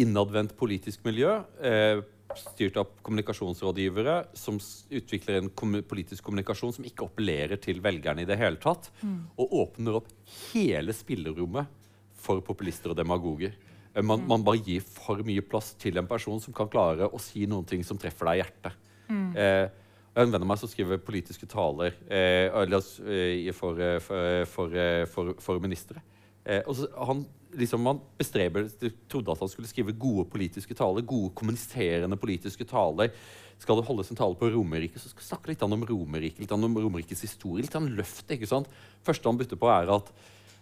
innadvendt 0.00 0.56
politisk 0.56 1.04
miljø. 1.04 1.40
Eh, 1.62 2.02
styrt 2.38 2.76
av 2.78 2.92
kommunikasjonsrådgivere 3.02 4.28
som 4.38 4.58
utvikler 4.94 5.40
en 5.40 5.48
kommu 5.50 5.80
politisk 5.82 6.22
kommunikasjon 6.28 6.76
som 6.76 6.84
ikke 6.86 7.08
appellerer 7.08 7.58
til 7.58 7.80
velgerne 7.82 8.22
i 8.22 8.28
det 8.28 8.38
hele 8.38 8.60
tatt. 8.62 8.90
Og 9.36 9.56
åpner 9.64 9.98
opp 9.98 10.06
hele 10.52 10.94
spillerommet 10.94 11.66
for 12.14 12.40
populister 12.46 12.92
og 12.92 12.96
demagoger. 13.00 13.56
Man, 13.96 14.06
Man, 14.06 14.28
man 14.28 14.44
bare 14.46 14.62
gir 14.62 14.80
for 14.86 15.18
mye 15.26 15.42
plass 15.42 15.72
til 15.74 15.98
en 15.98 16.06
person 16.06 16.38
som 16.40 16.54
kan 16.54 16.68
klare 16.70 17.08
å 17.10 17.18
si 17.18 17.46
noen 17.50 17.66
ting 17.66 17.82
som 17.82 17.98
treffer 17.98 18.30
deg 18.30 18.38
i 18.38 18.42
hjertet. 18.44 18.72
Eh, 19.10 19.66
jeg 20.10 20.18
har 20.18 20.26
en 20.26 20.32
venn 20.34 20.42
av 20.42 20.48
meg 20.52 20.58
som 20.58 20.70
skriver 20.70 20.98
politiske 21.02 21.46
taler 21.50 21.96
eh, 22.06 22.46
eh, 22.46 23.50
for, 23.52 23.80
eh, 23.82 23.98
for, 24.46 24.70
eh, 24.74 25.04
for, 25.10 25.34
for 25.42 25.58
ministre. 25.58 26.02
Eh, 26.46 26.62
og 26.66 26.76
så 26.78 26.86
han, 27.08 27.24
liksom, 27.58 27.86
han 27.86 28.00
bestreber, 28.18 28.68
trodde 29.10 29.32
at 29.32 29.42
han 29.42 29.50
skulle 29.50 29.70
skrive 29.70 29.96
gode 29.98 30.26
politiske 30.30 30.76
taler, 30.76 31.06
gode 31.06 31.32
kommuniserende 31.38 32.18
politiske 32.20 32.66
taler. 32.68 33.12
Skal 33.60 33.76
det 33.76 33.86
holdes 33.88 34.10
en 34.12 34.18
tale 34.18 34.38
på 34.40 34.48
Romerike, 34.54 35.00
så 35.00 35.10
skal 35.12 35.26
snakke 35.26 35.52
litt 35.52 35.64
om 35.66 35.84
Romerike, 35.84 36.40
litt 36.40 36.52
om 36.54 36.78
Romerikes 36.80 37.24
historie, 37.26 37.66
litt 37.66 37.76
om 37.76 37.90
løftet. 37.92 38.38
ikke 38.38 38.48
sant? 38.48 38.70
første 39.04 39.28
han 39.28 39.40
bytter 39.40 39.60
på, 39.60 39.68
er 39.72 39.92
at 39.96 40.12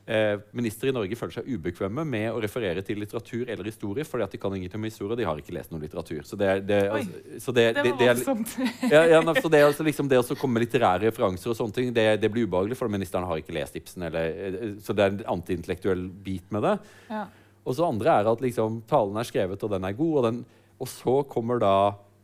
eh, 0.09 0.39
ministre 0.57 0.89
i 0.91 0.95
Norge 0.97 1.17
føler 1.21 1.35
seg 1.37 1.49
ubekvemme 1.53 2.05
med 2.09 2.31
å 2.33 2.41
referere 2.43 2.81
til 2.87 2.99
litteratur 3.03 3.45
eller 3.53 3.69
historie 3.69 4.07
fordi 4.09 4.25
at 4.25 4.33
de 4.35 4.41
kan 4.41 4.55
ingenting 4.57 4.81
om 4.81 4.89
historie, 4.89 5.13
og 5.13 5.21
de 5.21 5.27
har 5.29 5.41
ikke 5.43 5.55
lest 5.55 5.71
noe 5.75 5.83
litteratur. 5.85 6.23
Så 6.27 6.39
det, 6.41 6.49
er- 6.49 6.63
det, 6.65 6.79
Oi, 6.89 7.03
altså, 7.03 7.43
så 7.47 7.55
det, 7.59 7.67
Det 7.77 7.85
det, 7.85 7.93
det 8.01 8.09
er, 8.09 8.15
voldsomt. 8.17 8.57
ja, 8.91 9.03
ja, 9.13 9.21
så 9.39 9.49
det, 9.53 9.61
er 9.61 9.67
altså 9.71 9.87
liksom 9.87 10.09
det 10.11 10.19
å 10.23 10.39
komme 10.41 10.59
med 10.59 10.67
litterære 10.67 11.05
referanser 11.11 11.53
og 11.53 11.59
sånne 11.61 11.77
ting, 11.77 11.93
det, 11.93 12.07
det 12.25 12.33
blir 12.33 12.49
ubehagelig, 12.49 12.79
for 12.81 12.89
ministeren 12.93 13.29
har 13.29 13.37
ikke 13.43 13.55
lest 13.59 13.77
Ibsen. 13.77 14.09
Eller, 14.09 14.33
eh, 14.49 14.69
så 14.83 14.97
det 14.97 15.05
er 15.05 15.15
en 15.19 15.23
antiintellektuell 15.39 16.09
bit 16.25 16.49
med 16.57 16.65
det. 16.65 16.77
Ja. 17.13 17.27
Og 17.69 17.77
så 17.77 17.85
andre 17.85 18.15
er 18.23 18.33
at 18.33 18.41
liksom, 18.41 18.81
talen 18.89 19.17
er 19.21 19.29
skrevet, 19.29 19.63
og 19.63 19.71
den 19.77 19.85
er 19.85 19.93
god. 19.99 20.15
Og, 20.19 20.23
den, 20.31 20.45
og 20.81 20.89
så 20.89 21.19
kommer 21.29 21.61
da 21.61 21.75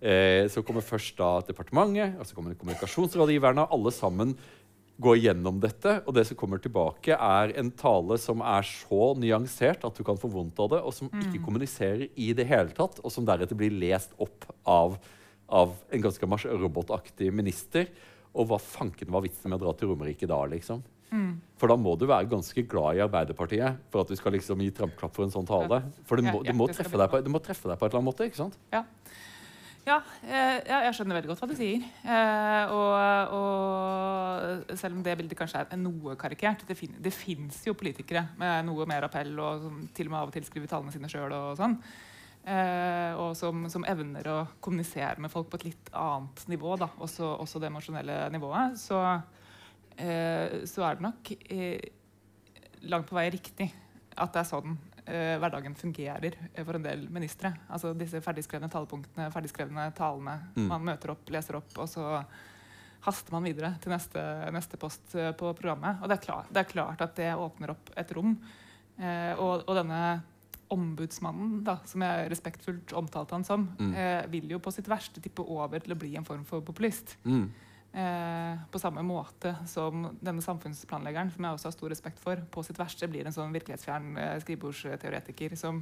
eh, 0.00 0.46
så 0.48 0.62
kommer 0.64 0.80
først 0.84 1.18
da 1.20 1.34
departementet, 1.44 2.16
og 2.20 2.24
så 2.28 2.36
kommer 2.36 2.56
kommunikasjonsrådgiverne. 2.56 3.66
Alle 3.74 3.92
sammen 3.92 4.32
går 5.02 5.18
gjennom 5.18 5.58
dette, 5.62 5.96
og 6.06 6.14
det 6.14 6.26
som 6.28 6.38
kommer 6.38 6.60
tilbake, 6.62 7.16
er 7.16 7.52
en 7.58 7.70
tale 7.74 8.18
som 8.22 8.42
er 8.46 8.66
så 8.68 9.10
nyansert 9.18 9.82
at 9.86 9.98
du 9.98 10.04
kan 10.06 10.18
få 10.20 10.30
vondt 10.30 10.60
av 10.62 10.70
det, 10.76 10.80
og 10.86 10.94
som 10.94 11.10
ikke 11.10 11.42
kommuniserer 11.42 12.06
i 12.14 12.30
det 12.36 12.46
hele 12.46 12.70
tatt, 12.76 13.00
og 13.02 13.10
som 13.12 13.26
deretter 13.26 13.58
blir 13.58 13.74
lest 13.74 14.14
opp 14.22 14.46
av, 14.62 14.98
av 15.50 15.74
en 15.90 16.04
ganske 16.04 16.28
robotaktig 16.54 17.32
minister. 17.34 17.90
Og 18.34 18.48
hva 18.50 18.58
fanken 18.62 19.10
var 19.14 19.22
vitsen 19.26 19.50
med 19.50 19.60
å 19.60 19.66
dra 19.66 19.74
til 19.78 19.90
Romerike 19.90 20.30
da, 20.30 20.40
liksom? 20.50 20.82
For 21.60 21.70
da 21.70 21.76
må 21.78 21.94
du 21.98 22.08
være 22.10 22.26
ganske 22.30 22.64
glad 22.66 22.98
i 22.98 23.02
Arbeiderpartiet 23.04 23.82
for 23.92 24.02
at 24.02 24.10
du 24.10 24.18
skal 24.18 24.34
liksom 24.34 24.62
gi 24.64 24.72
trampklapp 24.74 25.14
for 25.14 25.26
en 25.26 25.34
sånn 25.34 25.46
tale. 25.46 25.78
For 26.08 26.18
det 26.18 26.26
må, 26.26 26.40
det 26.42 26.54
må, 26.58 26.66
treffe, 26.70 26.98
deg 26.98 27.10
på, 27.12 27.20
det 27.22 27.30
må 27.30 27.40
treffe 27.42 27.70
deg 27.70 27.78
på 27.78 27.86
et 27.86 27.92
eller 27.92 28.02
annet 28.02 28.10
måte. 28.10 28.26
ikke 28.26 28.40
sant? 28.40 28.58
Ja. 28.74 28.82
Ja, 29.84 29.98
jeg, 30.24 30.62
jeg 30.64 30.94
skjønner 30.96 31.18
veldig 31.18 31.28
godt 31.28 31.42
hva 31.42 31.48
du 31.50 31.58
sier. 31.58 31.82
Eh, 32.08 32.70
og, 32.72 33.34
og 33.36 34.78
selv 34.80 34.96
om 34.96 35.02
det 35.04 35.16
bildet 35.20 35.36
kanskje 35.36 35.60
er 35.60 35.80
noe 35.80 36.14
karikert 36.20 36.64
Det, 36.64 36.76
fin 36.78 36.94
det 37.04 37.12
fins 37.12 37.58
jo 37.68 37.76
politikere 37.76 38.24
med 38.40 38.64
noe 38.64 38.86
mer 38.88 39.04
appell, 39.04 39.34
og 39.36 39.66
som 39.66 39.82
til 39.92 40.08
og 40.08 40.14
med 40.14 40.20
av 40.22 40.32
og 40.32 40.36
til 40.36 40.46
skriver 40.48 40.72
tallene 40.72 40.94
sine 40.94 41.10
sjøl. 41.12 41.36
Og, 41.36 41.50
sånn, 41.60 41.76
eh, 42.48 43.12
og 43.20 43.36
som, 43.36 43.66
som 43.72 43.84
evner 43.90 44.30
å 44.32 44.38
kommunisere 44.64 45.20
med 45.20 45.32
folk 45.32 45.52
på 45.52 45.60
et 45.60 45.68
litt 45.68 45.92
annet 45.92 46.46
nivå, 46.54 46.78
da, 46.80 46.88
også, 47.04 47.34
også 47.44 47.60
det 47.60 47.68
emosjonelle 47.68 48.18
nivået. 48.32 48.80
Så, 48.80 49.04
eh, 50.00 50.64
så 50.70 50.88
er 50.88 50.96
det 50.96 51.08
nok 51.10 51.34
eh, 51.44 51.92
langt 52.88 53.12
på 53.12 53.20
vei 53.20 53.28
riktig 53.36 53.68
at 54.16 54.32
det 54.32 54.46
er 54.46 54.48
sånn 54.48 54.80
eh, 55.06 55.36
hverdagen 55.40 55.74
fungerer 55.78 56.34
eh, 56.54 56.64
for 56.64 56.74
en 56.78 56.82
del 56.86 57.06
ministre. 57.12 57.52
Altså 57.68 57.92
disse 57.98 58.20
ferdigskrevne 58.24 58.68
talepunktene, 58.72 59.30
ferdigskrevne 59.34 59.86
talene. 59.96 60.38
Mm. 60.56 60.66
Man 60.70 60.84
møter 60.90 61.14
opp, 61.14 61.28
leser 61.30 61.56
opp, 61.60 61.72
og 61.78 61.88
så 61.88 62.24
haster 63.04 63.34
man 63.36 63.44
videre 63.44 63.74
til 63.84 63.92
neste, 63.92 64.20
neste 64.54 64.78
post 64.80 65.14
eh, 65.18 65.32
på 65.36 65.50
programmet. 65.58 65.98
Og 66.02 66.08
det 66.08 66.18
er, 66.18 66.24
klart, 66.24 66.52
det 66.54 66.62
er 66.64 66.70
klart 66.70 67.02
at 67.04 67.16
det 67.18 67.32
åpner 67.36 67.74
opp 67.74 67.90
et 68.00 68.14
rom. 68.16 68.36
Eh, 68.98 69.34
og, 69.36 69.66
og 69.68 69.74
denne 69.76 70.00
ombudsmannen, 70.74 71.58
da, 71.66 71.76
som 71.86 72.02
jeg 72.02 72.30
respektfullt 72.32 72.94
omtalte 72.96 73.36
han 73.36 73.44
som, 73.44 73.66
Mm. 73.78 73.92
eh, 73.94 74.26
vil 74.32 74.48
jo 74.50 74.58
på 74.58 74.72
sitt 74.72 74.88
verste 74.88 75.20
tippe 75.20 75.44
over 75.44 75.78
til 75.84 75.92
å 75.92 75.98
bli 75.98 76.14
en 76.16 76.24
form 76.24 76.44
for 76.48 76.60
populist. 76.64 77.16
Mm. 77.24 77.50
Eh, 77.94 78.58
på 78.74 78.78
samme 78.82 79.04
måte 79.06 79.52
som 79.70 80.08
denne 80.18 80.42
samfunnsplanleggeren, 80.42 81.30
som 81.30 81.44
jeg 81.46 81.54
også 81.54 81.68
har 81.70 81.74
stor 81.76 81.92
respekt 81.92 82.18
for, 82.18 82.40
på 82.50 82.64
sitt 82.66 82.78
verste 82.80 83.06
blir 83.06 83.28
en 83.28 83.34
sånn 83.36 83.52
virkelighetsfjern 83.54 84.16
eh, 84.18 84.32
skrivebordsteoretiker 84.42 85.54
som 85.60 85.78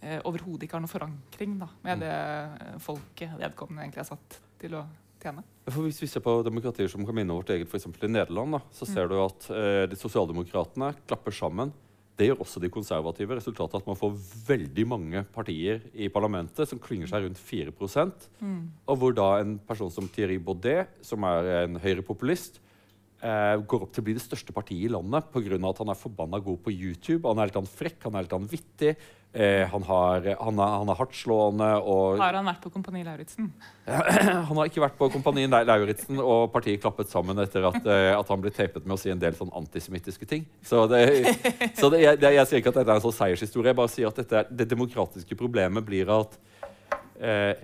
eh, 0.00 0.20
overhodet 0.28 0.68
ikke 0.68 0.78
har 0.78 0.84
noe 0.84 0.92
forankring 0.92 1.56
da, 1.58 1.68
med 1.82 1.98
Mm. 1.98 2.04
det 2.04 2.80
folket 2.84 3.34
vedkommende 3.40 3.82
egentlig 3.82 4.04
er 4.04 4.10
satt 4.12 4.38
til 4.62 4.76
å 4.78 4.84
tjene. 5.24 5.42
For 5.66 5.82
Hvis 5.88 5.98
vi 6.04 6.06
ser 6.06 6.20
på 6.22 6.36
demokratier 6.46 6.86
som 6.92 7.04
kan 7.04 7.14
minne 7.18 7.34
vårt 7.34 7.50
eget, 7.50 7.66
f.eks. 7.66 7.86
i 7.90 8.06
Nederland, 8.14 8.52
da, 8.52 8.60
så 8.70 8.86
Mm. 8.86 8.94
ser 8.94 9.08
du 9.08 9.18
at 9.24 9.50
eh, 9.50 9.86
de 9.90 9.96
sosialdemokratene 9.96 10.94
klapper 11.08 11.32
sammen. 11.32 11.72
Det 12.14 12.28
gjør 12.28 12.42
også 12.44 12.60
de 12.62 12.70
konservative. 12.70 13.36
Resultatet 13.40 13.80
at 13.80 13.88
man 13.88 13.98
får 13.98 14.12
veldig 14.46 14.84
mange 14.86 15.24
partier 15.34 15.82
i 15.94 16.06
parlamentet 16.12 16.70
som 16.70 16.78
klynger 16.82 17.10
seg 17.10 17.26
rundt 17.26 17.40
4 17.42 17.74
mm. 17.74 18.60
Og 18.86 19.00
hvor 19.00 19.16
da 19.16 19.40
en 19.40 19.56
person 19.58 19.90
som 19.90 20.06
Thierry 20.08 20.38
Baudet, 20.38 20.86
som 21.02 21.26
er 21.26 21.64
en 21.64 21.80
høyrepopulist, 21.82 22.60
eh, 23.24 23.56
går 23.64 23.86
opp 23.88 23.92
til 23.96 24.04
å 24.04 24.06
bli 24.10 24.14
det 24.18 24.22
største 24.24 24.52
partiet 24.54 24.84
i 24.86 24.92
landet 24.92 25.30
pga. 25.32 25.56
at 25.70 25.78
han 25.82 25.88
er 25.92 25.98
forbanna 25.98 26.38
god 26.44 26.60
på 26.64 26.72
YouTube. 26.74 27.26
Han 27.28 27.40
er 27.40 27.50
litt 27.50 27.68
frekk, 27.72 28.02
han 28.04 28.18
er 28.20 28.26
litt 28.28 28.50
vittig, 28.52 28.92
eh, 29.34 29.64
han, 29.72 29.82
har, 29.88 30.28
han, 30.40 30.60
er, 30.60 30.74
han 30.82 30.92
er 30.92 30.98
hardtslående 31.00 31.70
og 31.82 32.18
Har 32.20 32.36
han 32.38 32.46
vært 32.46 32.60
på 32.62 32.70
Kompani 32.74 33.02
Lauritzen? 33.06 33.48
han 33.88 34.56
har 34.60 34.68
ikke 34.70 34.84
vært 34.84 34.98
på 35.00 35.08
Kompani 35.14 35.46
Lau- 35.48 35.64
Lauritzen, 35.66 36.20
og 36.22 36.52
partiet 36.54 36.82
klappet 36.84 37.08
sammen 37.10 37.38
etter 37.42 37.64
at, 37.70 37.80
eh, 37.86 38.12
at 38.18 38.28
han 38.30 38.44
ble 38.44 38.52
tapet 38.54 38.84
med 38.86 38.94
å 38.98 39.00
si 39.00 39.10
en 39.10 39.18
del 39.22 39.34
sånn 39.38 39.50
antisemittiske 39.56 40.28
ting. 40.30 40.44
Så, 40.62 40.84
det, 40.92 41.02
så 41.80 41.90
det, 41.92 42.04
jeg, 42.04 42.20
det, 42.22 42.34
jeg 42.36 42.50
sier 42.52 42.62
ikke 42.62 42.74
at 42.74 42.82
dette 42.82 42.92
er 42.94 43.00
en 43.00 43.06
sånn 43.08 43.18
seiershistorie, 43.22 43.72
jeg 43.72 43.80
bare 43.80 43.94
sier 43.96 44.12
at 44.12 44.20
dette, 44.22 44.44
det 44.52 44.68
demokratiske 44.70 45.38
problemet 45.40 45.84
blir 45.88 46.12
at 46.14 46.38
eh, 47.20 47.54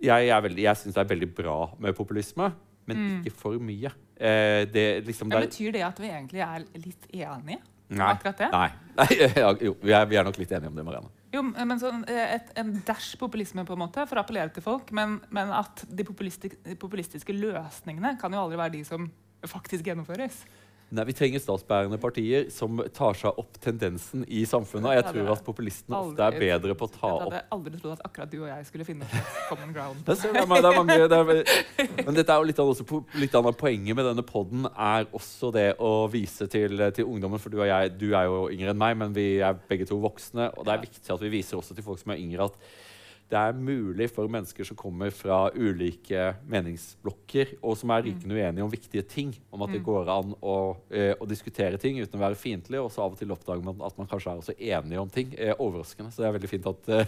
jeg, 0.00 0.26
jeg, 0.30 0.42
veldig- 0.48 0.64
jeg 0.64 0.80
syns 0.80 0.96
det 0.96 1.02
er 1.04 1.08
veldig 1.12 1.30
bra 1.36 1.56
med 1.78 1.96
populisme, 1.98 2.50
men 2.88 3.20
ikke 3.20 3.34
for 3.36 3.60
mye. 3.62 3.92
Eh, 4.16 4.66
det, 4.70 4.86
liksom, 5.06 5.30
det, 5.32 5.46
betyr 5.48 5.76
det 5.76 5.84
at 5.86 6.00
vi 6.00 6.10
egentlig 6.10 6.42
er 6.44 6.64
litt 6.76 7.06
enige? 7.12 7.60
nei, 7.90 8.10
akkurat 8.14 8.38
det? 8.38 8.48
nei. 8.52 8.68
nei 9.00 9.08
ja, 9.42 9.48
jo, 9.58 9.74
vi 9.82 9.94
er, 9.96 10.04
vi 10.10 10.18
er 10.20 10.26
nok 10.26 10.38
litt 10.38 10.52
enige 10.54 10.70
om 10.70 10.78
det, 10.78 10.84
Marianne. 10.86 11.10
Jo, 11.30 11.44
men 11.46 11.78
sånn, 11.78 12.02
eh, 12.10 12.36
et, 12.36 12.52
En 12.58 12.72
dash 12.86 13.14
populisme 13.18 13.64
på 13.66 13.76
en 13.76 13.82
måte, 13.84 14.04
for 14.10 14.18
å 14.18 14.24
appellere 14.24 14.50
til 14.54 14.64
folk. 14.66 14.90
Men, 14.96 15.18
men 15.34 15.52
at 15.54 15.84
de 15.86 16.06
populistiske, 16.06 16.76
populistiske 16.80 17.36
løsningene 17.36 18.16
kan 18.20 18.34
jo 18.34 18.42
aldri 18.44 18.58
være 18.60 18.74
de 18.78 18.82
som 18.88 19.06
faktisk 19.48 19.86
gjennomføres. 19.86 20.42
Nei, 20.90 21.04
Vi 21.06 21.14
trenger 21.14 21.42
statsbærende 21.42 21.98
partier 22.02 22.48
som 22.50 22.80
tar 22.94 23.14
seg 23.18 23.36
opp 23.38 23.58
tendensen 23.62 24.24
i 24.26 24.42
samfunnet. 24.48 24.88
Og 24.90 24.96
jeg 24.96 25.06
tror 25.06 25.30
at 25.36 25.44
populistene 25.46 26.00
ofte 26.00 26.26
er 26.26 26.38
bedre 26.40 26.74
på 26.74 26.88
å 26.88 26.90
ta 26.90 27.10
opp 27.12 27.20
Jeg 27.28 27.36
hadde 27.36 27.56
aldri 27.56 27.78
trodd 27.78 27.94
at 27.94 28.02
akkurat 28.08 28.32
du 28.32 28.38
og 28.40 28.48
jeg 28.50 28.66
skulle 28.66 28.86
finne 28.88 29.06
common 29.48 29.74
ground. 29.76 30.02
Det 30.08 30.16
er, 30.18 30.34
det 30.34 30.74
mange, 30.74 30.98
det 31.12 31.20
er, 31.20 31.94
men 32.02 32.18
dette 32.18 32.34
er 32.34 32.42
jo 32.42 32.50
litt 32.50 32.62
av, 32.62 32.72
også, 32.74 33.02
litt 33.22 33.38
av 33.38 33.50
poenget 33.60 33.94
med 33.94 34.10
denne 34.10 34.26
podden 34.26 34.66
er 34.72 35.06
også 35.14 35.52
det 35.54 35.68
å 35.78 35.92
vise 36.10 36.50
til, 36.50 36.82
til 36.96 37.06
ungdommen. 37.06 37.42
For 37.42 37.54
du 37.54 37.60
og 37.60 37.70
jeg, 37.70 37.94
du 38.00 38.08
er 38.10 38.26
jo 38.26 38.44
yngre 38.50 38.74
enn 38.74 38.82
meg, 38.82 38.98
men 38.98 39.14
vi 39.14 39.28
er 39.46 39.58
begge 39.70 39.86
to 39.86 40.00
voksne. 40.02 40.50
Og 40.56 40.66
det 40.66 40.74
er 40.74 40.86
viktig 40.88 41.14
at 41.14 41.22
vi 41.22 41.34
viser 41.38 41.60
også 41.60 41.78
til 41.78 41.86
folk 41.86 42.02
som 42.02 42.16
er 42.16 42.22
yngre, 42.22 42.50
at 42.50 42.98
det 43.30 43.38
er 43.38 43.52
mulig 43.54 44.08
for 44.10 44.26
mennesker 44.30 44.66
som 44.66 44.76
kommer 44.78 45.12
fra 45.14 45.44
ulike 45.54 46.32
meningsblokker, 46.50 47.52
og 47.62 47.76
som 47.78 47.92
er 47.94 48.02
rykende 48.08 48.34
uenige 48.34 48.64
om 48.64 48.72
viktige 48.72 49.04
ting, 49.06 49.30
om 49.54 49.62
at 49.62 49.70
det 49.70 49.80
Mm. 49.80 49.86
går 49.86 50.08
an 50.10 50.34
å, 50.42 50.76
eh, 50.90 51.14
å 51.14 51.28
diskutere 51.28 51.78
ting 51.78 52.00
uten 52.02 52.18
å 52.18 52.24
være 52.24 52.34
fiendtlig. 52.34 52.82
Og 52.82 52.90
så 52.90 53.04
av 53.04 53.12
og 53.12 53.18
til 53.18 53.30
oppdager 53.30 53.62
man 53.62 53.80
at 53.86 53.96
man 53.96 54.08
kanskje 54.10 54.32
er 54.32 54.40
også 54.42 54.58
enige 54.58 55.00
om 55.00 55.08
ting. 55.08 55.32
Eh, 55.38 55.54
overraskende. 55.54 56.10
Så 56.10 56.22
det 56.22 56.26
er 56.26 56.38
veldig 56.38 56.50
fint 56.50 56.66
at 56.66 56.88
eh, 56.88 57.06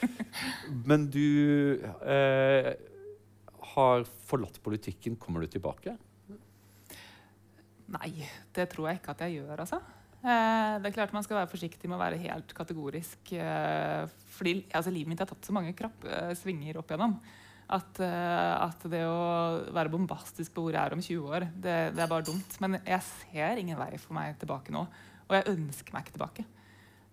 Men 0.86 1.10
du 1.10 1.82
eh, 2.06 2.74
har 3.74 4.04
forlatt 4.04 4.62
politikken. 4.62 5.16
Kommer 5.16 5.40
du 5.42 5.46
tilbake? 5.48 5.96
Nei, 7.90 8.12
det 8.54 8.68
tror 8.70 8.86
jeg 8.88 9.00
ikke 9.00 9.10
at 9.10 9.24
jeg 9.26 9.40
gjør, 9.42 9.58
altså. 9.66 9.80
Eh, 10.20 10.72
det 10.82 10.90
er 10.90 10.92
klart 10.92 11.14
Man 11.16 11.24
skal 11.24 11.38
være 11.38 11.48
forsiktig 11.48 11.88
med 11.88 11.96
å 11.96 12.02
være 12.02 12.20
helt 12.20 12.52
kategorisk. 12.56 13.32
Eh, 13.32 14.04
fordi 14.36 14.56
altså, 14.68 14.92
livet 14.92 15.12
mitt 15.12 15.22
har 15.22 15.30
tatt 15.30 15.46
så 15.48 15.54
mange 15.56 15.72
krapp 15.76 16.04
eh, 16.04 16.32
svinger 16.38 16.80
opp 16.80 16.92
igjennom 16.92 17.16
at, 17.70 18.00
at, 18.02 18.84
det 18.90 19.04
å 19.06 19.18
være 19.70 19.92
bombastisk 19.92 20.56
på 20.56 20.64
hvor 20.64 20.74
jeg 20.74 20.82
er 20.82 20.94
om 20.96 21.02
20 21.06 21.28
år, 21.36 21.44
det, 21.54 21.74
det, 21.94 22.00
er 22.02 22.08
bare 22.10 22.26
dumt. 22.26 22.56
Men 22.58 22.80
jeg 22.80 22.98
ser 23.06 23.60
ingen 23.62 23.78
vei 23.78 23.92
for 23.94 24.16
meg 24.16 24.40
tilbake 24.40 24.74
nå. 24.74 24.80
Og 25.28 25.36
jeg 25.36 25.46
ønsker 25.52 25.94
meg 25.94 26.02
ikke 26.02 26.16
tilbake. 26.16 26.44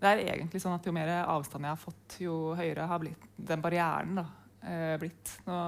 Det 0.01 0.09
er 0.09 0.23
egentlig 0.23 0.63
sånn 0.63 0.73
at 0.73 0.89
Jo 0.89 0.95
mer 0.97 1.11
avstand 1.19 1.67
jeg 1.67 1.75
har 1.75 1.83
fått, 1.83 2.17
jo 2.25 2.39
høyere 2.57 2.87
har 2.89 3.03
blitt 3.03 3.29
den 3.37 3.61
barrieren. 3.61 4.17
da, 4.17 4.25
blitt. 4.97 5.35
Nå, 5.45 5.59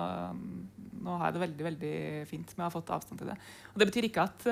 nå, 1.06 1.20
har 1.22 1.28
jeg 1.28 1.38
det 1.38 1.46
veldig 1.46 1.68
veldig 1.70 1.94
fint 2.34 2.58
med 2.58 2.66
å 2.66 2.72
ha 2.72 2.74
fått 2.74 2.90
avstand 2.98 3.22
til 3.22 3.30
det. 3.30 3.38
Og 3.76 3.84
Det 3.84 3.92
betyr 3.92 4.10
ikke 4.10 4.26
at, 4.26 4.50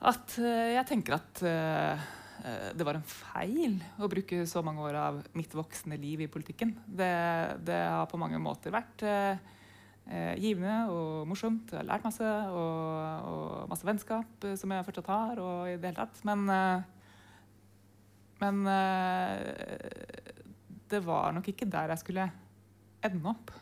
at 0.00 0.36
jeg 0.38 0.86
tenker 0.88 1.16
at 1.16 1.42
Eh, 2.46 2.70
det 2.76 2.86
var 2.86 2.98
en 2.98 3.06
feil 3.06 3.78
å 4.02 4.08
bruke 4.10 4.44
så 4.48 4.62
mange 4.64 4.84
år 4.84 4.98
av 5.00 5.20
mitt 5.36 5.54
voksne 5.56 5.98
liv 6.00 6.24
i 6.24 6.30
politikken. 6.30 6.74
Det, 6.86 7.12
det 7.66 7.78
har 7.90 8.08
på 8.10 8.20
mange 8.20 8.40
måter 8.42 8.74
vært 8.74 9.04
eh, 9.06 9.38
eh, 10.06 10.34
givende 10.42 10.92
og 10.92 11.26
morsomt. 11.30 11.72
Jeg 11.72 11.80
har 11.80 11.88
lært 11.88 12.06
masse, 12.06 12.32
og, 12.52 13.30
og, 13.30 13.46
masse 13.72 13.88
vennskap 13.88 14.46
eh, 14.46 14.56
som 14.60 14.74
jeg 14.74 14.86
fortsatt 14.88 15.12
har. 15.12 15.42
og 15.42 15.72
i 15.72 15.78
det 15.78 15.90
hele 15.90 16.04
tatt. 16.04 16.22
Men, 16.28 16.46
eh, 16.52 16.80
men 18.44 18.62
eh, 18.70 19.40
det 20.92 21.02
var 21.06 21.32
nok 21.34 21.50
ikke 21.50 21.70
der 21.70 21.94
jeg 21.94 22.04
skulle 22.04 22.28
ende 23.06 23.32
opp. 23.32 23.54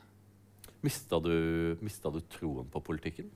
Mista 0.84 1.16
du, 1.22 1.32
mista 1.80 2.10
du 2.12 2.20
troen 2.28 2.68
på 2.68 2.82
politikken? 2.84 3.30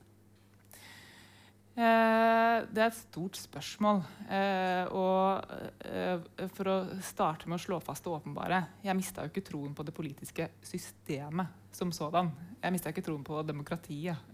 Eh, 1.79 2.65
det 2.75 2.81
er 2.81 2.89
et 2.89 2.97
stort 2.97 3.37
spørsmål. 3.39 4.01
Eh, 4.27 4.89
og 4.91 5.45
eh, 5.87 6.19
for 6.57 6.67
å 6.67 6.75
starte 7.05 7.47
med 7.47 7.55
å 7.55 7.63
slå 7.63 7.77
fast 7.83 8.03
det 8.03 8.11
åpenbare 8.11 8.59
Jeg 8.83 8.97
mista 8.99 9.23
jo 9.23 9.31
ikke 9.31 9.45
troen 9.47 9.71
på 9.77 9.85
det 9.87 9.95
politiske 9.95 10.49
systemet 10.65 11.71
som 11.71 11.93
sådan. 11.95 12.33
Jeg 12.59 12.75
mista 12.75 12.91
ikke 12.91 13.05
troen 13.05 13.23
på 13.23 13.39
demokratiet. 13.47 14.19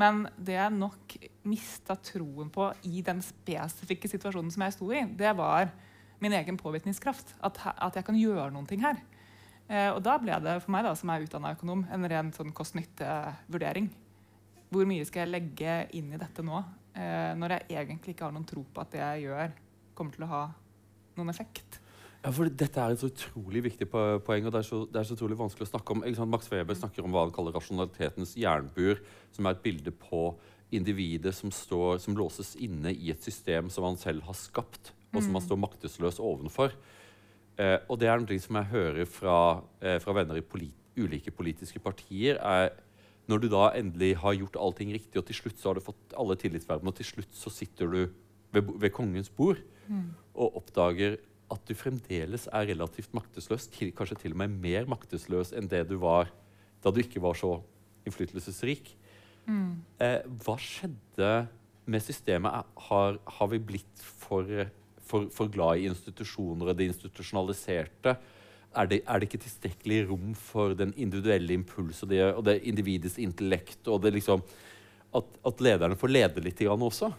men 0.00 0.24
det 0.36 0.58
jeg 0.58 0.74
nok 0.74 1.14
mista 1.48 1.94
troen 2.02 2.50
på 2.52 2.66
i 2.90 3.00
den 3.04 3.22
spesifikke 3.24 4.10
situasjonen 4.10 4.50
som 4.52 4.64
jeg 4.66 4.74
sto 4.74 4.90
i, 4.92 5.04
det 5.16 5.30
var 5.38 5.70
min 6.24 6.34
egen 6.36 6.58
påvirkningskraft. 6.60 7.36
At, 7.46 7.62
jeg 7.94 8.04
kan 8.04 8.18
gjøre 8.18 8.50
noen 8.52 8.68
ting 8.68 8.82
her. 8.84 8.98
og 9.94 10.02
da 10.04 10.18
ble 10.20 10.36
det 10.44 10.58
for 10.64 10.74
meg 10.74 10.84
da, 10.84 10.92
som 10.98 11.12
er 11.12 11.24
utdanna 11.24 11.54
økonom, 11.56 11.86
en 11.92 12.08
ren 12.10 12.32
sånn 12.36 12.52
kost-nytte-vurdering. 12.56 13.88
Hvor 14.74 14.88
mye 14.90 15.06
skal 15.06 15.24
jeg 15.24 15.34
legge 15.36 15.78
inn 15.94 16.10
i 16.10 16.18
dette 16.18 16.42
nå, 16.42 16.58
eh, 16.98 17.30
når 17.38 17.56
jeg 17.56 17.78
egentlig 17.78 18.16
ikke 18.16 18.26
har 18.26 18.34
noen 18.34 18.48
tro 18.48 18.64
på 18.66 18.82
at 18.82 18.90
det 18.90 19.02
jeg 19.02 19.28
gjør, 19.28 19.52
kommer 19.94 20.16
til 20.16 20.26
å 20.26 20.30
ha 20.32 20.44
noen 21.14 21.30
effekt? 21.30 21.78
Ja, 22.24 22.32
for 22.32 22.48
Dette 22.48 22.80
er 22.80 22.94
et 22.94 23.02
så 23.02 23.10
utrolig 23.12 23.60
viktig 23.66 23.86
poeng, 23.92 24.46
og 24.48 24.54
det 24.54 24.62
er 24.62 24.66
så, 24.66 24.80
det 24.88 24.96
er 24.96 25.06
så 25.06 25.14
utrolig 25.14 25.36
vanskelig 25.36 25.66
å 25.66 25.70
snakke 25.74 25.94
om. 25.94 26.02
Max 26.32 26.48
Weber 26.50 26.78
snakker 26.78 27.04
om 27.04 27.12
hva 27.12 27.26
han 27.26 27.34
kaller 27.36 27.52
rasjonalitetens 27.54 28.32
jernbur, 28.40 29.02
som 29.36 29.44
er 29.44 29.54
et 29.54 29.64
bilde 29.66 29.92
på 29.92 30.30
individet 30.74 31.34
som, 31.36 31.52
står, 31.52 32.00
som 32.02 32.16
låses 32.16 32.54
inne 32.64 32.94
i 32.96 33.12
et 33.12 33.22
system 33.22 33.68
som 33.70 33.84
han 33.86 34.00
selv 34.00 34.24
har 34.26 34.38
skapt, 34.38 34.94
og 35.12 35.20
som 35.20 35.30
mm. 35.34 35.36
han 35.36 35.44
står 35.44 35.60
maktesløs 35.66 36.22
ovenfor. 36.24 36.72
Eh, 37.60 37.76
og 37.86 38.00
det 38.00 38.08
er 38.10 38.24
noe 38.24 38.40
som 38.42 38.58
jeg 38.58 38.72
hører 38.72 39.06
fra, 39.06 39.36
eh, 39.84 40.00
fra 40.02 40.16
venner 40.16 40.40
i 40.40 40.46
polit, 40.48 40.74
ulike 40.96 41.30
politiske 41.34 41.82
partier. 41.82 42.40
er 42.40 42.72
når 43.30 43.40
du 43.40 43.48
da 43.52 43.68
endelig 43.78 44.14
har 44.20 44.36
gjort 44.36 44.58
allting 44.60 44.92
riktig, 44.92 45.16
og 45.20 45.26
til 45.28 45.38
slutt 45.38 45.60
så 45.60 45.70
har 45.70 45.78
du 45.78 45.84
fått 45.86 46.16
alle 46.20 46.36
tillitsvervene, 46.40 46.92
og 46.92 46.98
til 46.98 47.08
slutt 47.08 47.36
så 47.36 47.52
sitter 47.52 47.90
du 47.90 48.00
ved, 48.54 48.74
ved 48.80 48.92
kongens 48.94 49.30
bord 49.32 49.62
mm. 49.88 50.10
og 50.34 50.60
oppdager 50.60 51.16
at 51.52 51.64
du 51.68 51.74
fremdeles 51.76 52.46
er 52.52 52.68
relativt 52.72 53.14
maktesløs, 53.16 53.68
til, 53.72 53.92
kanskje 53.96 54.20
til 54.24 54.34
og 54.34 54.42
med 54.42 54.56
mer 54.64 54.88
maktesløs 54.90 55.52
enn 55.56 55.68
det 55.70 55.84
du 55.90 55.96
var 56.02 56.30
da 56.84 56.92
du 56.92 57.00
ikke 57.00 57.22
var 57.24 57.36
så 57.38 57.56
innflytelsesrik. 58.04 58.90
Mm. 59.48 59.84
Eh, 60.02 60.20
hva 60.44 60.56
skjedde 60.60 61.30
med 61.88 62.04
systemet? 62.04 62.72
Har, 62.88 63.18
har 63.38 63.50
vi 63.52 63.60
blitt 63.72 64.04
for, 64.04 64.48
for, 65.00 65.28
for, 65.32 65.52
glad 65.52 65.80
i 65.80 65.88
institusjoner 65.88 66.72
og 66.72 66.78
det 66.78 66.90
institusjonaliserte? 66.92 68.16
Er 68.74 68.88
det, 68.90 69.00
er 69.06 69.20
det, 69.20 69.28
ikke 69.28 69.42
tilstrekkelig 69.44 70.00
rom 70.10 70.32
for 70.38 70.74
den 70.78 70.94
individuelle 70.96 71.54
impuls 71.54 72.02
og 72.04 72.10
det, 72.10 72.22
og 72.34 72.44
det 72.46 72.60
individets 72.68 73.18
intellekt? 73.22 73.86
og 73.88 74.02
det 74.02 74.14
liksom, 74.16 74.42
at, 75.14 75.38
at, 75.46 75.60
lederne 75.62 75.98
får 75.98 76.12
lede 76.12 76.44
litt 76.44 76.62
også? 76.66 77.12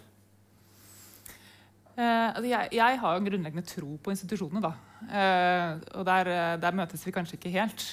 Eh, 1.95 2.27
altså 2.35 2.49
jeg, 2.49 2.69
jeg, 2.75 2.99
har 2.99 3.13
jo 3.13 3.21
en 3.21 3.29
grunnleggende 3.29 3.67
tro 3.67 3.95
på 3.97 4.11
institusjonene. 4.11 4.61
da. 4.61 4.73
Eh, 5.05 5.85
og 5.99 6.05
der, 6.05 6.57
der, 6.57 6.75
møtes 6.75 7.05
vi 7.07 7.15
kanskje 7.15 7.39
ikke 7.39 7.53
helt. 7.55 7.85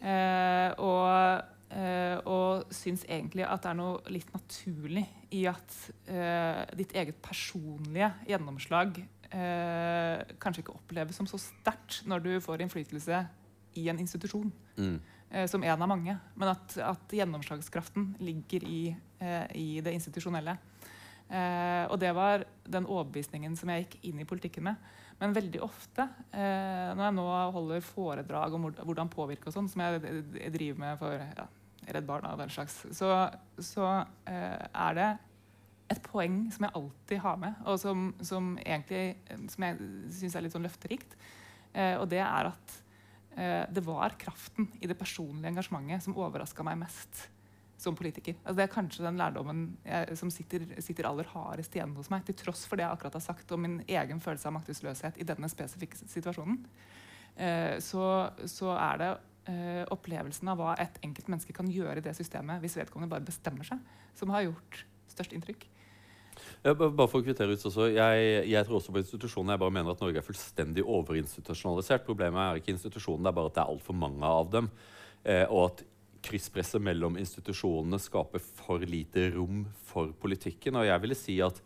Eh, 0.00 0.70
og, 0.80 1.42
eh, 1.76 2.18
og 2.24 2.72
syns 2.72 3.04
egentlig 3.08 3.44
at 3.44 3.64
det 3.64 3.72
er 3.72 3.80
noe 3.80 4.12
litt 4.12 4.28
naturlig 4.32 5.06
i 5.36 5.46
at 5.48 5.76
eh, 6.08 6.62
ditt 6.76 6.94
eget 6.96 7.20
personlige 7.24 8.12
gjennomslag 8.28 9.00
eh, 9.34 10.34
kanskje 10.42 10.64
ikke 10.64 10.76
oppleves 10.76 11.18
som 11.18 11.28
så 11.30 11.40
sterkt 11.40 12.02
når 12.10 12.26
du 12.26 12.32
får 12.44 12.64
innflytelse 12.64 13.24
i 13.80 13.88
en 13.92 14.00
institusjon. 14.02 14.50
Mm. 14.76 14.98
Eh, 15.30 15.46
som 15.46 15.62
en 15.62 15.82
av 15.82 15.88
mange. 15.90 16.16
Men 16.34 16.52
at, 16.54 16.74
at 16.82 17.14
gjennomslagskraften 17.14 18.14
ligger 18.18 18.66
i, 18.66 18.82
eh, 19.22 19.46
i 19.54 19.68
det 19.84 19.94
institusjonelle. 19.94 20.56
Eh, 21.30 21.84
og 21.86 22.00
det 22.02 22.10
var 22.16 22.42
den 22.66 22.88
overbevisningen 22.90 23.54
som 23.58 23.70
jeg 23.70 23.84
gikk 23.84 23.96
inn 24.10 24.22
i 24.22 24.26
politikken 24.26 24.66
med. 24.66 24.90
Men 25.20 25.36
veldig 25.36 25.60
ofte, 25.62 26.08
eh, 26.32 26.90
når 26.96 27.04
jeg 27.04 27.16
nå 27.18 27.26
holder 27.54 27.84
foredrag 27.84 28.54
om 28.56 28.70
hvordan 28.72 29.12
påvirke 29.12 29.50
og 29.50 29.54
sånn, 29.54 29.68
som 29.70 29.82
jeg, 29.84 30.00
jeg, 30.02 30.52
driver 30.54 30.80
med 30.80 30.98
for 30.98 31.14
ja, 31.20 31.46
Redd 31.92 32.06
Barna 32.08 32.32
og 32.34 32.40
den 32.40 32.52
slags, 32.52 32.80
så, 32.96 33.12
så 33.60 33.90
eh, 34.30 34.64
er 34.72 34.96
det 34.96 35.10
et 35.90 36.02
poeng 36.04 36.44
som 36.54 36.66
jeg 36.66 36.76
alltid 36.78 37.22
har 37.24 37.40
med, 37.42 37.58
og 37.66 37.80
som, 37.82 38.12
som 38.22 38.54
egentlig 38.62 39.16
som 39.50 39.66
jeg 39.66 39.90
syns 40.20 40.36
er 40.38 40.46
litt 40.46 40.54
sånn 40.54 40.66
løfterikt. 40.66 41.16
Eh, 41.72 41.96
og 41.98 42.06
det 42.10 42.22
er 42.22 42.50
at 42.52 42.76
eh, 43.36 43.64
det 43.70 43.82
var 43.86 44.14
kraften 44.20 44.70
i 44.80 44.90
det 44.90 44.98
personlige 44.98 45.50
engasjementet 45.52 46.06
som 46.06 46.18
overraska 46.18 46.66
meg 46.66 46.78
mest 46.84 47.26
som 47.80 47.96
politiker. 47.96 48.36
Altså, 48.42 48.58
det 48.58 48.66
er 48.66 48.74
kanskje 48.74 49.04
den 49.06 49.18
lærdommen 49.20 49.62
jeg, 49.86 50.16
som 50.20 50.30
sitter, 50.32 50.66
sitter, 50.84 51.08
aller 51.08 51.28
hardest 51.32 51.74
igjen 51.76 51.94
hos 51.96 52.10
meg, 52.12 52.26
til 52.28 52.36
tross 52.36 52.66
for 52.68 52.76
det 52.76 52.84
jeg 52.84 52.96
akkurat 52.96 53.16
har 53.16 53.24
sagt 53.24 53.54
om 53.56 53.64
min 53.64 53.78
egen 53.88 54.20
følelse 54.20 54.50
av 54.50 54.56
maktesløshet 54.58 55.20
i 55.20 55.26
denne 55.26 55.48
spesifikke 55.50 55.98
situasjonen. 56.02 56.60
Eh, 57.40 57.78
så, 57.82 58.04
så, 58.50 58.74
er 58.76 59.00
det 59.00 59.10
eh, 59.52 59.82
opplevelsen 59.94 60.52
av 60.52 60.60
hva 60.60 60.76
et 60.82 61.00
enkelt 61.06 61.30
menneske 61.32 61.56
kan 61.56 61.70
gjøre 61.72 61.98
i 62.02 62.04
det 62.04 62.14
systemet 62.18 62.60
hvis 62.62 62.76
vedkommende 62.82 63.12
bare 63.14 63.26
bestemmer 63.26 63.66
seg, 63.66 63.80
som 64.18 64.32
har 64.34 64.48
gjort 64.50 64.84
størst 65.10 65.34
inntrykk. 65.36 65.64
Ja, 66.60 66.74
bare 66.76 67.08
for 67.08 67.22
å 67.22 67.24
kvittere 67.24 67.54
ut 67.56 67.62
også, 67.64 67.86
jeg, 67.88 68.24
jeg, 68.50 68.64
tror 68.68 68.76
også 68.76 68.92
på 68.92 69.00
institusjoner. 69.00 69.54
Jeg 69.54 69.62
bare 69.62 69.72
mener 69.72 69.94
at 69.94 70.02
Norge 70.02 70.20
er 70.20 70.26
fullstendig 70.26 70.84
overinstitusjonalisert. 70.84 72.04
Problemet 72.04 72.40
er 72.42 72.60
ikke 72.60 72.74
institusjonene, 72.74 73.24
det 73.24 73.30
er 73.32 73.38
bare 73.38 73.48
at 73.48 73.56
det 73.56 73.62
er 73.62 73.72
altfor 73.72 73.96
mange 73.96 74.32
av 74.40 74.50
dem. 74.52 74.68
Eh, 75.24 75.46
og 75.46 75.70
at 75.70 75.80
krysspresset 76.26 76.82
mellom 76.84 77.16
institusjonene 77.16 77.96
skaper 78.00 78.42
for 78.44 78.84
lite 78.84 79.30
rom 79.32 79.62
for 79.88 80.12
politikken. 80.20 80.76
Og 80.76 80.84
jeg 80.84 81.02
ville 81.04 81.16
si 81.16 81.38
at 81.44 81.62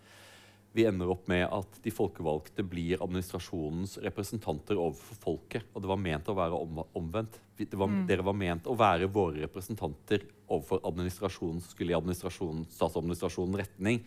vi 0.75 0.87
ender 0.87 1.11
opp 1.11 1.27
med 1.31 1.43
at 1.55 1.77
de 1.83 1.91
folkevalgte 1.95 2.65
blir 2.67 3.03
administrasjonens 3.03 3.97
representanter 4.03 4.79
overfor 4.79 5.19
folket. 5.23 5.67
Og 5.75 5.83
det 5.83 5.91
var 5.91 6.01
ment 6.03 6.31
å 6.31 6.37
være 6.39 6.61
om, 6.67 6.81
omvendt. 6.99 7.41
Var, 7.59 7.91
mm. 7.91 7.99
Dere 8.11 8.27
var 8.27 8.39
ment 8.39 8.71
å 8.71 8.75
være 8.79 9.11
våre 9.11 9.43
representanter 9.45 10.23
overfor 10.47 10.83
administrasjonen, 10.87 11.63
skulle 11.67 11.95
i 11.95 11.99
administrasjonen, 11.99 12.67
statsadministrasjonen 12.75 13.59
retning. 13.63 14.03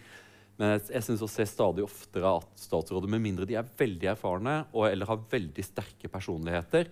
Men 0.57 0.73
jeg, 0.73 0.87
jeg 0.95 1.05
synes 1.05 1.23
å 1.25 1.29
se 1.29 1.45
stadig 1.49 1.85
oftere 1.85 2.31
at 2.39 2.49
statsråder, 2.57 3.09
med 3.13 3.21
mindre 3.23 3.45
de 3.49 3.57
er 3.59 3.69
veldig 3.77 4.09
erfarne 4.13 4.55
og, 4.71 4.87
eller 4.89 5.09
har 5.09 5.27
veldig 5.31 5.65
sterke 5.65 6.09
personligheter, 6.11 6.89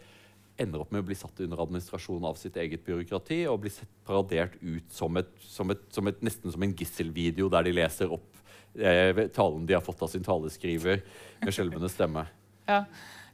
ender 0.61 0.83
opp 0.83 0.93
med 0.93 1.03
å 1.03 1.07
bli 1.09 1.17
satt 1.17 1.41
under 1.43 1.63
administrasjon 1.65 2.29
av 2.29 2.37
sitt 2.39 2.55
eget 2.61 2.85
byråkrati 2.85 3.41
og 3.51 3.59
bli 3.65 3.73
sett 3.73 3.91
paradert 4.07 4.55
ut 4.61 4.93
som, 4.93 5.17
et, 5.19 5.33
som, 5.43 5.73
et, 5.73 5.83
som 5.91 6.07
et, 6.07 6.21
nesten 6.23 6.53
som 6.53 6.63
en 6.63 6.75
gisselvideo 6.77 7.49
der 7.51 7.67
de 7.67 7.73
leser 7.75 8.13
opp 8.15 8.39
eh, 8.79 9.25
talen 9.35 9.67
de 9.67 9.75
har 9.75 9.83
fått 9.83 10.05
av 10.05 10.13
sin 10.13 10.23
taleskriver 10.25 11.03
med 11.43 11.55
skjelvende 11.55 11.91
stemme. 11.91 12.27
Ja. 12.65 12.79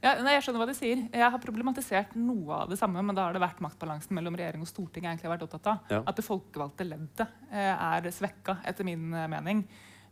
Ja, 0.02 0.16
nei, 0.18 0.32
jeg 0.34 0.42
skjønner 0.44 0.60
hva 0.60 0.66
de 0.66 0.74
sier. 0.74 0.98
Jeg 1.14 1.30
har 1.30 1.40
problematisert 1.40 2.16
noe 2.18 2.56
av 2.64 2.72
det 2.72 2.76
samme, 2.76 3.00
men 3.06 3.14
da 3.14 3.28
har 3.28 3.36
det 3.36 3.40
vært 3.40 3.62
maktbalansen 3.62 4.16
mellom 4.18 4.34
regjering 4.36 4.64
og 4.64 4.68
storting 4.68 5.06
jeg 5.06 5.14
egentlig 5.14 5.28
har 5.28 5.36
vært 5.36 5.44
opptatt 5.46 5.68
av. 5.70 5.92
Ja. 5.94 6.00
At 6.10 6.18
det 6.18 6.24
folkevalgte 6.26 6.84
leddet 6.88 7.22
eh, 7.48 7.70
er 7.70 8.08
svekka, 8.12 8.58
etter 8.66 8.84
min 8.84 9.06
eh, 9.14 9.28
mening. 9.30 9.62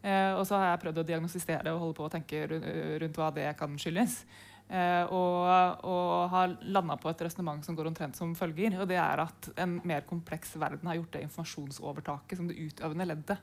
Eh, 0.01 0.33
og 0.33 0.47
så 0.49 0.57
har 0.57 0.71
jeg 0.71 0.81
prøvd 0.87 1.03
å 1.03 1.09
diagnostisere 1.11 1.73
og 1.75 1.83
holde 1.83 1.97
på 1.99 2.07
å 2.07 2.13
tenke 2.13 2.47
rundt 2.49 3.19
hva 3.21 3.29
det 3.37 3.51
kan 3.59 3.75
skyldes. 3.81 4.23
Eh, 4.71 5.03
og, 5.13 5.83
og, 5.85 6.31
har 6.33 6.55
landa 6.63 6.97
på 7.01 7.11
et 7.11 7.25
resonnement 7.27 7.65
som 7.67 7.77
går 7.77 7.91
omtrent 7.91 8.17
som 8.17 8.33
følger. 8.39 8.79
Og 8.81 8.89
det 8.89 9.01
er 9.03 9.25
at 9.27 9.51
en 9.61 9.79
mer 9.85 10.07
kompleks 10.09 10.55
verden 10.61 10.89
har 10.89 11.01
gjort 11.01 11.13
det 11.17 11.25
informasjonsovertaket 11.27 12.41
som 12.41 12.49
det 12.49 12.59
utøvende 12.61 13.09
leddet 13.11 13.37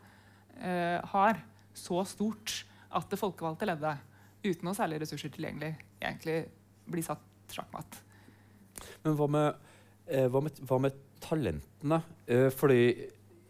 eh, 0.58 0.98
har, 1.14 1.44
så 1.78 2.02
stort 2.10 2.64
at 2.98 3.10
det 3.12 3.22
folkevalgte 3.22 3.68
leddet, 3.70 4.06
uten 4.48 4.66
noe 4.66 4.78
særlig 4.78 5.02
ressurser 5.04 5.30
tilgjengelig, 5.34 5.74
egentlig 6.00 6.40
blir 6.88 7.06
satt 7.06 7.54
sjakkmatt. 7.54 8.00
Men 9.04 9.18
hva 9.20 9.28
med, 9.34 9.68
hva 10.32 10.42
med, 10.46 10.62
hva 10.70 10.78
med 10.82 10.98
talentene? 11.22 12.00
Fordi 12.56 12.82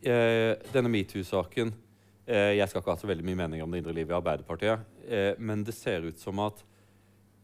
denne 0.02 0.90
metoo-saken 0.90 1.72
Jeg 2.28 2.68
skal 2.68 2.82
ikke 2.82 2.92
ha 2.92 3.00
så 3.00 3.08
veldig 3.08 3.24
mye 3.24 3.40
mening 3.40 3.62
om 3.64 3.72
det 3.72 3.80
indre 3.80 3.94
livet 3.96 4.12
i 4.12 4.18
Arbeiderpartiet, 4.18 4.82
eh, 5.08 5.38
men 5.40 5.62
det 5.64 5.72
ser 5.78 6.04
ut 6.04 6.20
som 6.20 6.42
at 6.44 6.60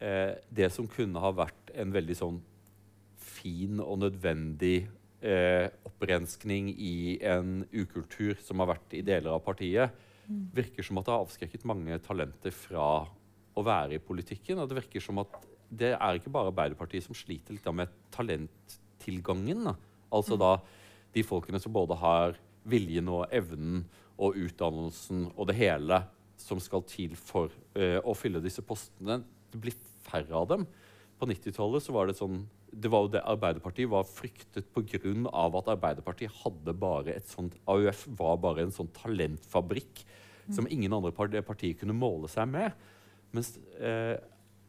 eh, 0.04 0.36
det 0.52 0.68
som 0.76 0.90
kunne 0.92 1.22
ha 1.24 1.32
vært 1.32 1.72
en 1.80 1.94
veldig 1.96 2.18
sånn 2.20 2.42
fin 3.24 3.80
og 3.80 4.02
nødvendig 4.02 4.90
eh, 5.24 5.70
opprenskning 5.88 6.74
i 6.76 7.16
en 7.24 7.64
ukultur 7.72 8.36
som 8.44 8.60
har 8.60 8.74
vært 8.74 8.98
i 9.00 9.06
deler 9.08 9.32
av 9.38 9.44
partiet, 9.46 9.96
virker 10.28 10.86
som 10.86 11.00
at 11.00 11.08
det 11.08 11.16
har 11.16 11.26
avskrekket 11.26 11.66
mange 11.68 11.98
talenter 12.04 12.54
fra 12.56 12.88
å 13.54 13.64
være 13.66 13.98
i 13.98 14.04
politikken. 14.04 14.60
Og 14.62 14.70
det 14.70 14.80
virker 14.82 15.04
som 15.04 15.20
at 15.24 15.36
det 15.74 15.94
er 15.96 16.20
ikke 16.20 16.32
bare 16.34 16.52
Arbeiderpartiet 16.52 17.06
som 17.06 17.18
sliter 17.18 17.56
litt 17.56 17.68
med 17.76 17.92
talenttilgangen. 18.14 19.68
Da. 19.68 19.76
Altså 20.14 20.38
da 20.40 20.56
de 21.14 21.26
folkene 21.26 21.60
som 21.62 21.74
både 21.76 21.98
har 22.00 22.38
viljen 22.70 23.10
og 23.12 23.28
evnen 23.36 23.84
og 24.22 24.38
utdannelsen 24.38 25.28
og 25.34 25.48
det 25.50 25.58
hele 25.58 26.04
som 26.40 26.60
skal 26.62 26.84
til 26.90 27.16
for 27.18 27.54
uh, 27.78 28.00
å 28.04 28.16
fylle 28.18 28.42
disse 28.44 28.64
postene. 28.66 29.22
Det 29.54 29.62
blir 29.62 29.78
færre 30.04 30.36
av 30.38 30.50
dem. 30.52 30.68
På 31.20 31.30
90-tallet 31.30 31.88
var 31.94 32.10
det 32.10 32.18
sånn 32.20 32.44
det 32.74 32.90
var 32.90 33.06
jo 33.06 33.12
det 33.14 33.22
Arbeiderpartiet 33.30 33.90
var 33.90 34.08
fryktet 34.10 34.66
pga. 34.74 34.98
at 35.30 35.68
Arbeiderpartiet 35.76 36.32
hadde 36.42 36.74
bare 36.74 37.14
et 37.14 37.28
sånt 37.30 37.54
AUF 37.70 38.08
var 38.18 38.40
bare 38.42 38.64
en 38.64 38.74
sånn 38.74 38.90
talentfabrikk 38.98 40.02
som 40.52 40.68
ingen 40.68 40.94
andre 40.94 41.14
partier 41.14 41.78
kunne 41.78 41.96
måle 41.96 42.28
seg 42.32 42.50
med. 42.50 42.74
Mens 43.34 43.54
eh, 43.80 44.18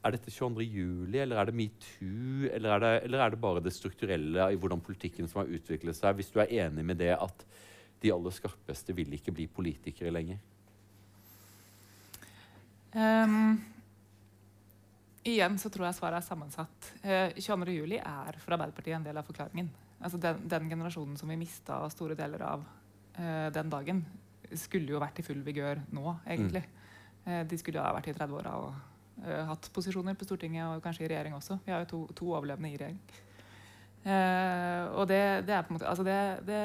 er 0.05 0.15
dette 0.15 0.33
22. 0.33 0.65
juli, 0.69 1.19
eller 1.21 1.41
er 1.41 1.49
det 1.49 1.57
metoo, 1.57 2.49
eller, 2.51 2.77
er 2.77 3.07
eller 3.07 3.25
er 3.25 3.33
det 3.33 3.41
bare 3.41 3.63
det 3.65 3.73
strukturelle 3.75 4.51
i 4.53 4.59
hvordan 4.61 4.83
politikken 4.85 5.29
som 5.31 5.43
har 5.43 5.53
utviklet 5.57 5.97
seg, 5.97 6.17
hvis 6.19 6.33
du 6.35 6.41
er 6.43 6.53
enig 6.67 6.85
med 6.85 7.01
det 7.01 7.15
at 7.17 7.47
de 8.05 8.13
aller 8.13 8.35
skarpeste 8.37 8.97
vil 8.97 9.17
ikke 9.17 9.35
bli 9.35 9.49
politikere 9.51 10.13
lenger? 10.15 10.41
Um, 12.95 13.57
igjen 15.27 15.57
så 15.59 15.71
tror 15.73 15.89
jeg 15.89 15.99
svaret 15.99 16.21
er 16.21 16.27
sammensatt. 16.29 16.91
Uh, 17.03 17.33
22. 17.35 17.79
juli 17.81 17.99
er 17.99 18.39
for 18.43 18.55
Arbeiderpartiet 18.55 19.01
en 19.01 19.09
del 19.09 19.19
av 19.19 19.27
forklaringen. 19.27 19.73
Altså 20.05 20.21
den, 20.21 20.45
den 20.53 20.69
generasjonen 20.71 21.17
som 21.19 21.33
vi 21.33 21.41
mista 21.41 21.81
store 21.91 22.17
deler 22.19 22.45
av 22.47 22.63
uh, 23.19 23.49
den 23.55 23.73
dagen, 23.73 24.05
skulle 24.61 24.93
jo 24.93 25.03
vært 25.03 25.19
i 25.19 25.27
full 25.27 25.41
vigør 25.45 25.81
nå, 25.95 26.19
egentlig. 26.29 26.63
Eh, 27.25 27.45
de 27.49 27.59
skulle 27.61 27.83
ha 27.83 27.93
vært 27.97 28.11
i 28.11 28.17
30-åra 28.17 28.57
og 28.61 28.73
uh, 29.25 29.45
hatt 29.49 29.71
posisjoner 29.73 30.17
på 30.19 30.27
Stortinget 30.29 30.67
og 30.69 30.83
kanskje 30.85 31.07
i 31.07 31.13
regjering 31.13 31.37
også. 31.37 31.59
Vi 31.65 31.73
har 31.73 31.85
jo 31.85 31.91
to, 31.91 32.01
to 32.21 32.33
overlevende 32.35 32.73
i 32.73 32.77
regjering. 32.77 32.99
Eh, 34.05 34.83
og 34.93 35.09
det, 35.09 35.23
det 35.49 35.55
er 35.57 35.63
på 35.65 35.73
en 35.73 35.79
måte 35.79 35.89
Altså 35.89 36.05
det, 36.05 36.19
det 36.45 36.59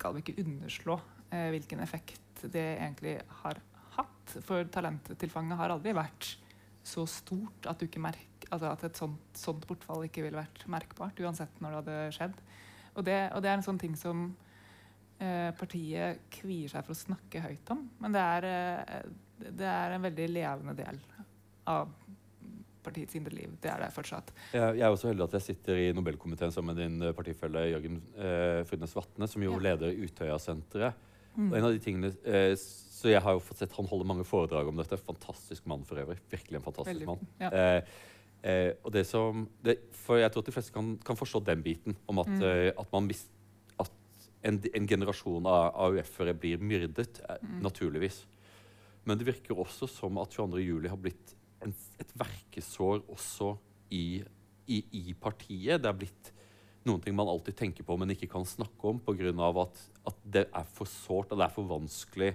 skal 0.00 0.16
vi 0.16 0.24
ikke 0.24 0.40
underslå 0.40 0.96
eh, 1.28 1.50
hvilken 1.52 1.84
effekt 1.84 2.44
det 2.48 2.66
egentlig 2.78 3.18
har 3.42 3.60
hatt. 3.98 4.36
For 4.46 4.64
talenttilfanget 4.72 5.60
har 5.60 5.74
aldri 5.74 5.92
vært 5.96 6.34
så 6.86 7.04
stort 7.10 7.68
at, 7.68 7.80
du 7.80 7.86
ikke 7.86 8.02
merk, 8.02 8.46
altså 8.48 8.70
at 8.72 8.84
et 8.88 8.98
sånt, 8.98 9.20
sånt 9.36 9.66
bortfall 9.68 10.06
ikke 10.06 10.24
ville 10.24 10.40
vært 10.40 10.64
merkbart, 10.72 11.20
uansett 11.20 11.60
når 11.60 11.74
det 11.74 11.80
hadde 11.80 12.14
skjedd. 12.16 12.38
Og 12.96 13.04
det, 13.06 13.18
og 13.36 13.44
det 13.44 13.50
er 13.50 13.58
en 13.58 13.66
sånn 13.66 13.80
ting 13.80 13.96
som 13.98 14.24
eh, 15.20 15.50
partiet 15.58 16.24
kvier 16.32 16.72
seg 16.72 16.86
for 16.86 16.96
å 16.96 17.02
snakke 17.02 17.44
høyt 17.44 17.74
om. 17.74 17.84
Men 18.00 18.16
det 18.16 18.24
er, 18.24 18.48
eh, 18.48 19.50
det 19.50 19.68
er 19.68 19.96
en 19.96 20.08
veldig 20.08 20.30
levende 20.32 20.76
del 20.80 21.02
av 21.70 21.92
partiets 22.90 23.14
indre 23.18 23.34
liv. 23.38 23.54
Det 23.62 23.70
er 23.72 23.78
det 23.86 23.92
fortsatt. 23.94 24.32
Jeg, 24.52 24.76
jeg 24.78 24.86
er 24.86 24.90
også 24.94 25.08
heldig 25.12 25.24
at 25.28 25.38
jeg 25.38 25.46
sitter 25.50 25.78
i 25.80 25.92
Nobelkomiteen 25.96 26.52
sammen 26.54 26.74
med 26.74 26.82
din 26.84 27.02
eh, 27.08 27.14
partifelle 27.16 27.62
Jørgen 27.72 28.00
eh, 28.18 28.60
Frydnes 28.68 28.94
Vatne, 28.98 29.28
som 29.30 29.42
jo 29.46 29.54
Ja. 29.56 29.62
leder 29.70 29.94
Utøya-senteret. 30.04 30.94
Mm. 31.36 31.50
Og 31.52 31.58
en 31.60 31.64
av 31.68 31.72
de 31.72 31.78
tingene 31.78 32.08
eh, 32.26 32.56
Så 32.58 33.08
jeg 33.12 33.20
har 33.22 33.36
jo 33.36 33.38
fått 33.40 33.60
sett 33.62 33.72
Han 33.78 33.86
holder 33.86 34.04
mange 34.10 34.24
foredrag 34.26 34.66
om 34.68 34.76
dette. 34.80 34.96
Fantastisk 34.98 35.64
mann 35.70 35.84
for 35.86 35.96
øvrig. 36.02 36.18
Virkelig 36.28 36.58
en 36.58 36.64
fantastisk 36.64 36.98
Veldig- 36.98 37.06
mann. 37.06 37.28
ja. 37.40 37.50
Eh, 37.54 37.82
eh, 38.42 38.72
og 38.84 38.90
det 38.92 39.06
som 39.06 39.46
det, 39.62 39.78
For 39.94 40.18
jeg 40.18 40.32
tror 40.34 40.42
at 40.42 40.46
de 40.50 40.52
fleste 40.56 40.74
kan, 40.74 40.96
kan 40.98 41.16
forstå 41.16 41.44
den 41.46 41.62
biten 41.62 41.96
om 42.08 42.18
at, 42.18 42.26
Mm. 42.28 42.42
eh, 42.42 42.72
at 42.76 42.92
man 42.92 43.06
mis, 43.06 43.28
At 43.78 43.90
en, 44.42 44.60
en 44.74 44.86
generasjon 44.88 45.46
av 45.46 45.72
AUF-ere 45.86 46.34
blir 46.34 46.58
myrdet, 46.58 47.20
eh, 47.28 47.36
Mm. 47.42 47.62
naturligvis. 47.62 48.24
Men 49.06 49.16
det 49.18 49.26
virker 49.26 49.54
også 49.56 49.88
som 49.88 50.18
at 50.18 50.30
22. 50.30 50.58
juli 50.60 50.88
har 50.88 50.96
blitt 50.96 51.34
en, 51.64 51.74
et 52.00 52.12
verkesår 52.18 53.02
også 53.10 53.54
i, 53.94 54.20
i, 54.70 54.78
i 54.80 55.16
partiet. 55.18 55.80
Det 55.82 55.90
er 55.90 55.98
blitt 55.98 56.30
noen 56.88 57.02
ting 57.04 57.16
man 57.16 57.28
alltid 57.28 57.58
tenker 57.58 57.86
på, 57.86 57.96
men 58.00 58.14
ikke 58.14 58.30
kan 58.32 58.46
snakke 58.48 58.92
om 58.92 59.00
pga. 59.04 59.32
At, 59.64 59.82
at 60.08 60.22
det 60.24 60.46
er 60.48 60.70
for 60.76 60.88
sårt 60.88 61.34
og 61.34 61.40
det 61.40 61.46
er 61.46 61.56
for 61.56 61.68
vanskelig. 61.70 62.30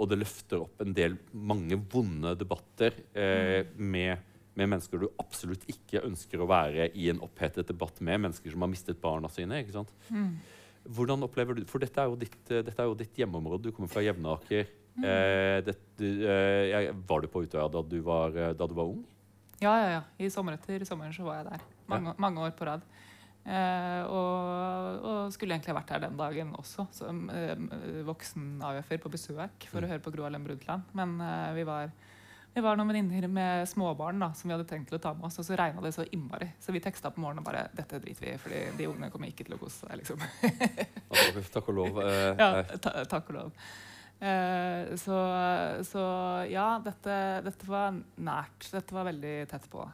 Og 0.00 0.10
det 0.10 0.18
løfter 0.18 0.64
opp 0.64 0.80
en 0.82 0.94
del 0.96 1.18
mange 1.32 1.78
vonde 1.92 2.32
debatter 2.38 2.96
eh, 3.14 3.68
med, 3.76 4.24
med 4.58 4.72
mennesker 4.72 5.04
du 5.04 5.06
absolutt 5.22 5.68
ikke 5.70 6.02
ønsker 6.02 6.42
å 6.42 6.48
være 6.50 6.88
i 6.98 7.10
en 7.12 7.22
opphetet 7.22 7.70
debatt 7.70 8.00
med. 8.00 8.24
Mennesker 8.26 8.54
som 8.54 8.64
har 8.64 8.72
mistet 8.72 9.02
barna 9.02 9.30
sine. 9.30 9.60
ikke 9.62 9.76
sant? 9.76 9.92
Mm. 10.08 10.32
Hvordan 10.84 11.24
opplever 11.24 11.56
du 11.56 11.62
For 11.70 11.80
dette 11.80 12.00
er 12.00 12.10
jo 12.10 12.18
ditt, 12.20 12.40
eh, 12.50 12.64
dette 12.64 12.80
er 12.80 12.90
jo 12.90 12.98
ditt 12.98 13.20
hjemmeområde. 13.20 13.68
Du 13.68 13.76
kommer 13.76 13.92
fra 13.92 14.02
Jevnaker. 14.04 14.66
Eh, 15.02 15.58
det, 15.66 15.74
du, 15.98 16.06
eh, 16.30 16.92
var 17.08 17.24
du 17.24 17.30
på 17.30 17.42
Utøya 17.42 17.66
da 17.72 17.82
du 17.82 17.98
var, 18.06 18.36
eh, 18.36 18.52
da 18.54 18.68
du 18.70 18.74
var 18.76 18.92
ung? 18.92 19.02
Ja, 19.62 19.74
ja, 19.80 19.88
ja. 19.96 20.02
I 20.18 20.30
sommer 20.30 20.58
etter 20.58 20.84
sommeren 20.86 21.14
så 21.14 21.26
var 21.26 21.40
jeg 21.40 21.50
der. 21.52 21.66
Mange, 21.90 22.14
mange 22.20 22.44
år 22.44 22.54
på 22.56 22.68
rad. 22.68 22.84
Eh, 23.44 24.02
og, 24.08 25.04
og 25.04 25.34
skulle 25.34 25.52
egentlig 25.52 25.74
vært 25.76 25.90
her 25.92 26.00
den 26.06 26.16
dagen 26.16 26.54
også, 26.56 26.86
som 26.96 27.26
eh, 27.28 27.52
voksen 28.06 28.56
AUF-er 28.64 29.02
på 29.02 29.12
besøk 29.12 29.66
for 29.68 29.84
å 29.84 29.90
høre 29.90 30.00
på 30.04 30.12
Gro 30.14 30.24
Harlem 30.24 30.46
Brundtland. 30.46 30.86
Men 30.96 31.18
eh, 31.20 31.50
vi 31.58 31.66
var 31.68 31.92
vi 32.54 32.62
var 32.62 32.78
noen 32.78 32.92
venninner 32.92 33.26
med 33.26 33.64
småbarn 33.66 34.20
da, 34.22 34.28
som 34.38 34.46
vi 34.46 34.54
hadde 34.54 34.68
tenkt 34.70 34.86
til 34.86 35.00
å 35.00 35.02
ta 35.02 35.10
med 35.18 35.26
oss, 35.26 35.40
og 35.42 35.46
så 35.48 35.56
regna 35.58 35.82
det 35.82 35.90
så 35.96 36.04
innmari. 36.14 36.52
Så 36.62 36.70
vi 36.70 36.78
teksta 36.80 37.10
på 37.10 37.18
morgenen 37.18 37.42
og 37.42 37.48
bare 37.48 37.64
'Dette 37.74 37.98
driter 37.98 38.22
vi 38.22 38.30
i, 38.30 38.38
fordi 38.38 38.60
de 38.78 38.86
ungene 38.86 39.10
kommer 39.10 39.32
ikke 39.32 39.48
til 39.48 39.56
å 39.56 39.58
kose 39.58 39.82
seg'. 39.82 39.96
liksom. 39.98 40.22
Takk 41.56 41.72
og 41.72 41.74
lov. 41.80 41.98
Ja, 42.38 42.62
ta, 42.78 43.02
takk 43.10 43.32
og 43.34 43.40
lov. 43.40 43.66
Eh, 44.20 44.94
så, 45.00 45.16
så 45.84 46.02
ja, 46.50 46.78
dette, 46.84 47.16
dette 47.44 47.68
var 47.68 47.96
nært. 48.16 48.68
Dette 48.72 48.94
var 48.96 49.08
veldig 49.10 49.34
tett 49.50 49.66
på. 49.72 49.84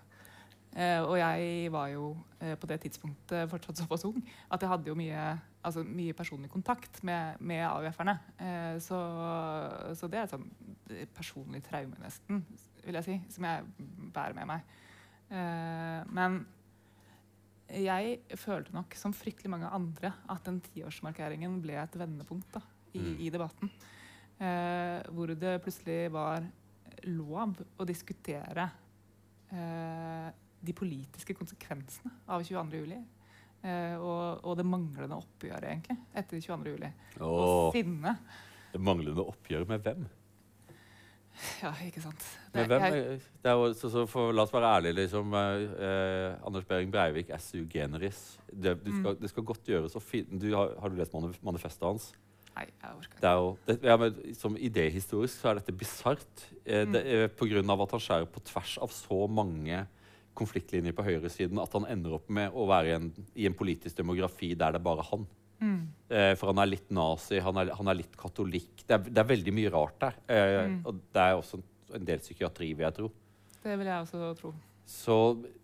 Eh, 0.77 1.01
og 1.03 1.17
jeg 1.19 1.71
var 1.75 1.89
jo 1.91 2.13
eh, 2.39 2.53
på 2.61 2.69
det 2.71 2.77
tidspunktet 2.85 3.49
fortsatt 3.51 3.81
såpass 3.83 4.05
ung 4.07 4.21
at 4.55 4.63
jeg 4.63 4.71
hadde 4.71 4.87
jo 4.93 4.95
mye, 4.99 5.25
altså, 5.67 5.83
mye 5.83 6.15
personlig 6.15 6.51
kontakt 6.53 7.01
med, 7.03 7.41
med 7.43 7.65
AUF-erne. 7.67 8.15
Så, 8.85 9.01
så 9.99 10.07
det 10.13 10.21
er 10.21 10.29
et 10.29 10.35
sånn 10.37 10.47
personlig 11.17 11.65
traume, 11.67 11.99
nesten, 12.03 12.45
vil 12.85 13.01
jeg 13.01 13.07
si, 13.09 13.19
som 13.35 13.49
jeg 13.49 13.67
bærer 14.15 14.37
med 14.39 14.49
meg. 14.51 14.71
Men 16.11 16.41
jeg 17.71 18.17
følte 18.41 18.75
nok, 18.75 18.95
som 18.99 19.13
fryktelig 19.15 19.51
mange 19.53 19.69
andre, 19.71 20.11
at 20.33 20.43
den 20.49 20.59
tiårsmarkeringen 20.71 21.61
ble 21.63 21.77
et 21.83 21.99
vendepunkt 21.99 22.51
da, 22.57 22.63
i, 22.95 22.99
Mm. 22.99 23.17
i 23.23 23.29
debatten. 23.31 23.71
Eh, 24.41 25.01
hvor 25.13 25.33
det 25.37 25.59
plutselig 25.65 26.11
var 26.15 26.47
lov 27.05 27.59
å 27.81 27.87
diskutere 27.89 28.65
eh, 29.53 30.29
de 30.61 30.75
politiske 30.77 31.35
konsekvensene 31.37 32.13
av 32.29 32.45
22. 32.45 32.81
juli. 32.81 33.01
Eh, 33.61 33.97
og, 34.01 34.41
og 34.49 34.57
det 34.57 34.65
manglende 34.65 35.19
oppgjøret, 35.21 35.67
egentlig, 35.75 35.99
etter 36.17 36.41
22. 36.41 36.73
juli. 36.73 36.89
Og 37.21 37.43
åh, 37.45 37.67
sinne. 37.75 38.15
det 38.73 38.81
manglende 38.81 39.27
oppgjøret 39.29 39.69
med 39.69 39.85
hvem? 39.85 40.09
Ja, 41.63 41.71
ikke 41.87 42.03
sant. 42.05 42.25
Det- 42.53 42.67
hvem? 42.69 42.83
jeg- 42.83 43.21
Det 43.43 43.53
jo, 43.53 43.69
så, 43.73 43.89
så 43.93 44.07
for, 44.09 44.33
la 44.33 44.43
oss 44.43 44.53
være 44.53 44.73
ærlige. 44.79 44.97
Liksom, 45.03 45.35
eh, 45.35 45.67
eh, 45.87 46.47
Anders 46.47 46.65
Behring 46.69 46.91
Breivik 46.93 47.31
su 47.41 47.67
generis. 47.69 48.39
Det, 48.53 48.79
du 48.85 48.91
skal, 49.01 49.17
det 49.21 49.31
skal 49.31 49.45
godt 49.45 49.65
gjøres 49.69 49.97
å 49.97 50.01
finne 50.03 50.41
du, 50.41 50.51
har, 50.57 50.75
har 50.81 50.89
du 50.89 50.97
lest 50.97 51.13
manifestet 51.45 51.87
hans? 51.87 52.11
Nei, 52.57 52.67
jeg 52.67 52.91
orker 52.91 53.09
ikke. 53.09 53.21
Det 53.23 53.31
er 53.31 53.39
jo, 53.41 53.51
det, 53.67 53.77
ja, 53.87 53.97
men, 54.01 54.21
som 54.37 54.57
idéhistorisk 54.59 55.39
så 55.41 55.51
er 55.53 55.61
dette 55.61 55.75
bisart. 55.77 56.45
Eh, 56.65 56.85
det, 56.91 57.03
Pga. 57.39 57.63
at 57.63 57.95
han 57.97 58.05
skjærer 58.05 58.31
på 58.31 58.43
tvers 58.51 58.77
av 58.83 58.93
så 58.95 59.21
mange 59.31 59.85
konfliktlinjer 60.39 60.95
på 60.97 61.05
høyresiden 61.05 61.59
at 61.61 61.73
han 61.77 61.87
ender 61.91 62.17
opp 62.17 62.29
med 62.33 62.55
å 62.55 62.67
være 62.71 62.91
i 62.91 62.97
en, 62.97 63.11
i 63.35 63.47
en 63.49 63.57
politisk 63.57 63.99
demografi 63.99 64.53
der 64.55 64.75
det 64.75 64.81
er 64.81 64.87
bare 64.87 65.07
han. 65.11 65.27
Mm. 65.61 65.81
Eh, 66.09 66.33
for 66.41 66.53
han 66.53 66.63
er 66.63 66.71
litt 66.71 66.91
nazi, 66.97 67.41
han 67.45 67.59
er, 67.61 67.73
han 67.77 67.91
er 67.93 67.99
litt 67.99 68.17
katolikk. 68.19 68.85
Det 68.87 68.97
er, 68.97 69.11
det 69.11 69.21
er 69.23 69.29
veldig 69.29 69.55
mye 69.57 69.73
rart 69.75 69.99
der. 70.07 70.21
Eh, 70.27 70.49
Mm. 70.71 70.81
Og 70.87 71.01
det 71.15 71.23
er 71.23 71.37
også 71.39 71.59
en, 71.59 71.65
en 71.99 72.05
del 72.07 72.21
psykiatri, 72.23 72.73
vil 72.75 72.87
jeg 72.87 72.97
tro. 72.97 73.11
Det 73.61 73.79
vil 73.79 73.89
jeg 73.91 74.07
også 74.07 74.35
tro. 74.41 74.53
Så, 74.91 75.15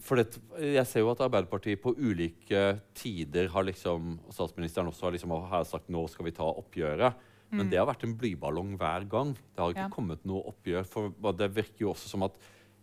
for 0.06 0.20
det, 0.20 0.36
jeg 0.62 0.86
ser 0.86 1.02
jo 1.02 1.10
at 1.10 1.22
Arbeiderpartiet 1.24 1.80
på 1.82 1.92
ulike 1.98 2.60
tider 2.94 3.48
har 3.50 3.64
liksom, 3.66 4.12
og 4.28 4.34
statsministeren 4.36 4.86
også 4.92 5.08
har, 5.08 5.16
liksom, 5.16 5.32
har 5.50 5.64
sagt 5.66 5.90
nå 5.90 6.04
skal 6.12 6.28
vi 6.28 6.34
ta 6.36 6.46
oppgjøret. 6.46 7.14
Men 7.56 7.68
det 7.70 7.78
har 7.78 7.86
vært 7.86 8.02
en 8.06 8.14
blyballong 8.18 8.72
hver 8.78 9.04
gang. 9.10 9.32
Det 9.34 9.62
har 9.62 9.70
ikke 9.74 9.84
Ja. 9.86 9.88
kommet 9.94 10.24
noe 10.26 10.42
oppgjør. 10.50 10.86
For 10.86 11.32
det 11.32 11.50
virker 11.54 11.78
jo 11.86 11.90
også 11.92 12.08
som 12.10 12.22
at 12.26 12.32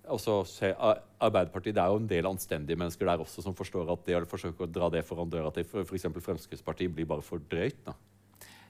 også, 0.07 0.45
se, 0.47 0.73
Arbeiderpartiet, 1.21 1.75
Det 1.75 1.83
er 1.83 1.87
jo 1.91 1.95
en 1.99 2.07
del 2.07 2.25
anstendige 2.27 2.75
mennesker 2.77 3.05
der 3.05 3.17
også 3.23 3.41
som 3.43 3.53
forstår 3.55 3.91
at 3.91 4.05
det 4.05 4.15
å 4.15 4.25
forsøke 4.27 4.63
å 4.67 4.71
dra 4.71 4.89
det 4.89 5.05
foran 5.05 5.29
døra 5.29 5.51
til 5.53 5.63
f.eks. 5.63 6.03
Fremskrittspartiet 6.11 6.93
blir 6.95 7.05
bare 7.07 7.21
for 7.21 7.39
drøyt. 7.39 7.83
da. 7.85 7.93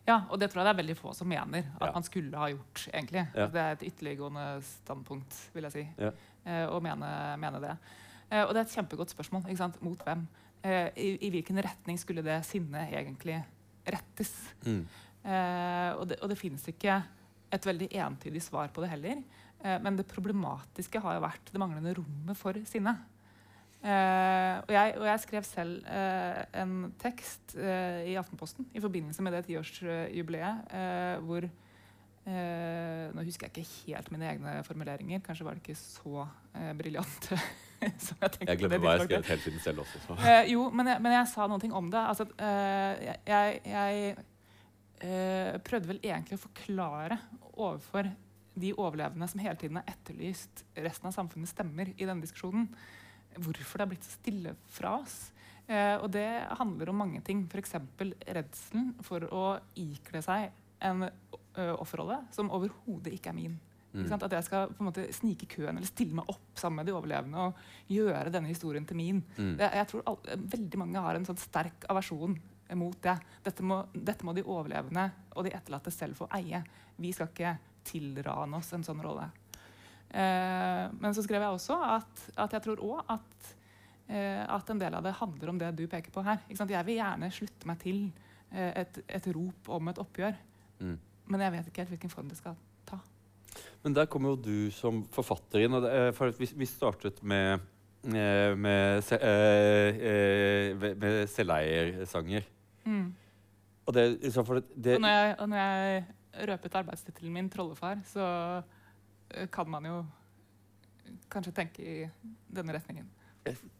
Ja, 0.05 0.25
og 0.29 0.37
det 0.39 0.51
tror 0.51 0.63
jeg 0.65 0.75
det 0.75 0.79
er 0.79 0.83
veldig 0.83 0.97
få 0.99 1.15
som 1.15 1.27
mener 1.29 1.59
at 1.79 1.87
Ja. 1.87 1.91
man 1.93 2.03
skulle 2.03 2.35
ha 2.37 2.47
gjort. 2.49 2.87
egentlig. 2.93 3.27
Ja. 3.35 3.47
Det 3.47 3.55
er 3.55 3.71
et 3.71 3.83
ytterliggående 3.93 4.61
standpunkt, 4.61 5.49
vil 5.53 5.63
jeg 5.63 5.71
si, 5.71 5.87
Ja. 5.97 6.11
Å 6.43 6.79
mene, 6.83 7.09
mene 7.39 7.61
det. 7.63 7.75
Eh, 8.33 8.43
og 8.43 8.53
det 8.53 8.63
er 8.63 8.67
et 8.67 8.75
kjempegodt 8.77 9.13
spørsmål. 9.13 9.45
ikke 9.47 9.61
sant? 9.61 9.79
Mot 9.85 10.01
hvem? 10.07 10.25
Eh, 10.63 10.89
i, 10.97 11.07
I 11.27 11.31
hvilken 11.33 11.59
retning 11.63 11.99
skulle 12.01 12.23
det 12.25 12.39
sinnet 12.47 12.93
egentlig 12.95 13.39
rettes? 13.85 14.33
Mm. 14.65 14.83
Eh, 15.23 15.89
og, 15.99 16.07
det, 16.09 16.19
og 16.21 16.31
det 16.31 16.39
finnes 16.39 16.65
ikke 16.71 17.01
et 17.53 17.65
veldig 17.67 17.89
entydig 18.05 18.41
svar 18.43 18.71
på 18.73 18.83
det 18.83 18.93
heller. 18.95 19.23
Eh, 19.63 19.79
men 19.83 19.99
det 19.99 20.09
problematiske 20.09 21.01
har 21.03 21.17
jo 21.17 21.25
vært 21.25 21.51
det 21.51 21.61
manglende 21.61 21.95
rommet 21.99 22.39
for 22.39 22.57
sinne. 22.69 22.95
Eh, 23.83 24.55
og, 24.63 24.71
jeg, 24.71 24.95
og 24.95 25.05
jeg 25.09 25.21
skrev 25.25 25.45
selv 25.47 25.87
eh, 25.91 26.41
en 26.61 26.77
tekst 27.01 27.57
eh, 27.59 28.13
i 28.13 28.15
Aftenposten 28.15 28.69
i 28.71 28.81
forbindelse 28.83 29.25
med 29.25 29.35
det 29.35 29.41
tiårsjubileet 29.49 30.71
eh, 30.71 31.17
hvor 31.27 31.49
eh, 32.29 33.11
Nå 33.13 33.25
husker 33.27 33.49
jeg 33.49 33.63
ikke 33.63 33.93
helt 33.93 34.11
mine 34.13 34.29
egne 34.31 34.55
formuleringer. 34.67 35.21
Kanskje 35.25 35.47
var 35.47 35.57
det 35.57 35.63
ikke 35.63 35.79
så 35.79 36.25
eh, 36.25 36.73
briljante 36.79 37.39
som 38.05 38.19
jeg 38.19 38.35
tenkte. 38.35 38.49
Jeg 38.51 38.61
glemmer 38.61 38.83
hva 38.83 38.97
jeg 38.97 39.07
skrev 39.07 39.31
hele 39.31 39.45
tiden 39.45 39.63
selv 39.63 39.85
også. 39.85 40.03
Så. 40.07 40.19
Eh, 40.23 40.51
jo, 40.53 40.67
men 40.73 40.93
jeg, 40.93 41.03
men 41.05 41.17
jeg 41.17 41.31
sa 41.33 41.47
noen 41.49 41.63
ting 41.63 41.75
om 41.77 41.89
det. 41.93 42.03
Altså, 42.13 42.27
eh, 42.37 43.07
jeg 43.27 43.61
jeg 43.73 44.15
eh, 45.03 45.55
prøvde 45.65 45.91
vel 45.91 46.03
egentlig 46.03 46.39
å 46.39 46.45
forklare 46.45 47.19
overfor 47.53 48.09
de 48.53 48.73
overlevende 48.77 49.27
som 49.29 49.41
hele 49.41 49.57
tiden 49.59 49.79
har 49.79 49.89
etterlyst 49.89 50.63
resten 50.77 51.09
av 51.09 51.15
samfunnets 51.15 51.55
stemmer 51.55 51.89
i 51.95 52.05
denne 52.05 52.21
diskusjonen, 52.21 52.67
hvorfor 53.33 53.79
det 53.79 53.85
har 53.85 53.91
blitt 53.95 54.05
så 54.05 54.13
stille 54.19 54.53
fra 54.75 54.97
oss. 54.99 55.17
Eh, 55.65 55.95
og 55.97 56.11
det 56.13 56.27
handler 56.59 56.91
om 56.91 56.99
mange 57.01 57.21
ting. 57.25 57.45
F.eks. 57.49 57.77
redselen 58.37 58.91
for 59.05 59.25
å 59.31 59.45
ikle 59.79 60.21
seg 60.25 60.51
en 60.83 61.07
offerrolle 61.55 62.21
som 62.33 62.49
overhodet 62.53 63.13
ikke 63.13 63.29
er 63.29 63.37
min. 63.37 63.59
Ikke 63.93 64.09
sant? 64.09 64.23
At 64.25 64.33
jeg 64.33 64.45
skal 64.47 64.71
på 64.73 64.81
en 64.81 64.87
måte 64.89 65.03
snike 65.13 65.45
køen 65.51 65.75
eller 65.77 65.85
stille 65.85 66.17
meg 66.17 66.29
opp 66.33 66.57
sammen 66.57 66.81
med 66.81 66.87
de 66.89 66.95
overlevende 66.97 67.43
og 67.45 67.59
gjøre 67.93 68.31
denne 68.33 68.49
historien 68.49 68.87
til 68.89 68.97
min. 68.97 69.19
Mm. 69.37 69.51
Jeg, 69.59 69.69
jeg 69.77 69.89
tror 69.91 70.07
all, 70.09 70.17
veldig 70.55 70.79
mange 70.81 71.03
har 71.05 71.19
en 71.19 71.27
sånn 71.27 71.37
sterk 71.37 71.85
aversjon 71.93 72.33
mot 72.79 72.97
det. 73.05 73.13
Dette 73.45 73.65
må, 73.69 73.83
dette 73.93 74.25
må 74.25 74.33
de 74.33 74.45
overlevende 74.49 75.05
og 75.35 75.45
de 75.45 75.53
etterlatte 75.53 75.93
selv 75.93 76.17
få 76.17 76.29
eie. 76.39 76.63
Vi 76.97 77.13
skal 77.13 77.29
ikke 77.29 77.53
tilrane 77.85 78.57
oss 78.57 78.73
en 78.73 78.85
sånn 78.87 79.03
rolle. 79.03 79.27
Eh, 80.09 80.89
men 80.97 81.13
så 81.13 81.23
skrev 81.25 81.45
jeg 81.45 81.59
også 81.59 81.77
at, 81.97 82.25
at 82.47 82.57
jeg 82.57 82.65
tror 82.65 82.81
òg 82.85 83.13
at, 83.13 83.53
eh, 84.09 84.41
at 84.41 84.73
en 84.73 84.81
del 84.81 84.97
av 84.97 85.05
det 85.05 85.15
handler 85.21 85.53
om 85.53 85.61
det 85.61 85.69
du 85.77 85.85
peker 85.91 86.13
på 86.13 86.25
her. 86.25 86.41
Ikke? 86.49 86.69
Jeg 86.73 86.89
vil 86.89 86.99
gjerne 86.99 87.29
slutte 87.33 87.69
meg 87.69 87.81
til 87.81 88.03
eh, 88.49 88.71
et, 88.83 89.03
et 89.05 89.29
rop 89.37 89.69
om 89.77 89.93
et 89.93 90.01
oppgjør, 90.01 90.41
Mm. 90.83 90.97
Men 91.27 91.41
jeg 91.41 91.51
vet 91.51 91.67
ikke 91.69 91.83
helt 91.83 91.93
hvilken 91.95 92.09
form 92.13 92.29
det 92.29 92.37
skal 92.37 92.55
ta. 92.85 92.99
Men 93.83 93.93
der 93.95 94.05
kommer 94.11 94.33
jo 94.33 94.35
du 94.43 94.71
som 94.71 95.03
forfatter 95.13 95.63
inn. 95.65 95.73
Er- 95.83 96.11
for 96.15 96.31
vi, 96.39 96.47
vi 96.55 96.65
startet 96.65 97.21
med, 97.23 97.59
eh, 98.07 98.55
med, 98.55 99.03
se, 99.03 99.15
eh, 99.15 100.01
eh, 100.11 100.75
med- 100.75 100.97
med 100.97 101.27
selveiersanger. 101.29 102.43
Mm. 102.85 103.13
Og 103.85 103.93
det, 103.93 104.21
det, 104.21 104.63
det 104.75 104.95
Og 104.95 105.01
når 105.01 105.09
jeg, 105.09 105.35
og 105.39 105.49
når 105.49 105.57
jeg 105.57 106.05
røpet 106.49 106.75
arbeidstittelen 106.75 107.33
min, 107.33 107.49
'Trollefar', 107.49 107.99
så 108.05 108.63
eh, 109.31 109.47
kan 109.51 109.69
man 109.69 109.85
jo 109.85 110.05
kanskje 111.29 111.51
tenke 111.53 111.83
i 111.83 112.09
denne 112.53 112.73
retningen. 112.73 113.09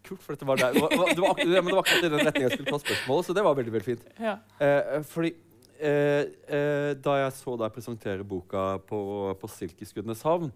Kult, 0.03 0.21
for 0.21 0.33
dette 0.35 0.45
var 0.45 0.55
der. 0.59 0.73
Det 0.75 0.81
var, 0.81 0.89
det 0.89 1.21
var, 1.23 1.29
akkurat, 1.31 1.47
ja, 1.47 1.61
det 1.61 1.71
var 1.71 1.79
akkurat 1.79 2.03
i 2.03 2.09
den 2.11 2.19
retningen 2.27 2.49
jeg 2.49 2.57
skulle 2.57 2.71
ta 2.71 2.79
spørsmålet, 2.83 3.25
så 3.25 3.33
det 3.37 3.43
var 3.45 3.55
veldig 3.55 3.71
veldig 3.73 3.85
fint. 3.85 4.07
Ja. 4.19 4.33
Eh, 4.59 5.01
fordi 5.07 5.31
eh, 5.83 6.23
eh, 6.47 6.91
da 7.03 7.17
jeg 7.25 7.33
så 7.37 7.57
deg 7.59 7.73
presentere 7.75 8.23
boka 8.27 8.77
på, 8.87 8.99
på 9.41 9.49
Silkeskuddenes 9.51 10.23
havn, 10.25 10.51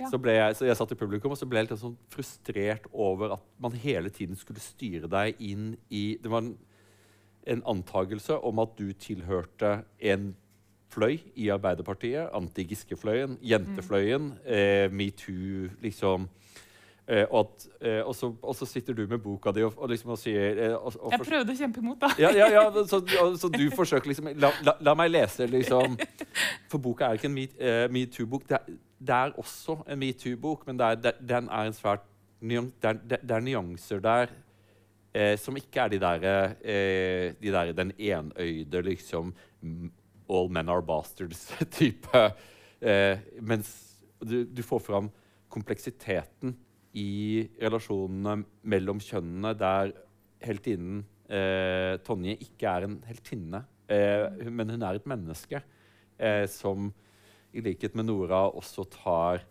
Ja. 0.00 0.08
så 0.08 0.16
ble 0.16 0.32
jeg, 0.32 0.54
så 0.56 0.64
jeg 0.64 0.76
satt 0.78 0.92
i 0.94 0.96
publikum 0.96 1.34
og 1.34 1.36
så 1.36 1.44
ble 1.48 1.60
jeg 1.60 1.68
litt 1.68 1.80
sånn 1.82 1.96
frustrert 2.08 2.86
over 2.96 3.34
at 3.36 3.42
man 3.60 3.74
hele 3.76 4.08
tiden 4.08 4.38
skulle 4.40 4.62
styre 4.64 5.10
deg 5.12 5.36
inn 5.44 5.74
i 5.92 6.16
Det 6.22 6.30
var 6.32 6.40
en, 6.46 6.54
en 7.46 7.62
antagelse 7.68 8.38
om 8.48 8.62
at 8.64 8.72
du 8.80 8.86
tilhørte 8.96 9.82
en 10.00 10.30
fløy 10.90 11.20
i 11.36 11.50
Arbeiderpartiet. 11.52 12.32
Anti-Giske-fløyen, 12.34 13.36
jentefløyen, 13.46 14.32
eh, 14.48 14.88
metoo, 14.90 15.68
liksom. 15.84 16.24
Eh, 17.10 17.24
og, 17.26 17.40
at, 17.48 17.64
eh, 17.82 18.00
og, 18.06 18.14
så, 18.14 18.28
og 18.38 18.54
så 18.54 18.66
sitter 18.70 18.94
du 18.94 19.00
med 19.10 19.18
boka 19.18 19.50
di 19.50 19.64
og, 19.66 19.74
og 19.82 19.88
liksom 19.90 20.12
sier 20.20 20.60
eh, 20.62 20.74
Jeg 21.10 21.24
prøvde 21.24 21.54
å 21.56 21.58
kjempe 21.58 21.82
imot, 21.82 21.98
da. 22.04 22.10
ja, 22.22 22.30
ja, 22.36 22.46
ja 22.54 22.84
så, 22.86 23.00
så 23.40 23.50
du 23.50 23.64
forsøker 23.74 24.06
liksom 24.12 24.28
la, 24.38 24.52
la, 24.62 24.76
la 24.86 24.94
meg 24.94 25.10
lese, 25.10 25.48
liksom. 25.50 25.96
For 26.70 26.78
boka 26.78 27.08
er 27.08 27.18
ikke 27.18 27.26
en 27.32 27.40
eh, 27.40 27.88
metoo-bok. 27.90 28.46
det, 28.46 28.60
er- 28.60 28.78
det 29.00 29.16
er 29.16 29.34
også 29.42 29.78
en 29.90 29.98
metoo-bok, 29.98 30.62
men 30.68 30.78
det 30.78 30.86
er, 30.86 31.00
det, 31.08 31.14
den 31.32 31.50
er 31.50 31.72
en 31.72 31.74
svært 31.80 32.06
nyan, 32.46 32.70
det, 32.78 32.92
er, 32.92 33.02
det, 33.10 33.20
det 33.26 33.36
er 33.40 33.44
nyanser 33.48 34.06
der 34.06 34.30
eh, 35.10 35.34
som 35.40 35.58
ikke 35.58 35.82
er 35.88 35.94
de 35.96 36.00
der, 36.06 36.30
eh, 36.62 37.34
de 37.42 37.54
der 37.58 37.74
den 37.74 37.90
enøyde 37.98 38.86
liksom 38.92 39.34
All 40.30 40.46
men 40.52 40.68
are 40.70 40.82
bastards-type. 40.86 42.06
Eh, 42.80 43.18
mens 43.44 43.66
du, 44.24 44.46
du 44.48 44.62
får 44.64 44.78
fram 44.80 45.10
kompleksiteten 45.52 46.54
i 46.98 47.46
relasjonene 47.60 48.40
mellom 48.72 49.00
kjønnene, 49.02 49.52
der 49.58 49.92
heltinnen 50.42 51.04
eh, 51.30 51.94
Tonje 52.06 52.34
ikke 52.42 52.72
er 52.72 52.86
en 52.88 52.96
heltinne, 53.06 53.62
eh, 53.90 54.26
men 54.50 54.74
hun 54.74 54.86
er 54.86 54.98
et 54.98 55.06
menneske 55.10 55.60
eh, 56.18 56.46
som 56.50 56.90
i 57.50 57.62
likhet 57.64 57.96
med 57.98 58.06
Nora 58.06 58.44
også 58.48 58.84
tar 58.90 59.42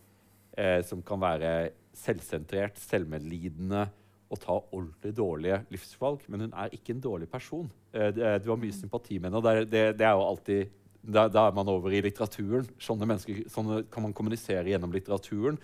eh, 0.56 0.80
Som 0.88 1.02
kan 1.04 1.20
være 1.20 1.72
selvsentrert, 1.96 2.80
selvmedlidende 2.80 3.90
og 4.30 4.40
ta 4.40 4.56
ordentlig 4.56 5.12
dårlige 5.18 5.58
livsvalg. 5.74 6.22
Men 6.30 6.46
hun 6.46 6.54
er 6.54 6.76
ikke 6.76 6.94
en 6.94 7.02
dårlig 7.04 7.28
person. 7.30 7.70
Eh, 7.92 8.12
du 8.14 8.50
har 8.52 8.60
mye 8.62 8.76
sympati 8.76 9.18
med 9.18 9.30
henne, 9.30 9.42
og 9.42 9.44
det, 9.44 9.72
det, 9.72 9.84
det 10.00 10.08
er 10.08 10.16
jo 10.16 10.28
alltid 10.28 10.76
da, 11.02 11.28
er 11.30 11.56
man 11.56 11.70
over 11.72 11.94
i 11.96 12.02
litteraturen. 12.04 12.68
Sånne 12.82 13.08
mennesker 13.08 13.46
sånne 13.52 13.84
kan 13.92 14.04
man 14.04 14.16
kommunisere 14.16 14.68
gjennom 14.68 14.94
litteraturen. 14.94 15.60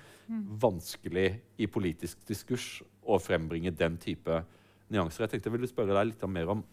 Vanskelig 0.62 1.28
i 1.62 1.68
politisk 1.68 2.24
diskurs 2.28 2.80
å 3.06 3.20
frembringe 3.22 3.74
den 3.76 3.98
type 4.02 4.42
nyanser. 4.90 5.26
Jeg 5.26 5.36
tenkte 5.36 5.52
jeg 5.52 5.58
ville 5.58 5.70
spørre 5.70 5.98
deg 5.98 6.14
litt 6.14 6.26
mer 6.32 6.56
om 6.56 6.64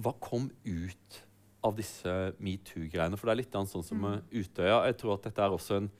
hva 0.00 0.14
kom 0.22 0.46
ut 0.64 1.22
av 1.66 1.74
disse 1.76 2.12
metoo-greiene? 2.40 3.18
For 3.18 3.28
det 3.28 3.34
er 3.34 3.40
litt 3.42 3.56
annet 3.58 3.72
sånn 3.72 3.84
som 3.84 4.04
mm. 4.04 4.20
Utøya. 4.32 4.78
Jeg 4.88 4.96
tror 5.00 5.16
at 5.16 5.26
dette 5.28 5.44
er 5.44 5.56
også 5.56 5.80
en, 5.80 5.90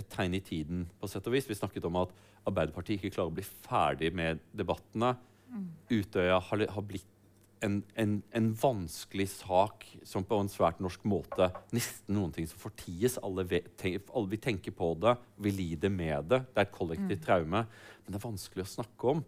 et 0.00 0.08
tegn 0.12 0.38
i 0.38 0.44
tiden. 0.44 0.86
på 1.00 1.10
sett 1.10 1.26
og 1.28 1.36
vis. 1.36 1.48
Vi 1.50 1.58
snakket 1.58 1.88
om 1.88 2.00
at 2.00 2.14
Arbeiderpartiet 2.48 2.98
ikke 2.98 3.14
klarer 3.18 3.30
å 3.30 3.36
bli 3.36 3.44
ferdig 3.44 4.10
med 4.16 4.40
debattene. 4.56 5.12
Utøya 5.92 6.38
har, 6.40 6.64
har 6.74 6.86
blitt 6.88 7.11
en, 7.62 7.78
en, 7.98 8.16
en 8.34 8.48
vanskelig 8.58 9.28
sak 9.36 9.86
som 10.08 10.24
på 10.26 10.38
en 10.42 10.50
svært 10.50 10.80
norsk 10.82 11.04
måte 11.08 11.48
nesten 11.74 12.16
noen 12.16 12.32
ting 12.34 12.48
som 12.50 12.60
forties. 12.60 13.18
Alle, 13.22 13.44
vet, 13.48 13.70
tenk, 13.80 14.10
alle 14.12 14.32
vi 14.32 14.40
tenker 14.42 14.74
på 14.76 14.92
det, 15.02 15.14
vi 15.42 15.54
lider 15.54 15.92
med 15.94 16.28
det. 16.32 16.42
Det 16.50 16.58
er 16.62 16.66
et 16.68 16.74
kollektivt 16.74 17.24
traume. 17.26 17.64
Men 18.02 18.10
det 18.10 18.18
er 18.18 18.26
vanskelig 18.26 18.66
å 18.66 18.72
snakke 18.72 19.14
om. 19.14 19.24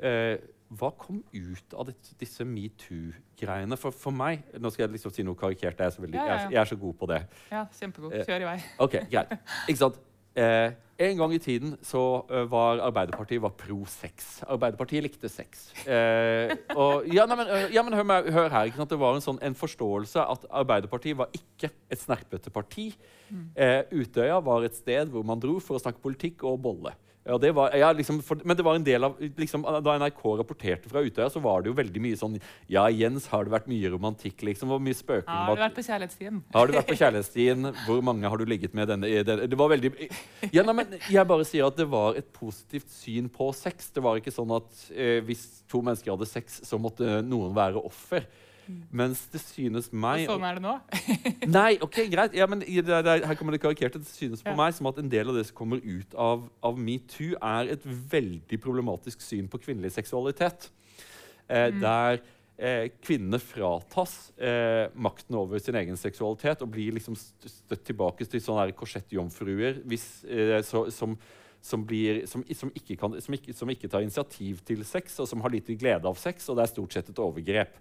Eh, 0.00 0.36
hva 0.78 0.92
kom 0.94 1.18
ut 1.34 1.74
av 1.74 1.88
dette, 1.88 2.12
disse 2.20 2.46
metoo-greiene? 2.46 3.78
For, 3.80 3.90
for 3.90 4.14
meg 4.14 4.44
Nå 4.62 4.70
skal 4.70 4.86
jeg 4.86 4.94
liksom 4.94 5.14
si 5.16 5.24
noe 5.26 5.38
karikert. 5.38 5.80
Jeg 5.82 5.90
er 5.90 5.96
så, 5.96 6.04
veldig, 6.04 6.20
Ja, 6.20 6.26
ja, 6.28 6.36
Jeg, 6.36 6.44
er, 6.46 6.54
jeg 6.54 6.60
er 6.62 6.70
så 6.70 6.78
god 6.84 6.94
på 7.00 7.08
det. 7.10 7.18
Ja, 7.50 7.64
kjempegod. 7.80 8.14
Eh, 8.14 8.22
Kjør 8.28 8.44
i 8.44 8.48
vei. 8.52 8.54
Ok, 8.86 8.96
greit. 9.10 9.34
Ikke 9.66 9.80
sant? 9.82 9.98
Eh, 10.38 10.68
en 11.00 11.16
gang 11.16 11.32
i 11.34 11.40
tiden 11.40 11.74
så 11.86 12.02
eh, 12.28 12.44
var 12.50 12.82
Arbeiderpartiet 12.84 13.42
var 13.42 13.54
pro 13.56 13.78
sex. 13.88 14.40
Arbeiderpartiet 14.44 15.04
likte 15.06 15.30
sex. 15.32 15.70
Eh, 15.88 16.52
og, 16.76 17.08
ja, 17.08 17.24
nei, 17.28 17.38
men, 17.40 17.52
eh, 17.56 17.68
ja, 17.74 17.84
men 17.86 17.96
hør, 17.96 18.28
hør 18.34 18.52
her. 18.52 18.72
Det 18.90 19.00
var 19.00 19.16
en, 19.16 19.24
sånn, 19.24 19.40
en 19.44 19.56
forståelse 19.56 20.24
at 20.34 20.48
Arbeiderpartiet 20.62 21.18
var 21.18 21.32
ikke 21.36 21.72
et 21.90 22.02
snerpete 22.02 22.52
parti. 22.52 22.90
Eh, 23.54 23.82
Utøya 23.94 24.40
var 24.44 24.66
et 24.66 24.76
sted 24.76 25.10
hvor 25.12 25.24
man 25.26 25.40
dro 25.40 25.56
for 25.62 25.78
å 25.78 25.82
snakke 25.82 26.02
politikk 26.04 26.44
og 26.48 26.60
bolle. 26.64 26.94
Ja, 27.26 27.36
det 27.36 27.50
var, 27.52 27.74
ja, 27.76 27.90
liksom, 27.92 28.22
for, 28.24 28.40
men 28.48 28.56
det 28.56 28.64
var 28.64 28.78
en 28.78 28.84
del 28.84 29.04
av 29.04 29.18
liksom, 29.20 29.60
Da 29.84 29.92
NRK 30.00 30.22
rapporterte 30.40 30.88
fra 30.88 31.02
Utøya, 31.04 31.26
så 31.28 31.42
var 31.44 31.60
det 31.60 31.68
jo 31.68 31.74
veldig 31.76 32.00
mye 32.00 32.16
sånn 32.16 32.38
Ja, 32.72 32.86
Jens, 32.88 33.26
har 33.28 33.44
det 33.44 33.52
vært 33.52 33.68
mye 33.68 33.90
romantikk? 33.92 34.40
liksom, 34.48 34.72
Hvor 34.72 34.80
mye 34.80 34.96
spøking 34.96 35.28
Ja, 35.28 35.42
har 35.50 35.58
du 35.58 35.62
vært 35.66 35.76
på 35.76 35.84
kjærlighetsstien? 35.84 36.40
har 36.56 36.66
du 36.70 36.74
vært 36.78 36.88
på 36.88 36.96
kjærlighetsstien? 36.96 37.68
Hvor 37.84 38.00
mange 38.08 38.30
har 38.32 38.40
du 38.40 38.46
ligget 38.48 38.72
med 38.74 38.88
denne, 38.88 39.10
denne? 39.28 39.48
Det 39.52 39.58
var 39.60 39.68
veldig 39.74 39.92
ja, 40.56 40.64
nei, 40.64 40.76
men 40.80 40.96
Jeg 41.12 41.28
bare 41.28 41.44
sier 41.44 41.68
at 41.68 41.76
det 41.76 41.90
var 41.92 42.16
et 42.16 42.32
positivt 42.32 42.88
syn 42.88 43.28
på 43.28 43.50
sex. 43.52 43.90
Det 43.92 44.02
var 44.02 44.16
ikke 44.16 44.32
sånn 44.32 44.56
at 44.56 44.86
eh, 44.94 45.20
hvis 45.26 45.44
to 45.68 45.82
mennesker 45.84 46.14
hadde 46.14 46.28
sex, 46.30 46.62
så 46.64 46.80
måtte 46.80 47.20
noen 47.26 47.52
være 47.56 47.84
offer. 47.84 48.24
Mens 48.92 49.22
det 49.32 49.40
synes 49.42 49.90
meg 49.92 50.24
Og 50.26 50.34
sånn 50.34 50.46
er 50.48 50.58
det 50.58 50.64
nå. 50.64 50.74
Nei, 51.58 51.76
ok, 51.82 52.00
greit. 52.12 52.34
Ja, 52.36 52.46
men 52.50 52.64
det, 52.64 52.84
det, 52.86 53.14
her 53.26 53.38
kommer 53.38 53.54
det 53.56 53.62
karikert. 53.62 53.96
Det 54.00 54.08
synes 54.10 54.42
på 54.42 54.50
Ja. 54.52 54.56
meg 54.58 54.74
som 54.76 54.88
at 54.90 54.98
en 55.02 55.08
del 55.12 55.30
av 55.32 55.38
det 55.38 55.46
som 55.50 55.56
kommer 55.62 55.80
ut 55.84 56.14
av, 56.14 56.44
av 56.62 56.78
metoo, 56.78 57.34
er 57.40 57.72
et 57.76 57.86
veldig 57.86 58.60
problematisk 58.62 59.22
syn 59.24 59.48
på 59.50 59.60
kvinnelig 59.62 59.92
seksualitet. 59.96 60.70
Eh, 61.50 61.70
Der 61.80 62.20
eh, 62.60 62.90
kvinnene 63.02 63.40
fratas 63.40 64.30
eh, 64.38 64.90
makten 64.94 65.34
over 65.40 65.58
sin 65.58 65.74
egen 65.80 65.96
seksualitet 65.96 66.60
og 66.62 66.70
blir 66.74 66.92
liksom 66.98 67.16
støtt 67.16 67.84
tilbake 67.88 68.26
til 68.28 68.42
sånne 68.44 68.74
korsettjomfruer 68.76 69.80
eh, 69.90 70.60
så, 70.66 70.84
som, 70.92 71.16
som, 71.60 71.86
blir, 71.88 72.26
som, 72.30 72.44
som, 72.54 72.70
ikke 72.76 72.96
kan, 73.00 73.16
som, 73.20 73.34
ikke, 73.34 73.54
som 73.56 73.72
ikke 73.72 73.88
tar 73.90 74.04
initiativ 74.04 74.60
til 74.68 74.84
sex, 74.84 75.18
og 75.20 75.28
som 75.28 75.40
har 75.44 75.52
lite 75.56 75.74
glede 75.80 76.06
av 76.08 76.20
sex, 76.20 76.48
og 76.48 76.56
det 76.60 76.66
er 76.66 76.72
stort 76.74 76.94
sett 76.96 77.10
et 77.12 77.18
overgrep. 77.24 77.74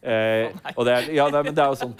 Eh, 0.00 0.48
og 0.72 0.86
det 0.88 0.92
er, 0.94 1.08
ja, 1.12 1.26
er, 1.28 1.44
men 1.44 1.52
det 1.56 1.60
er 1.60 1.74
jo 1.74 1.76
sånn 1.76 1.92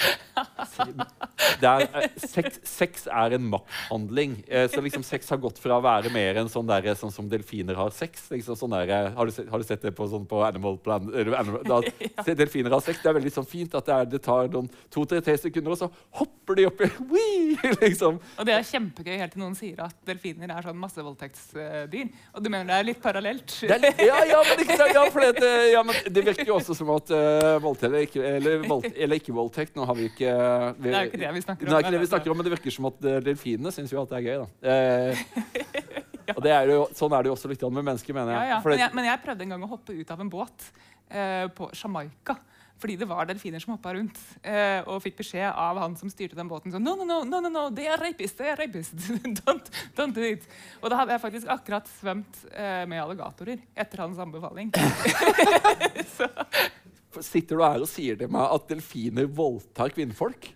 er, 1.61 1.82
eh, 1.84 2.07
sex, 2.16 2.61
sex 2.64 3.03
er 3.12 3.34
en 3.36 3.48
makthandling. 3.53 4.38
Eh, 4.48 4.68
så 4.72 4.80
liksom 4.80 5.05
sex 5.05 5.28
har 5.28 5.40
gått 5.42 5.61
fra 5.61 5.76
å 5.76 5.84
være 5.84 6.12
mer 6.14 6.40
enn 6.40 6.48
sånn, 6.48 6.68
der, 6.70 6.88
sånn 6.96 7.12
som 7.12 7.28
delfiner 7.28 7.76
har 7.76 7.92
sex. 7.92 8.30
Liksom 8.32 8.57
sånn 8.57 8.72
der, 8.72 9.11
har, 9.16 9.28
du 9.28 9.34
sett, 9.36 9.51
har 9.53 9.61
du 9.61 9.66
sett 9.68 9.84
det 9.84 9.92
på, 9.96 10.09
sånn, 10.09 10.24
på 10.30 10.40
Animal 10.46 10.78
Plan? 10.80 11.11
Animal, 11.12 11.61
da, 11.66 11.82
delfiner 12.40 12.72
har 12.72 12.84
sex. 12.84 13.03
Det 13.03 13.12
er 13.12 13.18
veldig 13.18 13.34
sånn 13.34 13.48
fint 13.51 13.76
at 13.76 13.90
det, 13.90 13.98
er, 13.98 14.11
det 14.16 14.22
tar 14.24 14.48
to-tre 14.88 15.36
sekunder, 15.36 15.76
og 15.76 15.82
så 15.82 15.90
hopper 16.22 16.57
de 16.57 16.66
opp 16.70 16.80
i 16.86 16.90
Wii! 17.12 17.59
liksom. 17.82 18.16
Og 18.40 18.48
det 18.48 18.57
er 18.57 18.64
kjempegøy 18.64 19.18
helt 19.20 19.36
til 19.36 19.44
noen 19.44 19.59
sier 19.59 19.84
at 19.84 19.96
delfiner 20.09 20.55
er 20.57 20.64
sånn 20.64 20.80
massevoldtektsdyr. 20.80 22.09
Og 22.32 22.40
du 22.40 22.48
mener 22.48 22.72
det 22.72 22.80
er 22.80 22.88
litt 22.88 23.05
parallelt? 23.05 23.59
Er, 23.68 23.76
litt- 23.84 24.01
ja, 24.09 24.24
ja, 24.24 24.40
men 24.48 24.64
ikke? 24.64 24.80
Ja, 24.80 25.05
det, 25.36 25.55
ja, 25.74 25.84
men 25.84 26.01
det 26.09 26.24
virker 26.24 26.48
jo 26.48 26.57
også 26.57 26.74
som 26.76 26.88
at 26.96 27.12
uh, 27.12 27.61
voldtekt 27.61 27.89
eller 27.91 28.07
ikke, 28.07 28.22
eller, 28.24 28.62
vold, 28.70 28.86
eller 28.95 29.20
ikke 29.20 29.34
voldtekt 29.36 29.76
Nå 29.76 29.84
har 29.88 29.97
vi 29.99 30.07
ikke 30.09 30.30
vi, 30.78 30.88
Det 30.88 30.95
er 30.95 31.05
jo 31.05 31.11
ikke 31.11 31.20
det 31.24 31.32
vi 31.36 31.43
snakker 31.45 31.66
om. 31.66 31.70
Det 31.70 31.76
er 31.76 31.84
ikke 31.84 31.95
det 31.97 32.03
vi 32.05 32.11
snakker 32.14 32.32
om, 32.32 32.36
men 32.41 32.47
det 32.49 32.55
virker 32.55 32.76
som 32.76 32.88
at 32.91 32.99
eh, 33.11 33.18
delfinene 33.26 33.72
syns 33.74 33.93
jo 33.95 34.01
at 34.03 34.12
det 34.14 34.20
er 34.20 34.26
gøy. 34.30 34.36
da. 34.45 34.49
Eh, 36.30 36.36
og 36.36 36.45
det 36.45 36.53
er 36.55 36.68
jo, 36.70 36.82
Sånn 36.95 37.11
er 37.16 37.24
det 37.24 37.30
jo 37.30 37.34
også 37.34 37.49
litt 37.51 37.62
med 37.66 37.82
mennesker, 37.82 38.14
mener 38.14 38.36
jeg. 38.36 38.51
ja. 38.53 38.59
For 38.62 38.70
Men, 38.70 38.78
jeg, 38.84 38.91
men 38.95 39.05
jeg 39.09 39.18
prøvde 39.24 39.43
en 39.47 39.53
gang 39.57 39.62
å 39.66 39.68
hoppe 39.72 39.97
ut 39.99 40.11
av 40.14 40.20
en 40.22 40.30
båt 40.30 40.59
eh, 41.11 41.47
på 41.57 41.66
Jamaica. 41.74 42.36
Fordi 42.80 42.95
det 42.97 43.05
var 43.11 43.26
delfiner 43.28 43.61
som 43.61 43.74
hoppa 43.74 43.91
rundt 43.93 44.16
eh, 44.41 44.80
og 44.88 45.03
fikk 45.05 45.18
beskjed 45.18 45.51
av 45.53 45.76
han 45.82 45.93
som 46.01 46.09
styrte 46.09 46.32
den 46.38 46.49
båten 46.49 46.72
sånn 46.72 46.80
No, 46.86 46.95
no, 46.97 47.05
no, 47.05 47.18
no, 47.28 47.36
no, 47.45 47.51
no 47.53 47.64
they 47.76 47.91
are 47.93 47.99
rapists, 48.01 48.38
they 48.38 48.49
are 48.49 48.57
rapists. 48.57 49.11
don't, 49.43 49.68
don't 49.99 50.16
do 50.16 50.24
it. 50.24 50.47
Og 50.80 50.88
da 50.88 50.97
hadde 51.03 51.12
jeg 51.12 51.20
faktisk 51.26 51.47
akkurat 51.53 51.91
svømt 51.99 52.34
eh, 52.55 52.86
med 52.88 53.03
alligatorer 53.03 53.59
etter 53.76 54.01
hans 54.07 54.16
anbefaling. 54.24 54.72
sitter 57.18 57.58
du 57.58 57.62
her 57.64 57.82
og 57.84 57.88
sier 57.90 58.16
til 58.20 58.30
meg 58.32 58.54
at 58.54 58.68
delfiner 58.70 59.26
voldtar 59.26 59.92
kvinnfolk? 59.94 60.50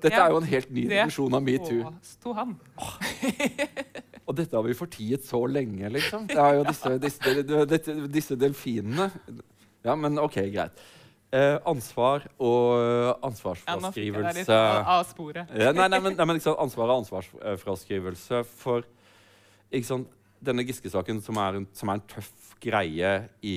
Dette 0.00 0.16
Ja, 0.16 0.26
er 0.26 0.32
jo 0.32 0.38
en 0.40 0.48
helt 0.48 0.70
ny 0.72 0.86
dimensjon 0.88 1.34
av 1.36 1.42
metoo. 1.44 1.82
påsto 1.90 2.32
han. 2.38 2.54
Og 4.30 4.36
dette 4.38 4.54
har 4.56 4.62
vi 4.64 4.76
fortiet 4.78 5.24
så 5.26 5.40
lenge, 5.50 5.88
liksom. 5.90 6.26
Det 6.30 6.38
er 6.38 6.60
jo 6.60 6.64
disse, 6.68 6.92
disse, 7.02 7.96
disse, 8.14 8.36
delfinene 8.38 9.10
Ja, 9.84 9.96
men 9.98 10.18
OK, 10.22 10.38
greit. 10.54 10.80
Eh, 11.30 11.58
ansvar 11.68 12.24
og 12.42 13.20
Ja, 13.68 13.76
nå 13.78 13.90
fikk 13.94 14.08
jeg 14.08 14.14
deg 14.16 14.40
litt 14.40 14.48
ansvarsfraskrivelse 14.48 14.56
av, 14.56 14.88
av 14.96 15.04
sporet. 15.06 15.52
ja, 15.54 15.70
nei, 15.76 15.86
nei, 15.92 16.00
men, 16.02 16.16
nei, 16.18 16.26
men 16.26 16.40
Ansvar 16.56 16.90
og 16.90 17.04
ansvarsfraskrivelse 17.04 18.40
for 18.50 18.86
sant, 19.86 20.08
denne 20.42 20.64
Giske-saken, 20.66 21.20
som, 21.22 21.38
som 21.76 21.92
er 21.92 22.00
en 22.00 22.06
tøff 22.10 22.56
greie 22.62 23.12
i 23.46 23.56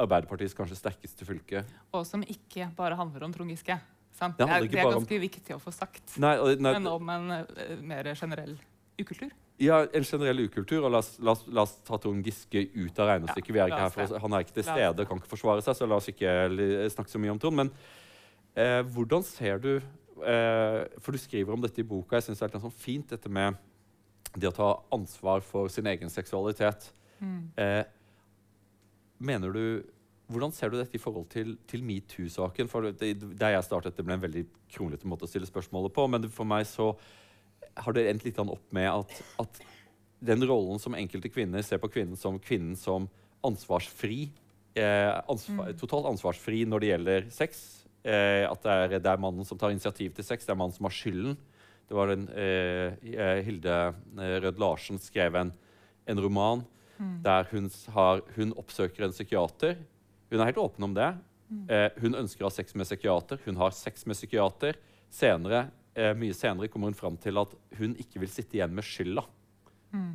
Arbeiderpartiets 0.00 0.54
kanskje 0.56 0.76
sterkeste 0.78 1.26
fylke. 1.28 1.64
Og 1.92 2.06
som 2.08 2.22
ikke 2.24 2.70
bare 2.76 2.96
handler 2.96 3.24
om 3.26 3.32
Trond 3.34 3.50
Giske. 3.52 3.76
Sant? 4.16 4.38
Det 4.38 4.46
Det, 4.46 4.54
er, 4.54 4.60
det 4.68 4.78
er 4.80 4.90
ganske 4.92 5.16
om- 5.16 5.22
viktig 5.24 5.54
å 5.56 5.60
få 5.60 5.72
sagt. 5.72 6.18
Nei, 6.18 6.36
nei, 6.56 6.72
Men 6.78 6.86
om 6.86 7.08
en 7.10 7.30
uh, 7.30 7.76
mer 7.82 8.04
generell 8.14 8.58
ukultur. 9.00 9.30
ja, 9.58 9.82
En 9.92 10.04
generell 10.04 10.40
ukultur. 10.46 10.84
og 10.84 10.90
La 10.92 10.98
oss, 10.98 11.18
la 11.20 11.32
oss, 11.32 11.44
la 11.48 11.62
oss 11.62 11.76
ta 11.84 11.96
Trond 11.98 12.24
Giske 12.24 12.68
ut 12.74 12.98
av 12.98 13.08
regnestykket. 13.08 13.54
Ja, 13.56 13.88
han 14.18 14.32
er 14.32 14.40
ikke 14.44 14.54
til 14.54 14.64
stede, 14.64 15.00
og 15.00 15.08
kan 15.08 15.18
ikke 15.18 15.28
forsvare 15.36 15.62
seg, 15.62 15.76
så 15.76 15.86
la 15.88 15.96
oss 15.96 16.08
ikke 16.08 16.88
snakke 16.90 17.10
så 17.10 17.18
mye 17.20 17.30
om 17.32 17.38
Trond. 17.38 17.56
Men 17.56 17.70
eh, 18.54 18.82
hvordan 18.82 19.22
ser 19.24 19.58
du 19.58 19.76
eh, 19.76 20.84
For 21.00 21.12
du 21.12 21.18
skriver 21.18 21.52
om 21.52 21.60
dette 21.60 21.80
i 21.80 21.84
boka. 21.84 22.16
Jeg 22.16 22.22
synes 22.30 22.38
det 22.38 22.48
er 22.48 22.52
litt 22.56 22.62
sånn 22.62 22.72
fint, 22.80 23.08
dette 23.08 23.28
med 23.28 23.56
det 24.36 24.48
å 24.48 24.54
ta 24.56 24.68
ansvar 24.92 25.42
for 25.44 25.68
sin 25.68 25.86
egen 25.86 26.08
seksualitet. 26.08 26.92
Mm. 27.20 27.50
Mener 29.22 29.54
du 29.54 29.64
hvordan 30.32 30.52
ser 30.54 30.70
du 30.72 30.78
dette 30.78 30.96
i 30.96 31.02
forhold 31.02 31.26
til, 31.32 31.56
til 31.68 31.82
metoo-saken? 31.84 32.70
For 32.70 32.88
det, 32.88 33.14
Der 33.38 33.56
jeg 33.56 33.66
startet, 33.66 33.96
det 33.96 34.04
ble 34.06 34.16
en 34.16 34.22
veldig 34.22 34.46
kronglete 34.72 35.08
måte 35.10 35.26
å 35.26 35.30
stille 35.30 35.48
spørsmålet 35.48 35.92
på. 35.92 36.06
Men 36.08 36.28
for 36.32 36.48
meg 36.48 36.64
så 36.70 36.92
har 37.76 37.96
det 37.96 38.06
endt 38.08 38.24
litt 38.26 38.40
opp 38.42 38.64
med 38.74 38.88
at, 38.90 39.12
at 39.42 39.60
den 40.22 40.44
rollen 40.48 40.80
som 40.80 40.96
enkelte 40.96 41.30
kvinner 41.32 41.64
ser 41.66 41.82
på 41.82 41.90
kvinnen 41.92 42.18
som 42.18 42.38
kvinnen 42.40 42.78
som 42.78 43.08
ansvarsfri, 43.44 44.30
eh, 44.78 45.12
ansvar, 45.28 45.72
totalt 45.80 46.08
ansvarsfri 46.12 46.62
når 46.68 46.82
det 46.82 46.92
gjelder 46.92 47.30
sex. 47.34 47.62
Eh, 48.02 48.44
at 48.48 48.62
det 48.62 48.76
er, 48.76 48.98
det 48.98 49.10
er 49.10 49.22
mannen 49.22 49.46
som 49.46 49.58
tar 49.58 49.74
initiativ 49.74 50.14
til 50.16 50.26
sex, 50.26 50.46
det 50.46 50.54
er 50.54 50.60
mannen 50.60 50.76
som 50.76 50.88
har 50.88 50.94
skylden. 50.94 51.36
Det 51.90 51.98
var 51.98 52.12
den, 52.12 52.28
eh, 52.30 53.42
Hilde 53.44 53.74
eh, 53.90 54.36
Rød 54.46 54.62
Larsen 54.62 55.02
skrev 55.02 55.36
en, 55.36 55.52
en 56.08 56.22
roman 56.22 56.64
der 57.24 57.48
hun, 57.50 57.70
har, 57.94 58.22
hun 58.36 58.54
oppsøker 58.58 59.06
en 59.06 59.14
psykiater. 59.14 59.76
Hun 60.30 60.40
er 60.40 60.50
helt 60.50 60.62
åpen 60.62 60.84
om 60.88 60.94
det. 60.96 61.12
Eh, 61.68 61.88
hun 62.02 62.16
ønsker 62.16 62.44
å 62.44 62.50
ha 62.50 62.54
sex 62.54 62.74
med 62.74 62.88
psykiater. 62.88 63.40
Hun 63.44 63.58
har 63.60 63.74
sex 63.76 64.06
med 64.08 64.16
psykiater. 64.16 64.78
Senere, 65.12 65.66
eh, 65.94 66.14
mye 66.16 66.34
senere 66.36 66.70
kommer 66.72 66.92
hun 66.92 66.98
fram 66.98 67.16
til 67.20 67.38
at 67.38 67.52
hun 67.78 67.96
ikke 68.00 68.22
vil 68.22 68.32
sitte 68.32 68.56
igjen 68.56 68.72
med 68.74 68.86
skylda. 68.86 69.26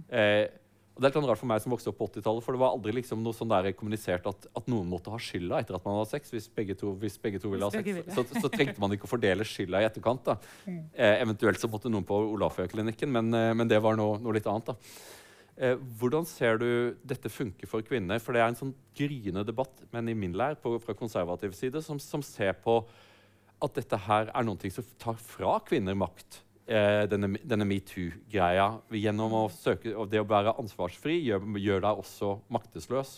Eh, 0.09 0.47
og 0.97 1.03
det 1.03 1.05
er 1.05 1.11
litt 1.11 1.17
sånn 1.19 1.27
rart 1.29 1.37
for 1.37 1.49
meg 1.51 1.61
som 1.61 1.69
vokste 1.69 1.91
opp 1.91 1.99
på 1.99 2.07
80-tallet, 2.09 2.41
for 2.41 2.55
det 2.55 2.59
var 2.63 2.71
aldri 2.73 2.91
liksom 2.97 3.19
noe 3.21 3.37
sånn 3.37 3.51
der 3.51 3.67
kommunisert 3.77 4.25
at, 4.25 4.47
at 4.57 4.71
noen 4.71 4.87
måtte 4.89 5.11
ha 5.13 5.19
skylda 5.21 5.59
etter 5.61 5.77
at 5.77 5.83
man 5.85 5.99
hadde 5.99 6.09
sex. 6.09 6.31
Hvis 6.33 6.47
begge 6.49 6.73
to, 6.79 6.95
hvis 6.97 7.19
begge 7.21 7.37
to 7.43 7.51
ville 7.51 7.69
ha 7.69 7.69
sex, 7.69 8.01
så, 8.15 8.23
så 8.25 8.49
trengte 8.49 8.81
man 8.81 8.95
ikke 8.95 9.05
å 9.05 9.11
fordele 9.11 9.45
skylda 9.45 9.83
i 9.83 9.85
etterkant. 9.85 10.25
da. 10.25 10.39
Eh, 10.65 11.19
eventuelt 11.21 11.61
så 11.61 11.69
måtte 11.69 11.91
noen 11.93 12.07
på 12.07 12.17
Olaføya-klinikken, 12.33 13.13
men, 13.13 13.29
eh, 13.29 13.53
men 13.53 13.69
det 13.69 13.77
var 13.85 13.99
noe, 13.99 14.17
noe 14.23 14.39
litt 14.39 14.49
annet. 14.49 14.73
da. 14.73 14.97
Eh, 15.57 15.75
hvordan 15.97 16.25
ser 16.29 16.59
du 16.61 16.69
dette 17.01 17.31
funker 17.33 17.69
for 17.69 17.85
kvinner? 17.85 18.21
For 18.21 18.35
det 18.35 18.43
er 18.43 18.51
en 18.51 18.59
sånn 18.59 18.75
gryende 18.97 19.45
debatt, 19.47 19.81
men 19.93 20.11
i 20.11 20.17
min 20.17 20.35
lær 20.37 20.57
på, 20.61 20.75
fra 20.83 20.93
konservativ 20.97 21.55
side, 21.57 21.81
som, 21.85 21.97
som 22.01 22.21
ser 22.25 22.53
på 22.61 22.83
at 23.65 23.73
dette 23.73 23.97
her 24.05 24.29
er 24.29 24.45
noe 24.45 24.69
som 24.69 24.85
tar 25.01 25.17
fra 25.17 25.57
kvinner 25.65 25.97
makt. 25.97 26.43
Eh, 26.67 27.05
denne 27.07 27.31
denne 27.47 27.65
metoo-greia. 27.65 28.67
Gjennom 28.91 29.33
å 29.33 29.45
søke, 29.53 29.93
det 30.11 30.19
å 30.19 30.27
være 30.27 30.57
ansvarsfri 30.59 31.15
gjør, 31.23 31.47
gjør 31.63 31.85
deg 31.85 32.01
også 32.03 32.33
maktesløs. 32.51 33.13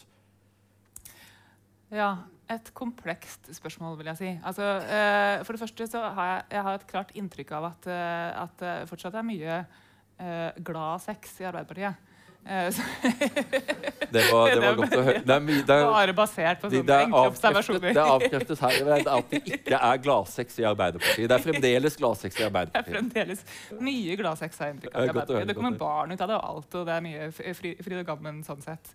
Ja, 1.89 2.11
et 2.49 2.69
komplekst 2.77 3.49
spørsmål, 3.57 3.97
vil 3.97 4.11
jeg 4.11 4.19
si. 4.19 4.29
Altså, 4.45 4.67
eh, 4.85 5.41
for 5.43 5.57
det 5.57 5.63
første 5.63 5.87
så 5.89 6.03
har 6.13 6.29
jeg, 6.29 6.43
jeg 6.53 6.65
har 6.67 6.77
et 6.77 6.87
klart 6.91 7.15
inntrykk 7.17 7.55
av 7.57 7.67
at, 7.71 7.89
eh, 7.89 8.45
det 8.61 8.75
fortsatt 8.91 9.17
er 9.17 9.25
mye 9.25 9.57
eh, 9.57 10.61
glad 10.61 11.01
sex 11.01 11.39
i 11.41 11.49
Arbeiderpartiet. 11.49 12.09
Eh, 12.49 12.73
Det 14.11 14.23
var, 14.31 14.49
det 14.49 14.61
var 14.63 14.77
godt 14.79 14.93
å 14.97 15.01
høre. 15.05 15.19
Det 15.21 15.33
er, 15.35 15.41
mye- 15.45 15.65
det 15.67 15.75
er, 15.75 15.83
bare 15.85 16.13
basert 16.17 16.61
på 16.63 16.71
sånne 16.71 16.95
enkle 17.03 17.19
observasjoner. 17.29 17.91
det 17.93 18.01
er 18.01 18.13
avkreftet 18.15 18.63
her 18.63 18.87
at 18.95 19.27
det 19.29 19.41
ikke 19.53 19.81
er 19.89 19.99
gladsex 20.01 20.57
i 20.57 20.65
Arbeiderpartiet. 20.65 21.27
Det 21.29 21.35
er 21.35 21.43
fremdeles 21.43 21.97
gladsex 21.99 22.33
i 22.33 22.39
Det 22.39 22.41
er 22.41 22.49
Arbeiderpartiet. 22.49 22.95
fremdeles 22.95 23.43
mye 23.77 24.15
gladsex 24.17 24.61
inntrykk 24.65 24.89
Det 24.89 24.95
er 24.95 25.03
av. 25.03 25.03
i 25.03 25.13
godt 25.13 25.29
å 25.29 25.37
høre, 25.37 25.43
Arbeiderpartiet. 25.43 25.51
Det 25.51 25.57
kommer 25.59 25.77
barn 25.83 26.15
ut 26.15 26.23
av 26.25 26.31
det 26.31 26.37
og 26.39 26.47
alt, 26.49 26.77
og 26.79 26.87
det 26.89 26.95
er 26.95 27.05
mye 27.05 27.27
fryd 27.59 27.97
og 27.99 28.07
gammen 28.07 28.39
sånn 28.47 28.65
sett. 28.65 28.93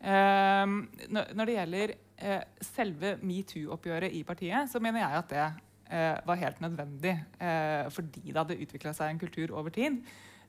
Um, 0.00 0.74
når, 1.12 1.44
det 1.44 1.54
gjelder 1.58 1.92
uh, 2.24 2.64
selve 2.72 3.12
metoo-oppgjøret 3.22 4.16
i 4.18 4.24
partiet, 4.26 4.72
så 4.72 4.82
mener 4.82 5.04
jeg 5.04 5.20
at 5.20 5.30
det 5.36 5.46
uh, 5.92 6.16
var 6.26 6.42
helt 6.42 6.64
nødvendig. 6.64 7.14
Uh, 7.38 7.86
fordi 7.94 8.24
det 8.32 8.40
hadde 8.40 8.58
utvikla 8.66 8.96
seg 8.98 9.14
en 9.14 9.22
kultur 9.22 9.54
over 9.54 9.70
tid 9.78 10.00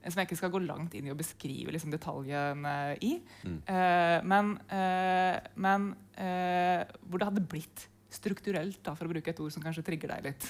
som 0.07 0.21
jeg 0.21 0.29
ikke 0.29 0.39
skal 0.39 0.53
gå 0.53 0.63
langt 0.63 0.95
inn 0.97 1.07
i 1.09 1.13
å 1.13 1.17
beskrive 1.17 1.73
liksom, 1.73 1.93
detaljene 1.93 2.75
i. 3.05 3.13
Mm. 3.45 3.59
Uh, 3.67 4.17
men 4.25 4.55
uh, 4.71 5.37
men 5.61 5.91
uh, 6.17 6.81
hvor 7.05 7.21
det 7.21 7.29
hadde 7.29 7.45
blitt 7.53 7.87
strukturelt, 8.11 8.81
da, 8.83 8.95
for 8.97 9.07
å 9.07 9.13
bruke 9.13 9.31
et 9.31 9.39
ord 9.39 9.53
som 9.53 9.63
kanskje 9.63 9.85
trigger 9.87 10.15
deg 10.15 10.31
litt. 10.31 10.47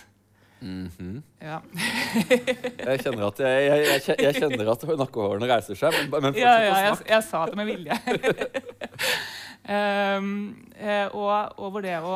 Mhm. 0.62 1.24
Ja. 1.41 1.58
Jeg 2.91 3.02
kjenner 3.02 3.28
at, 3.32 3.39
jeg, 3.41 3.64
jeg, 3.66 4.02
jeg, 4.22 4.34
kjenner 4.38 4.68
at 4.76 4.84
nakkehårene 4.86 5.47
reiser 5.49 5.78
seg. 5.80 5.95
Men, 6.12 6.28
men 6.28 6.38
ja, 6.38 6.52
fortsett 6.54 6.68
ja 6.68 6.74
å 6.76 6.82
jeg, 6.84 6.91
snakke. 6.91 7.12
jeg 7.16 7.24
sa 7.26 7.39
det 7.49 7.58
med 7.58 7.70
vilje. 7.72 7.95
um, 9.66 10.30
og, 11.22 11.34
og 11.58 11.74
hvor 11.74 11.86
det 11.86 11.97
å 11.97 12.16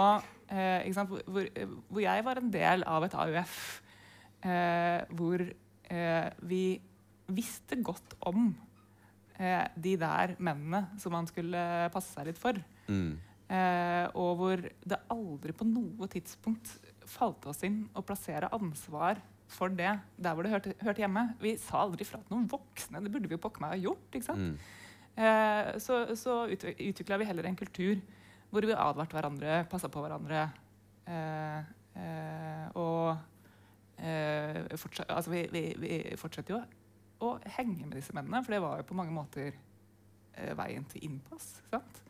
eh, 0.50 1.06
hvor, 1.06 1.48
hvor, 1.90 2.02
jeg 2.02 2.26
var 2.26 2.42
en 2.42 2.52
del 2.54 2.84
av 2.88 3.06
et 3.06 3.16
AUF 3.18 3.56
eh, 4.46 5.02
hvor 5.18 5.42
eh, 5.42 6.28
vi 6.50 6.64
visste 7.28 7.78
godt 7.82 8.16
om 8.30 8.50
eh, 9.40 9.66
de 9.76 9.96
der 10.00 10.36
mennene 10.38 10.86
som 11.02 11.16
man 11.16 11.30
skulle 11.30 11.62
passe 11.94 12.14
seg 12.14 12.30
litt 12.30 12.42
for. 12.42 12.60
Mm. 12.88 13.16
Eh, 13.46 14.06
og 14.18 14.32
hvor 14.40 14.62
det 14.66 15.02
aldri 15.14 15.54
på 15.54 15.68
noe 15.70 16.10
tidspunkt 16.10 16.72
falt 17.06 17.46
oss 17.50 17.62
inn 17.68 17.84
å 17.94 18.02
plassere 18.06 18.50
ansvar 18.56 19.22
for 19.52 19.70
det 19.70 19.92
der 20.18 20.34
hvor 20.34 20.46
det 20.46 20.54
hørte, 20.54 20.74
hørte 20.82 21.04
hjemme. 21.04 21.28
Vi 21.42 21.54
sa 21.62 21.84
aldri 21.84 22.08
fra 22.08 22.22
til 22.24 22.34
noen 22.34 22.50
voksne. 22.50 23.04
Det 23.04 23.14
burde 23.14 23.30
vi 23.30 23.38
jo 23.38 23.44
pokker 23.44 23.64
meg 23.64 23.76
ha 23.76 23.84
gjort. 23.84 24.08
ikke 24.12 24.30
sant? 24.30 24.56
Mm. 24.56 24.84
Eh, 25.16 25.76
så 25.80 26.02
så 26.20 26.44
utvikla 26.50 27.20
vi 27.22 27.28
heller 27.30 27.48
en 27.48 27.56
kultur 27.60 28.02
hvor 28.52 28.66
vi 28.66 28.76
advarte 28.76 29.16
hverandre, 29.16 29.66
passa 29.70 29.90
på 29.92 30.02
hverandre. 30.04 30.48
Eh, 31.06 31.60
eh, 32.02 32.66
og 32.80 33.18
eh, 34.00 34.76
fortsatt, 34.80 35.12
altså 35.12 35.34
vi, 35.34 35.46
vi, 35.52 35.64
vi 35.80 36.00
fortsetter 36.20 36.56
jo 36.56 36.62
å 37.22 37.36
henge 37.58 37.86
med 37.86 37.98
disse 38.00 38.14
mennene, 38.16 38.44
for 38.44 38.56
det 38.56 38.62
var 38.64 38.82
jo 38.82 38.88
på 38.90 38.98
mange 38.98 39.14
måter 39.16 39.54
eh, 40.36 40.54
veien 40.58 40.84
til 40.92 41.06
innpass. 41.08 41.62
sant? 41.72 42.02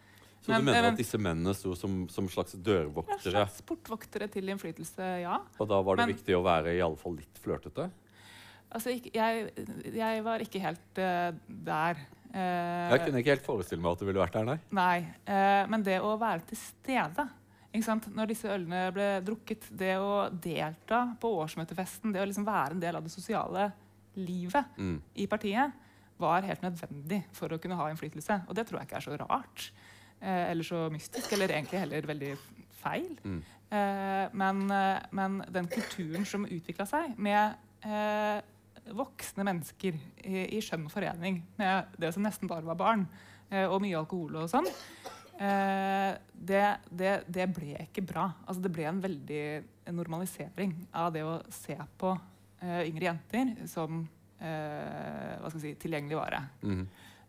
Så 0.42 0.52
Men- 0.52 0.62
du 0.62 0.66
mener 0.66 0.82
men- 0.84 0.94
at 0.94 0.98
disse 0.98 1.18
mennene 1.18 1.54
sto 1.56 1.74
som, 1.76 2.08
som 2.10 2.28
slags 2.30 2.54
Ja, 2.54 2.60
dørvoktere, 2.62 3.32
slags 3.34 3.62
portvoktere 3.66 4.30
til 4.30 4.46
innflytelse, 4.50 5.22
ja. 5.22 5.40
og 5.60 5.68
da 5.68 5.82
var 5.82 5.96
det 5.96 6.08
Men- 6.08 6.16
viktig 6.16 6.36
å 6.36 6.44
være 6.44 6.76
i 6.78 6.82
alle 6.82 6.96
fall 6.98 7.16
litt 7.16 7.40
flørtete? 7.42 7.90
Altså, 8.72 8.90
jeg, 9.14 9.52
jeg 9.94 10.24
var 10.24 10.40
ikke 10.40 10.60
helt 10.60 10.98
uh, 11.00 11.32
der. 11.48 11.96
Uh, 12.34 12.92
Jeg 12.92 13.06
kunne 13.06 13.20
ikke 13.22 13.34
helt 13.38 13.46
forestille 13.46 13.82
meg 13.82 13.94
at 13.94 14.00
du 14.00 14.06
ville 14.06 14.20
vært 14.20 14.34
der, 14.34 14.44
nei. 14.44 14.60
Nei. 14.72 15.00
uh, 15.30 15.66
men 15.70 15.84
det 15.84 16.02
å 16.02 16.18
være 16.20 16.42
til 16.50 16.58
stede 16.58 17.30
ikke 17.74 17.84
sant? 17.84 18.08
Når 18.16 18.28
disse 18.28 18.48
ølene 18.48 18.92
ble 18.96 19.08
drukket, 19.26 19.70
det 19.76 19.96
å 20.00 20.30
delta 20.32 21.16
på 21.20 21.32
årsmøtefesten, 21.44 22.14
det 22.14 22.22
å 22.22 22.28
liksom 22.28 22.46
være 22.48 22.72
en 22.72 22.80
del 22.80 22.96
av 22.96 23.04
det 23.04 23.12
sosiale 23.12 23.72
livet 24.16 24.66
Mm. 24.78 25.02
i 25.16 25.28
partiet, 25.28 25.72
var 26.18 26.42
helt 26.48 26.62
nødvendig 26.64 27.24
for 27.36 27.50
å 27.52 27.60
kunne 27.60 27.76
ha 27.76 27.90
innflytelse. 27.92 28.46
Og 28.48 28.56
det 28.56 28.68
tror 28.68 28.80
jeg 28.80 28.88
ikke 28.88 28.98
er 29.02 29.06
så 29.10 29.18
rart. 29.20 29.72
Eh, 30.22 30.50
eller 30.52 30.64
så 30.64 30.90
mystisk, 30.90 31.34
eller 31.34 31.48
egentlig 31.52 31.80
heller 31.80 32.02
veldig 32.08 32.38
feil. 32.72 33.18
Mm. 33.24 33.42
Eh, 33.72 34.30
men, 34.34 34.72
eh, 34.72 35.00
men 35.12 35.42
den 35.52 35.68
kulturen 35.68 36.26
som 36.26 36.46
utvikla 36.46 36.86
seg 36.88 37.18
med 37.20 37.56
eh, 37.84 38.42
voksne 38.96 39.44
mennesker 39.44 39.98
i, 40.24 40.46
i 40.56 40.62
skjønn 40.62 40.88
forening 40.90 41.44
med 41.58 41.86
det 42.00 42.14
som 42.14 42.24
nesten 42.24 42.48
bare 42.48 42.64
var 42.66 42.76
barn, 42.80 43.08
eh, 43.52 43.66
og 43.68 43.82
mye 43.82 43.98
alkohol 43.98 44.36
og 44.44 44.50
sånn, 44.50 44.68
eh, 45.42 46.16
det, 46.34 46.64
det, 46.92 47.24
det 47.28 47.48
ble 47.54 47.76
ikke 47.84 48.06
bra. 48.08 48.30
Altså, 48.48 48.62
det 48.62 48.72
ble 48.72 48.86
en 48.90 49.02
veldig 49.04 49.44
normalisering 49.92 50.88
av 50.94 51.12
det 51.14 51.24
å 51.26 51.42
se 51.52 51.76
på 51.98 52.16
yngre 52.62 53.10
jenter 53.10 53.52
som 53.68 54.04
eh, 54.40 55.36
hva 55.42 55.50
skal 55.50 55.60
jeg 55.60 55.66
si, 55.66 55.74
tilgjengelig 55.86 56.20
vare. 56.20 56.42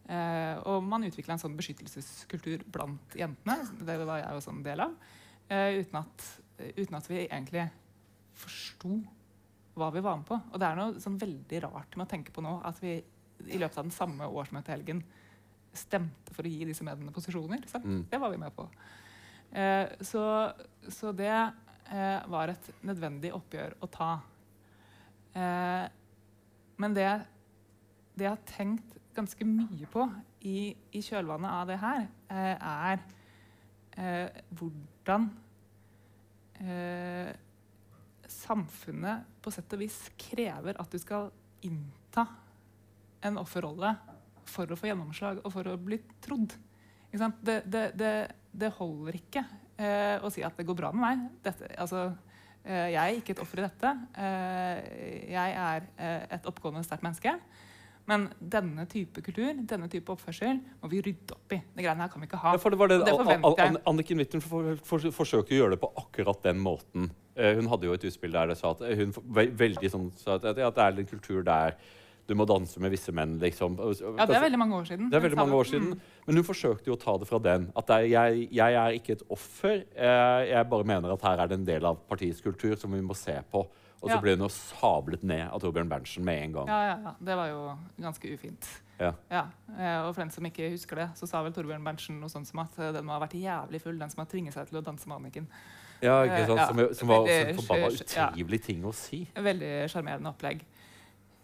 Eh, 0.07 0.55
og 0.71 0.85
man 0.87 1.07
utvikla 1.09 1.35
en 1.35 1.43
sånn 1.43 1.57
beskyttelseskultur 1.59 2.63
blant 2.73 3.17
jentene. 3.19 3.59
Det 3.81 3.99
var 4.05 4.23
jeg 4.23 4.39
også 4.39 4.55
en 4.55 4.63
del 4.67 4.85
av. 4.87 4.95
eh, 5.49 5.81
uten, 5.81 6.01
at, 6.03 6.27
uten 6.77 6.99
at 6.99 7.11
vi 7.11 7.21
egentlig 7.27 7.67
forsto 8.37 8.97
hva 9.77 9.91
vi 9.93 10.03
var 10.05 10.21
med 10.21 10.29
på. 10.29 10.39
Og 10.53 10.61
det 10.61 10.69
er 10.69 10.79
noe 10.79 11.03
sånn 11.03 11.19
veldig 11.21 11.63
rart 11.67 11.97
med 11.97 12.07
å 12.07 12.11
tenke 12.11 12.33
på 12.33 12.45
nå 12.45 12.59
at 12.65 12.79
vi 12.83 12.97
i 12.97 13.59
løpet 13.61 13.77
av 13.77 13.85
den 13.85 13.95
samme 13.95 14.29
årsmøtehelgen 14.33 15.03
stemte 15.77 16.33
for 16.33 16.47
å 16.47 16.51
gi 16.51 16.65
disse 16.65 16.85
mediene 16.87 17.13
posisjoner. 17.13 17.67
Mm. 17.85 18.07
Det 18.09 18.21
var 18.21 18.33
vi 18.33 18.41
med 18.41 18.55
på. 18.57 18.65
Eh, 19.53 19.93
så, 20.01 20.23
så 20.89 21.13
det 21.13 21.35
eh, 21.35 22.25
var 22.33 22.55
et 22.55 22.71
nødvendig 22.89 23.35
oppgjør 23.37 23.77
å 23.85 23.91
ta. 23.93 24.11
Eh, 25.37 25.87
men 26.81 26.97
det, 26.97 27.09
det 28.17 28.27
jeg 28.27 28.35
har 28.35 28.47
tenkt 28.49 28.97
ganske 29.17 29.49
mye 29.49 29.89
på 29.93 30.05
i, 30.47 30.73
i 30.93 31.03
kjølvannet 31.05 31.53
av 31.53 31.71
det 31.71 31.79
her, 31.81 32.07
eh, 32.33 32.55
er 32.57 33.03
eh, 33.97 34.43
hvordan 34.57 35.29
eh, 36.61 37.33
samfunnet 38.31 39.41
på 39.43 39.53
sett 39.55 39.73
og 39.77 39.83
vis 39.83 39.99
krever 40.21 40.79
at 40.81 40.93
du 40.93 41.01
skal 41.01 41.31
innta 41.67 42.27
en 43.27 43.41
offerrolle 43.41 43.95
for 44.47 44.71
å 44.71 44.79
få 44.79 44.91
gjennomslag 44.91 45.41
og 45.43 45.53
for 45.55 45.69
å 45.73 45.79
bli 45.81 45.99
trodd. 46.23 46.55
Det, 47.17 47.63
det, 47.65 48.13
det, 48.53 48.71
holder 48.77 49.17
ikke 49.17 49.43
eh, 49.81 50.21
å 50.21 50.31
si 50.33 50.45
at 50.45 50.59
det 50.59 50.67
går 50.69 50.77
bra 50.79 50.93
med 50.93 51.03
meg. 51.03 51.23
Dette, 51.47 51.71
altså, 51.81 52.11
jeg 52.67 52.99
er 53.03 53.21
ikke 53.21 53.35
et 53.37 53.41
offer 53.45 53.61
i 53.63 53.67
dette. 53.67 53.93
Eh, 54.19 55.31
jeg 55.33 55.57
er 55.63 55.87
eh, 55.99 56.27
et 56.39 56.49
oppgående, 56.51 56.83
sterkt 56.87 57.05
menneske. 57.07 57.37
Men 58.07 58.29
denne 58.39 58.85
type 58.87 59.19
kultur, 59.27 59.49
denne 59.67 59.89
type 59.91 60.13
oppførsel, 60.15 60.61
må 60.83 60.91
vi 60.93 61.01
rydde 61.03 61.35
opp 61.35 61.55
i. 61.57 61.59
Det 61.75 61.83
greiene 61.83 62.05
her 62.05 62.11
kan 62.13 62.23
vi 62.23 62.29
ikke 62.29 62.39
ha. 62.39 62.53
Ja, 62.55 62.61
for 62.63 62.71
det 62.71 62.79
var 62.79 62.93
det, 62.93 63.01
det 63.07 63.15
An- 63.19 63.47
An- 63.65 63.81
Anniken 63.91 64.23
Huitfeldt 64.23 64.47
for, 64.47 64.77
for, 64.87 65.09
forsøker 65.17 65.57
å 65.57 65.59
gjøre 65.61 65.75
det 65.75 65.81
på 65.83 65.91
akkurat 66.05 66.45
den 66.47 66.61
måten. 66.63 67.09
Eh, 67.35 67.57
hun 67.59 67.67
hadde 67.73 67.89
jo 67.89 67.97
et 67.99 68.07
utspill 68.07 68.37
der 68.37 68.53
det 68.53 68.59
sa 68.61 68.71
at 68.77 68.85
hun 69.01 69.11
veldig 69.35 69.91
sånn, 69.91 70.13
sa 70.23 70.37
at, 70.39 70.47
at 70.55 70.57
det 70.79 70.85
er 70.87 71.01
en 71.03 71.11
kultur 71.11 71.43
der 71.47 71.75
du 72.27 72.35
må 72.35 72.45
danse 72.49 72.81
med 72.83 72.91
visse 72.91 73.13
menn, 73.15 73.37
liksom. 73.39 73.77
Ja, 73.79 74.27
det 74.27 74.35
er 74.37 74.43
veldig 74.43 74.59
mange 74.59 74.75
år 74.81 74.87
siden. 74.89 75.11
Det 75.13 75.19
er 75.19 75.23
veldig 75.29 75.39
mange 75.39 75.55
år 75.55 75.69
siden. 75.71 75.93
Men 76.27 76.41
hun 76.41 76.47
forsøkte 76.49 76.91
jo 76.91 76.97
å 76.97 77.01
ta 77.01 77.15
det 77.23 77.29
fra 77.31 77.39
den. 77.39 77.69
At 77.79 77.91
er, 77.95 78.07
jeg, 78.11 78.49
jeg 78.51 78.79
er 78.83 78.97
ikke 78.99 79.13
et 79.19 79.23
offer. 79.31 79.85
Eh, 79.95 80.41
jeg 80.51 80.69
bare 80.73 80.89
mener 80.91 81.15
at 81.15 81.23
her 81.29 81.45
er 81.45 81.53
det 81.53 81.61
en 81.61 81.69
del 81.69 81.87
av 81.87 82.01
partiets 82.11 82.43
kultur 82.43 82.75
som 82.81 82.91
vi 82.97 83.03
må 83.07 83.15
se 83.19 83.37
på. 83.53 83.63
Og 84.03 84.11
så 84.11 84.17
Ja. 84.17 84.21
ble 84.21 84.35
hun 84.37 84.45
jo 84.45 84.51
sablet 84.53 85.23
ned 85.25 85.47
av 85.49 85.61
Torbjørn 85.63 85.89
Berntsen 85.89 86.25
med 86.27 86.43
en 86.43 86.53
gang. 86.59 86.69
Ja, 86.69 86.81
ja, 86.91 86.97
ja. 87.07 87.15
Det 87.31 87.37
var 87.39 87.49
jo 87.49 87.63
ganske 88.03 88.35
ufint. 88.35 88.69
Ja. 89.01 89.13
Ja, 89.31 89.47
eh, 89.79 90.03
og 90.09 90.15
for 90.15 90.23
den 90.23 90.31
som 90.33 90.45
ikke 90.45 90.71
husker 90.73 90.97
det, 90.97 91.09
så 91.17 91.27
sa 91.29 91.43
vel 91.43 91.53
Torbjørn 91.57 91.85
Berntsen 91.85 92.19
noe 92.21 92.29
sånt 92.33 92.49
som 92.49 92.61
at 92.63 92.77
eh, 92.79 92.93
den 92.93 93.05
må 93.07 93.13
ha 93.17 93.23
vært 93.23 93.35
jævlig 93.39 93.81
full, 93.83 93.99
den 93.99 94.11
som 94.13 94.23
har 94.25 94.29
tvinget 94.31 94.55
seg 94.57 94.69
til 94.69 94.79
å 94.81 94.85
danse 94.85 95.09
med 95.09 95.17
Anniken. 95.21 95.49
Ja, 96.05 96.19
ikke 96.27 96.43
sant? 96.47 96.61
Ja. 96.61 96.67
Som, 96.69 96.81
som 96.99 97.09
var 97.09 97.23
også 97.25 97.37
en 97.41 97.57
forbanna 97.57 97.89
utrivelig 97.97 98.61
ting 98.67 98.85
å 98.85 98.93
si. 98.93 99.23
Veldig 99.35 99.71
sjarmerende 99.89 100.29
opplegg. 100.29 100.61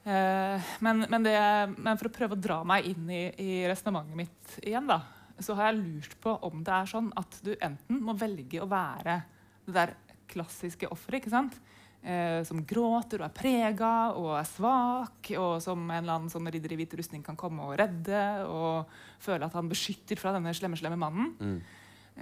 Eh, 0.02 0.70
men, 0.82 1.04
men, 1.06 1.26
det, 1.26 1.34
men 1.76 1.98
for 1.98 2.10
å 2.10 2.14
prøve 2.14 2.34
å 2.34 2.42
dra 2.42 2.62
meg 2.66 2.88
inn 2.90 3.10
i, 3.12 3.24
i 3.38 3.50
resonnementet 3.70 4.18
mitt 4.18 4.56
igjen, 4.62 4.88
da, 4.90 4.98
så 5.38 5.54
har 5.58 5.70
jeg 5.70 5.82
lurt 5.82 6.16
på 6.22 6.34
om 6.48 6.64
det 6.66 6.74
er 6.74 6.90
sånn 6.90 7.12
at 7.18 7.38
du 7.44 7.52
enten 7.54 8.00
må 8.02 8.16
velge 8.18 8.62
å 8.62 8.70
være 8.70 9.20
det 9.66 9.76
der 9.76 9.94
klassiske 10.32 10.88
offeret, 10.90 11.22
ikke 11.22 11.32
sant? 11.34 11.58
Eh, 12.02 12.40
som 12.42 12.64
gråter 12.66 13.20
og 13.22 13.28
er 13.28 13.34
prega 13.36 13.92
og 14.18 14.32
er 14.34 14.48
svak, 14.48 15.30
og 15.38 15.60
som 15.62 15.84
en 15.86 16.00
eller 16.00 16.16
annen 16.16 16.32
sånn 16.32 16.50
ridder 16.50 16.74
i 16.74 16.80
hvit 16.80 16.96
rustning 16.98 17.22
kan 17.22 17.38
komme 17.38 17.68
og 17.68 17.76
redde, 17.78 18.24
og 18.50 18.90
føle 19.22 19.46
at 19.46 19.54
han 19.54 19.70
beskytter 19.70 20.18
fra 20.18 20.34
denne 20.34 20.54
slemme, 20.58 20.80
slemme 20.80 20.98
mannen. 20.98 21.30
Mm. 21.38 21.60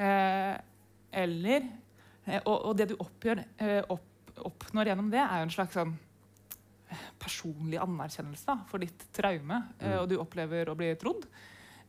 Eh, 0.04 0.52
eller 1.24 1.64
eh, 2.26 2.42
og, 2.44 2.56
og 2.58 2.76
det 2.76 2.90
du 2.92 2.98
oppgjør, 3.00 3.40
eh, 3.64 3.80
opp, 3.88 4.36
oppnår 4.52 4.92
gjennom 4.92 5.08
det, 5.12 5.24
er 5.24 5.40
jo 5.40 5.48
en 5.48 5.56
slags 5.56 5.80
sånn 5.80 5.96
personlig 7.18 7.78
anerkjennelse 7.82 8.46
da, 8.46 8.56
for 8.70 8.78
ditt 8.82 9.04
traume, 9.14 9.60
eh, 9.78 9.88
Mm. 9.92 9.98
og 10.02 10.08
du 10.08 10.16
opplever 10.18 10.68
å 10.68 10.76
bli 10.76 10.94
trodd. 10.96 11.26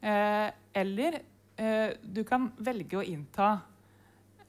Eh, 0.02 0.52
eller 0.74 1.22
eh, 1.58 1.94
du 2.04 2.24
kan 2.24 2.52
velge 2.58 2.98
å 2.98 3.04
innta 3.06 3.62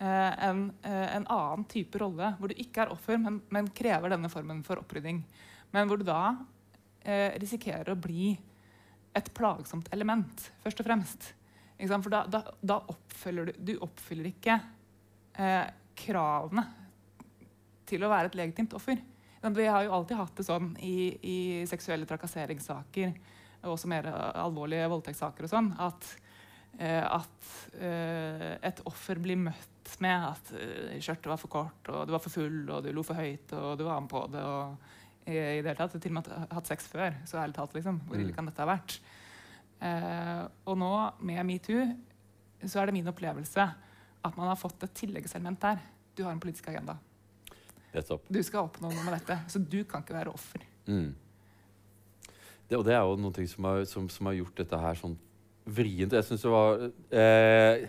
eh, 0.00 0.32
en, 0.48 0.72
eh, 0.82 1.16
en 1.16 1.26
annen 1.30 1.64
type 1.68 1.98
rolle, 2.00 2.34
hvor 2.38 2.48
du 2.48 2.54
ikke 2.58 2.82
er 2.82 2.92
offer, 2.92 3.18
men, 3.18 3.40
men 3.50 3.68
krever 3.70 4.10
denne 4.10 4.28
formen 4.32 4.62
for 4.66 4.76
opprydding. 4.80 5.22
Men 5.72 5.88
hvor 5.88 5.98
du 6.00 6.04
da 6.04 6.36
eh, 7.04 7.38
risikerer 7.38 7.92
å 7.92 8.00
bli 8.00 8.32
et 9.14 9.28
plagsomt 9.34 9.88
element, 9.92 10.50
først 10.64 10.80
og 10.80 10.86
fremst. 10.88 11.32
For 11.82 12.08
da, 12.12 12.24
da, 12.30 12.40
da 12.62 12.76
oppfyller 12.88 13.48
du 13.50 13.52
Du 13.72 13.78
oppfyller 13.82 14.28
ikke 14.30 14.54
kravene 15.98 16.62
til 17.88 18.04
å 18.06 18.10
være 18.12 18.30
et 18.30 18.36
legitimt 18.38 18.74
offer. 18.78 19.00
Sant? 19.42 19.56
Vi 19.58 19.66
har 19.66 19.82
jo 19.84 19.92
alltid 19.96 20.16
hatt 20.20 20.36
det 20.38 20.44
sånn 20.46 20.72
i, 20.78 20.94
i 21.26 21.36
seksuelle 21.66 22.06
trakasseringssaker 22.06 23.12
og 23.64 23.72
også 23.76 23.88
mer 23.90 24.06
alvorlige 24.38 24.88
voldtektssaker 24.90 25.46
og 25.46 25.50
sånn, 25.52 25.68
at, 25.82 26.06
eh, 26.78 27.02
at 27.02 27.50
eh, 27.78 28.58
et 28.70 28.80
offer 28.90 29.18
blir 29.22 29.36
møtt 29.38 29.92
med 30.02 30.24
at 30.32 30.50
eh, 30.58 30.96
skjørtet 31.02 31.28
var 31.30 31.38
for 31.42 31.50
kort, 31.52 31.90
og 31.92 32.06
du 32.08 32.14
var 32.14 32.22
for 32.22 32.34
full, 32.34 32.62
og 32.70 32.82
du 32.86 32.90
lo 32.94 33.02
for 33.06 33.18
høyt, 33.18 33.52
og 33.58 33.76
du 33.78 33.84
var 33.86 34.00
med 34.02 34.10
på 34.10 34.24
det. 34.32 34.42
og 34.42 34.90
i, 35.26 35.36
i 35.36 35.60
det 35.62 35.68
hele 35.70 35.78
tatt, 35.78 35.94
til 36.02 36.10
og 36.10 36.16
med 36.18 36.30
hatt- 36.50 36.66
sex 36.66 36.88
før. 36.90 37.14
Så 37.30 37.38
ærlig 37.38 37.54
talt, 37.54 37.74
liksom. 37.78 38.00
Hvor 38.08 38.18
ille 38.18 38.32
Mm. 38.32 38.34
kan 38.34 38.46
dette 38.50 38.64
ha 38.64 38.66
vært? 38.72 38.96
Eh, 39.82 40.42
og 40.66 40.78
nå, 40.78 40.90
med 41.22 41.46
metoo, 41.46 41.84
så 42.66 42.80
er 42.82 42.86
det 42.90 42.94
min 42.96 43.06
opplevelse 43.10 43.62
at 44.24 44.36
man 44.38 44.48
har 44.50 44.58
fått 44.58 44.82
et 44.82 44.94
tilleggselement 44.98 45.60
der. 45.62 45.78
Du 46.16 46.24
har 46.24 46.32
en 46.34 46.40
politisk 46.42 46.66
agenda. 46.72 46.96
Du 48.32 48.40
skal 48.46 48.66
oppnå 48.68 48.90
noe 48.92 49.04
med 49.04 49.14
dette. 49.18 49.36
Så 49.52 49.60
du 49.60 49.82
kan 49.88 50.02
ikke 50.04 50.16
være 50.16 50.32
offer. 50.32 50.64
Mm. 50.88 51.10
Det, 52.68 52.78
og 52.78 52.84
det 52.86 52.94
er 52.96 53.02
jo 53.04 53.16
noe 53.20 53.46
som 53.50 53.66
har, 53.68 53.82
som, 53.90 54.06
som 54.08 54.28
har 54.30 54.38
gjort 54.38 54.56
dette 54.62 54.78
her 54.80 54.96
sånn 54.98 55.18
vrient. 55.68 56.14
Jeg 56.16 56.24
syns 56.26 56.42
det 56.46 56.50
var 56.50 56.86
eh, 57.14 57.84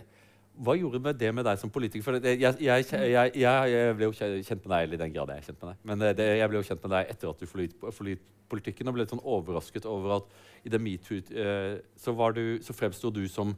Hva 0.62 0.74
gjorde 0.78 1.14
det 1.18 1.30
med 1.34 1.46
deg 1.48 1.58
som 1.58 1.72
politiker? 1.74 2.04
For 2.06 2.18
jeg, 2.20 2.38
jeg, 2.42 2.84
jeg, 2.92 3.32
jeg, 3.40 3.96
ble 3.98 4.10
jo 4.10 4.12
kjent 4.14 4.60
med 4.60 4.70
deg, 4.70 4.84
eller 4.84 4.94
i 4.98 5.02
den 5.06 5.14
grad 5.16 5.32
jeg 5.32 5.40
er 5.42 5.48
kjent 5.48 5.62
med 5.64 5.72
deg. 5.72 5.80
Men 5.90 6.04
eh, 6.06 6.14
det, 6.20 6.28
jeg 6.38 6.52
ble 6.52 6.60
jo 6.60 6.68
kjent 6.68 6.84
med 6.84 6.94
deg 6.98 7.10
etter 7.16 7.32
at 7.32 7.40
du 7.42 7.48
forlot 7.50 7.74
forlot 7.96 8.30
politikken, 8.54 8.86
og 8.86 8.94
ble 8.94 9.02
litt 9.06 9.10
sånn 9.14 9.24
overrasket 9.24 9.86
over 9.88 10.18
at 10.20 10.34
i 10.68 10.70
det 10.70 10.78
metoo 10.84 11.16
eh, 11.32 11.78
så, 11.98 12.12
var 12.14 12.36
du- 12.36 12.60
så 12.62 12.76
fremsto 12.76 13.08
du 13.10 13.24
som, 13.32 13.54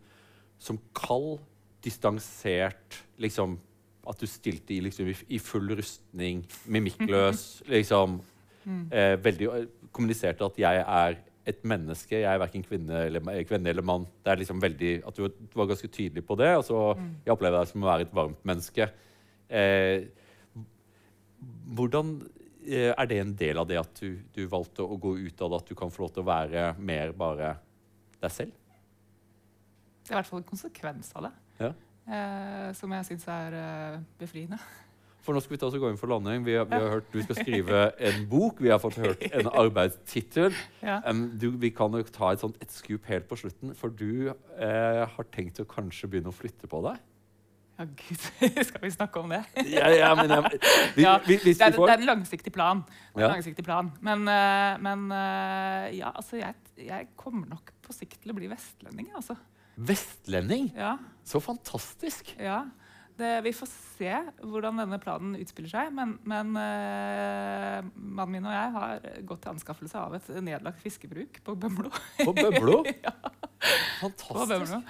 som 0.63 0.79
kald, 0.97 1.43
distansert 1.85 3.01
liksom, 3.21 3.59
At 4.07 4.21
du 4.21 4.27
stilte 4.31 4.75
i, 4.77 4.81
liksom, 4.85 5.09
i, 5.11 5.39
full 5.43 5.73
rustning, 5.79 6.45
mimikkløs, 6.67 7.47
liksom. 7.75 8.21
Eh, 8.67 9.15
veldig, 9.23 9.49
eh, 9.55 9.67
kommuniserte 9.95 10.45
at 10.45 10.59
'jeg 10.59 10.83
er 10.83 11.17
et 11.47 11.63
menneske, 11.63 12.19
jeg 12.19 12.27
er 12.27 12.41
verken 12.43 12.65
kvinne 12.67 13.05
eller, 13.07 13.21
kvinne 13.47 13.71
eller 13.71 13.83
mann'. 13.83 14.07
Det 14.25 14.33
er 14.33 14.37
liksom 14.37 14.63
veldig, 14.63 15.03
At 15.07 15.17
du, 15.17 15.29
du 15.29 15.55
var 15.55 15.67
ganske 15.67 15.89
tydelig 15.89 16.27
på 16.27 16.35
det. 16.35 16.57
Altså, 16.57 16.75
så 16.75 16.99
jeg 17.25 17.33
opplever 17.33 17.59
deg 17.59 17.69
som 17.69 17.83
å 17.83 17.87
være 17.87 18.07
et 18.09 18.15
varmt 18.15 18.45
menneske. 18.45 18.91
Eh, 19.49 20.09
hvordan 21.77 22.17
eh, 22.67 22.93
er 22.97 23.07
det 23.07 23.21
en 23.23 23.35
del 23.39 23.59
av 23.59 23.69
det 23.71 23.79
at 23.79 24.01
du, 24.01 24.19
du 24.35 24.47
valgte 24.51 24.83
å 24.83 24.99
gå 24.99 25.17
ut 25.19 25.43
av 25.43 25.51
det, 25.51 25.63
at 25.63 25.71
du 25.71 25.75
kan 25.79 25.91
få 25.91 26.03
lov 26.03 26.15
til 26.15 26.25
å 26.25 26.31
være 26.31 26.75
mer 26.79 27.13
bare 27.13 27.55
deg 28.21 28.35
selv? 28.35 28.53
Det 30.07 30.11
er 30.11 30.17
i 30.17 30.21
hvert 30.21 30.31
fall 30.31 30.43
en 30.43 30.51
konsekvens 30.51 31.13
av 31.19 31.29
det. 31.29 31.33
Ja. 31.61 31.73
Eh, 32.07 32.69
som 32.79 32.93
jeg 32.95 33.09
syns 33.09 33.27
er 33.35 33.57
eh, 33.59 34.03
befriende. 34.21 34.59
For 35.27 35.35
nå 35.35 35.43
skal 35.43 35.57
vi 35.57 35.59
ta 35.59 35.67
oss 35.67 35.75
og 35.75 35.83
gå 35.83 35.89
inn 35.91 35.99
for 35.99 36.11
landing. 36.13 36.45
Vi 36.47 36.55
har, 36.55 36.69
vi 36.71 36.79
har 36.79 36.93
hørt 36.93 37.09
Du 37.11 37.19
skal 37.25 37.41
skrive 37.41 37.81
en 38.09 38.21
bok. 38.31 38.61
Vi 38.63 38.71
har 38.71 38.79
fått 38.79 39.01
hørt 39.03 39.25
en 39.27 39.51
arbeidstittel. 39.65 40.55
Ja. 40.85 41.01
Um, 41.11 41.27
du, 41.35 41.49
vi 41.59 41.73
kan 41.75 41.95
jo 41.99 42.05
ta 42.07 42.31
et, 42.31 42.45
sånt, 42.45 42.61
et 42.63 42.71
skup 42.71 43.09
helt 43.11 43.27
på 43.27 43.39
slutten, 43.41 43.75
for 43.75 43.91
du 43.91 44.31
eh, 44.31 45.03
har 45.03 45.29
tenkt 45.35 45.59
å 45.59 45.67
kanskje 45.67 46.13
begynne 46.13 46.31
å 46.31 46.37
flytte 46.37 46.71
på 46.71 46.83
deg? 46.87 47.03
Ja, 47.77 47.89
gud, 47.91 48.23
skal 48.71 48.85
vi 48.87 48.93
snakke 48.95 49.21
om 49.21 49.35
det? 49.35 49.43
Ja, 49.67 49.91
ja, 49.93 50.13
men 50.17 50.31
ja, 50.31 50.39
vi, 50.47 51.03
Ja, 51.03 51.17
vi, 51.27 51.41
hvis 51.43 51.59
det, 51.59 51.73
er, 51.73 51.75
vi 51.75 51.91
det 51.91 51.97
er 51.97 52.05
en 52.07 52.11
langsiktig 52.13 52.55
plan. 52.55 52.87
En 53.17 53.27
langsiktig 53.27 53.67
plan. 53.67 53.91
Men, 54.07 54.25
eh, 54.31 54.79
men 54.87 55.11
eh, 55.11 55.91
ja, 55.99 56.15
altså, 56.15 56.39
jeg, 56.39 56.55
jeg 56.87 57.11
kommer 57.19 57.51
nok 57.51 57.75
på 57.83 57.99
sikt 57.99 58.23
til 58.23 58.31
å 58.31 58.39
bli 58.39 58.49
vestlending. 58.55 59.11
Altså. 59.19 59.35
Vestlending! 59.77 60.70
Ja, 60.77 60.97
Så 61.24 61.41
fantastisk! 61.41 62.35
ja. 62.41 62.64
Det, 63.16 63.29
vi 63.47 63.53
får 63.57 63.68
se 63.97 64.11
hvordan 64.45 64.77
denne 64.77 64.99
planen 65.01 65.39
utspiller 65.41 65.72
seg. 65.72 65.93
Men, 65.97 66.18
men 66.29 66.53
uh, 66.53 67.87
mannen 67.97 68.35
min 68.35 68.49
og 68.49 68.53
jeg 68.53 68.74
har 68.74 69.07
gått 69.29 69.41
til 69.47 69.55
anskaffelse 69.55 70.03
av 70.03 70.16
et 70.18 70.29
nedlagt 70.45 70.83
fiskebruk 70.85 71.41
på 71.47 71.55
Bømlo. 71.62 71.93
På 72.20 72.35
Bømlo! 72.37 72.83
ja. 73.07 73.14
Fantastisk. 74.03 74.53
Bømlo. 74.53 74.83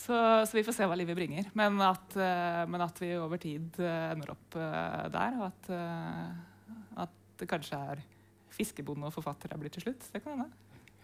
Så, 0.00 0.16
så 0.48 0.56
vi 0.56 0.64
får 0.64 0.76
se 0.76 0.88
hva 0.92 0.96
livet 1.00 1.16
bringer. 1.16 1.48
Men 1.56 1.80
at, 1.84 2.20
uh, 2.20 2.68
men 2.68 2.84
at 2.84 3.00
vi 3.00 3.14
over 3.16 3.40
tid 3.40 3.80
uh, 3.80 4.12
ender 4.12 4.34
opp 4.36 4.60
der, 5.16 5.40
og 5.40 5.48
at, 5.48 5.72
at 7.06 7.16
det 7.40 7.48
kanskje 7.48 7.80
er 7.94 8.04
fiskebonde 8.52 9.08
og 9.08 9.16
forfatter 9.16 9.54
jeg 9.54 9.62
blir 9.62 9.72
til 9.72 9.88
slutt. 9.88 10.04
Det 10.12 10.20
kan 10.20 10.36
hende. 10.36 10.52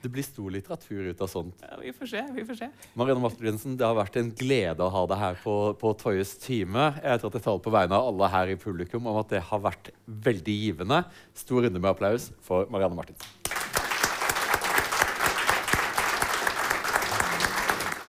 Det 0.07 0.13
blir 0.15 0.23
stor 0.23 0.53
litteratur 0.55 1.09
ut 1.11 1.23
av 1.25 1.27
sånt. 1.27 1.63
Ja, 1.67 1.81
vi 1.81 1.91
får 1.91 2.07
se. 2.13 2.21
vi 2.37 2.45
får 2.47 2.59
se. 2.61 2.69
Marianne 2.95 3.25
Martinsen, 3.25 3.75
det 3.75 3.83
har 3.83 3.97
vært 3.99 4.21
en 4.21 4.29
glede 4.39 4.87
å 4.87 4.93
ha 4.95 5.03
deg 5.11 5.19
her 5.19 5.41
på, 5.43 5.55
på 5.81 5.91
Toyes 5.99 6.37
time. 6.45 6.93
Jeg 7.03 7.19
tror 7.19 7.33
at 7.33 7.41
jeg 7.41 7.47
taler 7.49 7.65
på 7.65 7.73
vegne 7.75 7.99
av 7.99 8.13
alle 8.13 8.29
her 8.31 8.55
i 8.55 8.59
publikum 8.61 9.11
om 9.11 9.19
at 9.19 9.35
det 9.35 9.43
har 9.49 9.65
vært 9.67 9.91
veldig 10.07 10.57
givende. 10.61 11.03
Stor 11.35 11.67
runde 11.67 11.83
med 11.83 11.91
applaus 11.91 12.31
for 12.47 12.71
Marianne 12.71 13.01
Martinsen. 13.03 13.46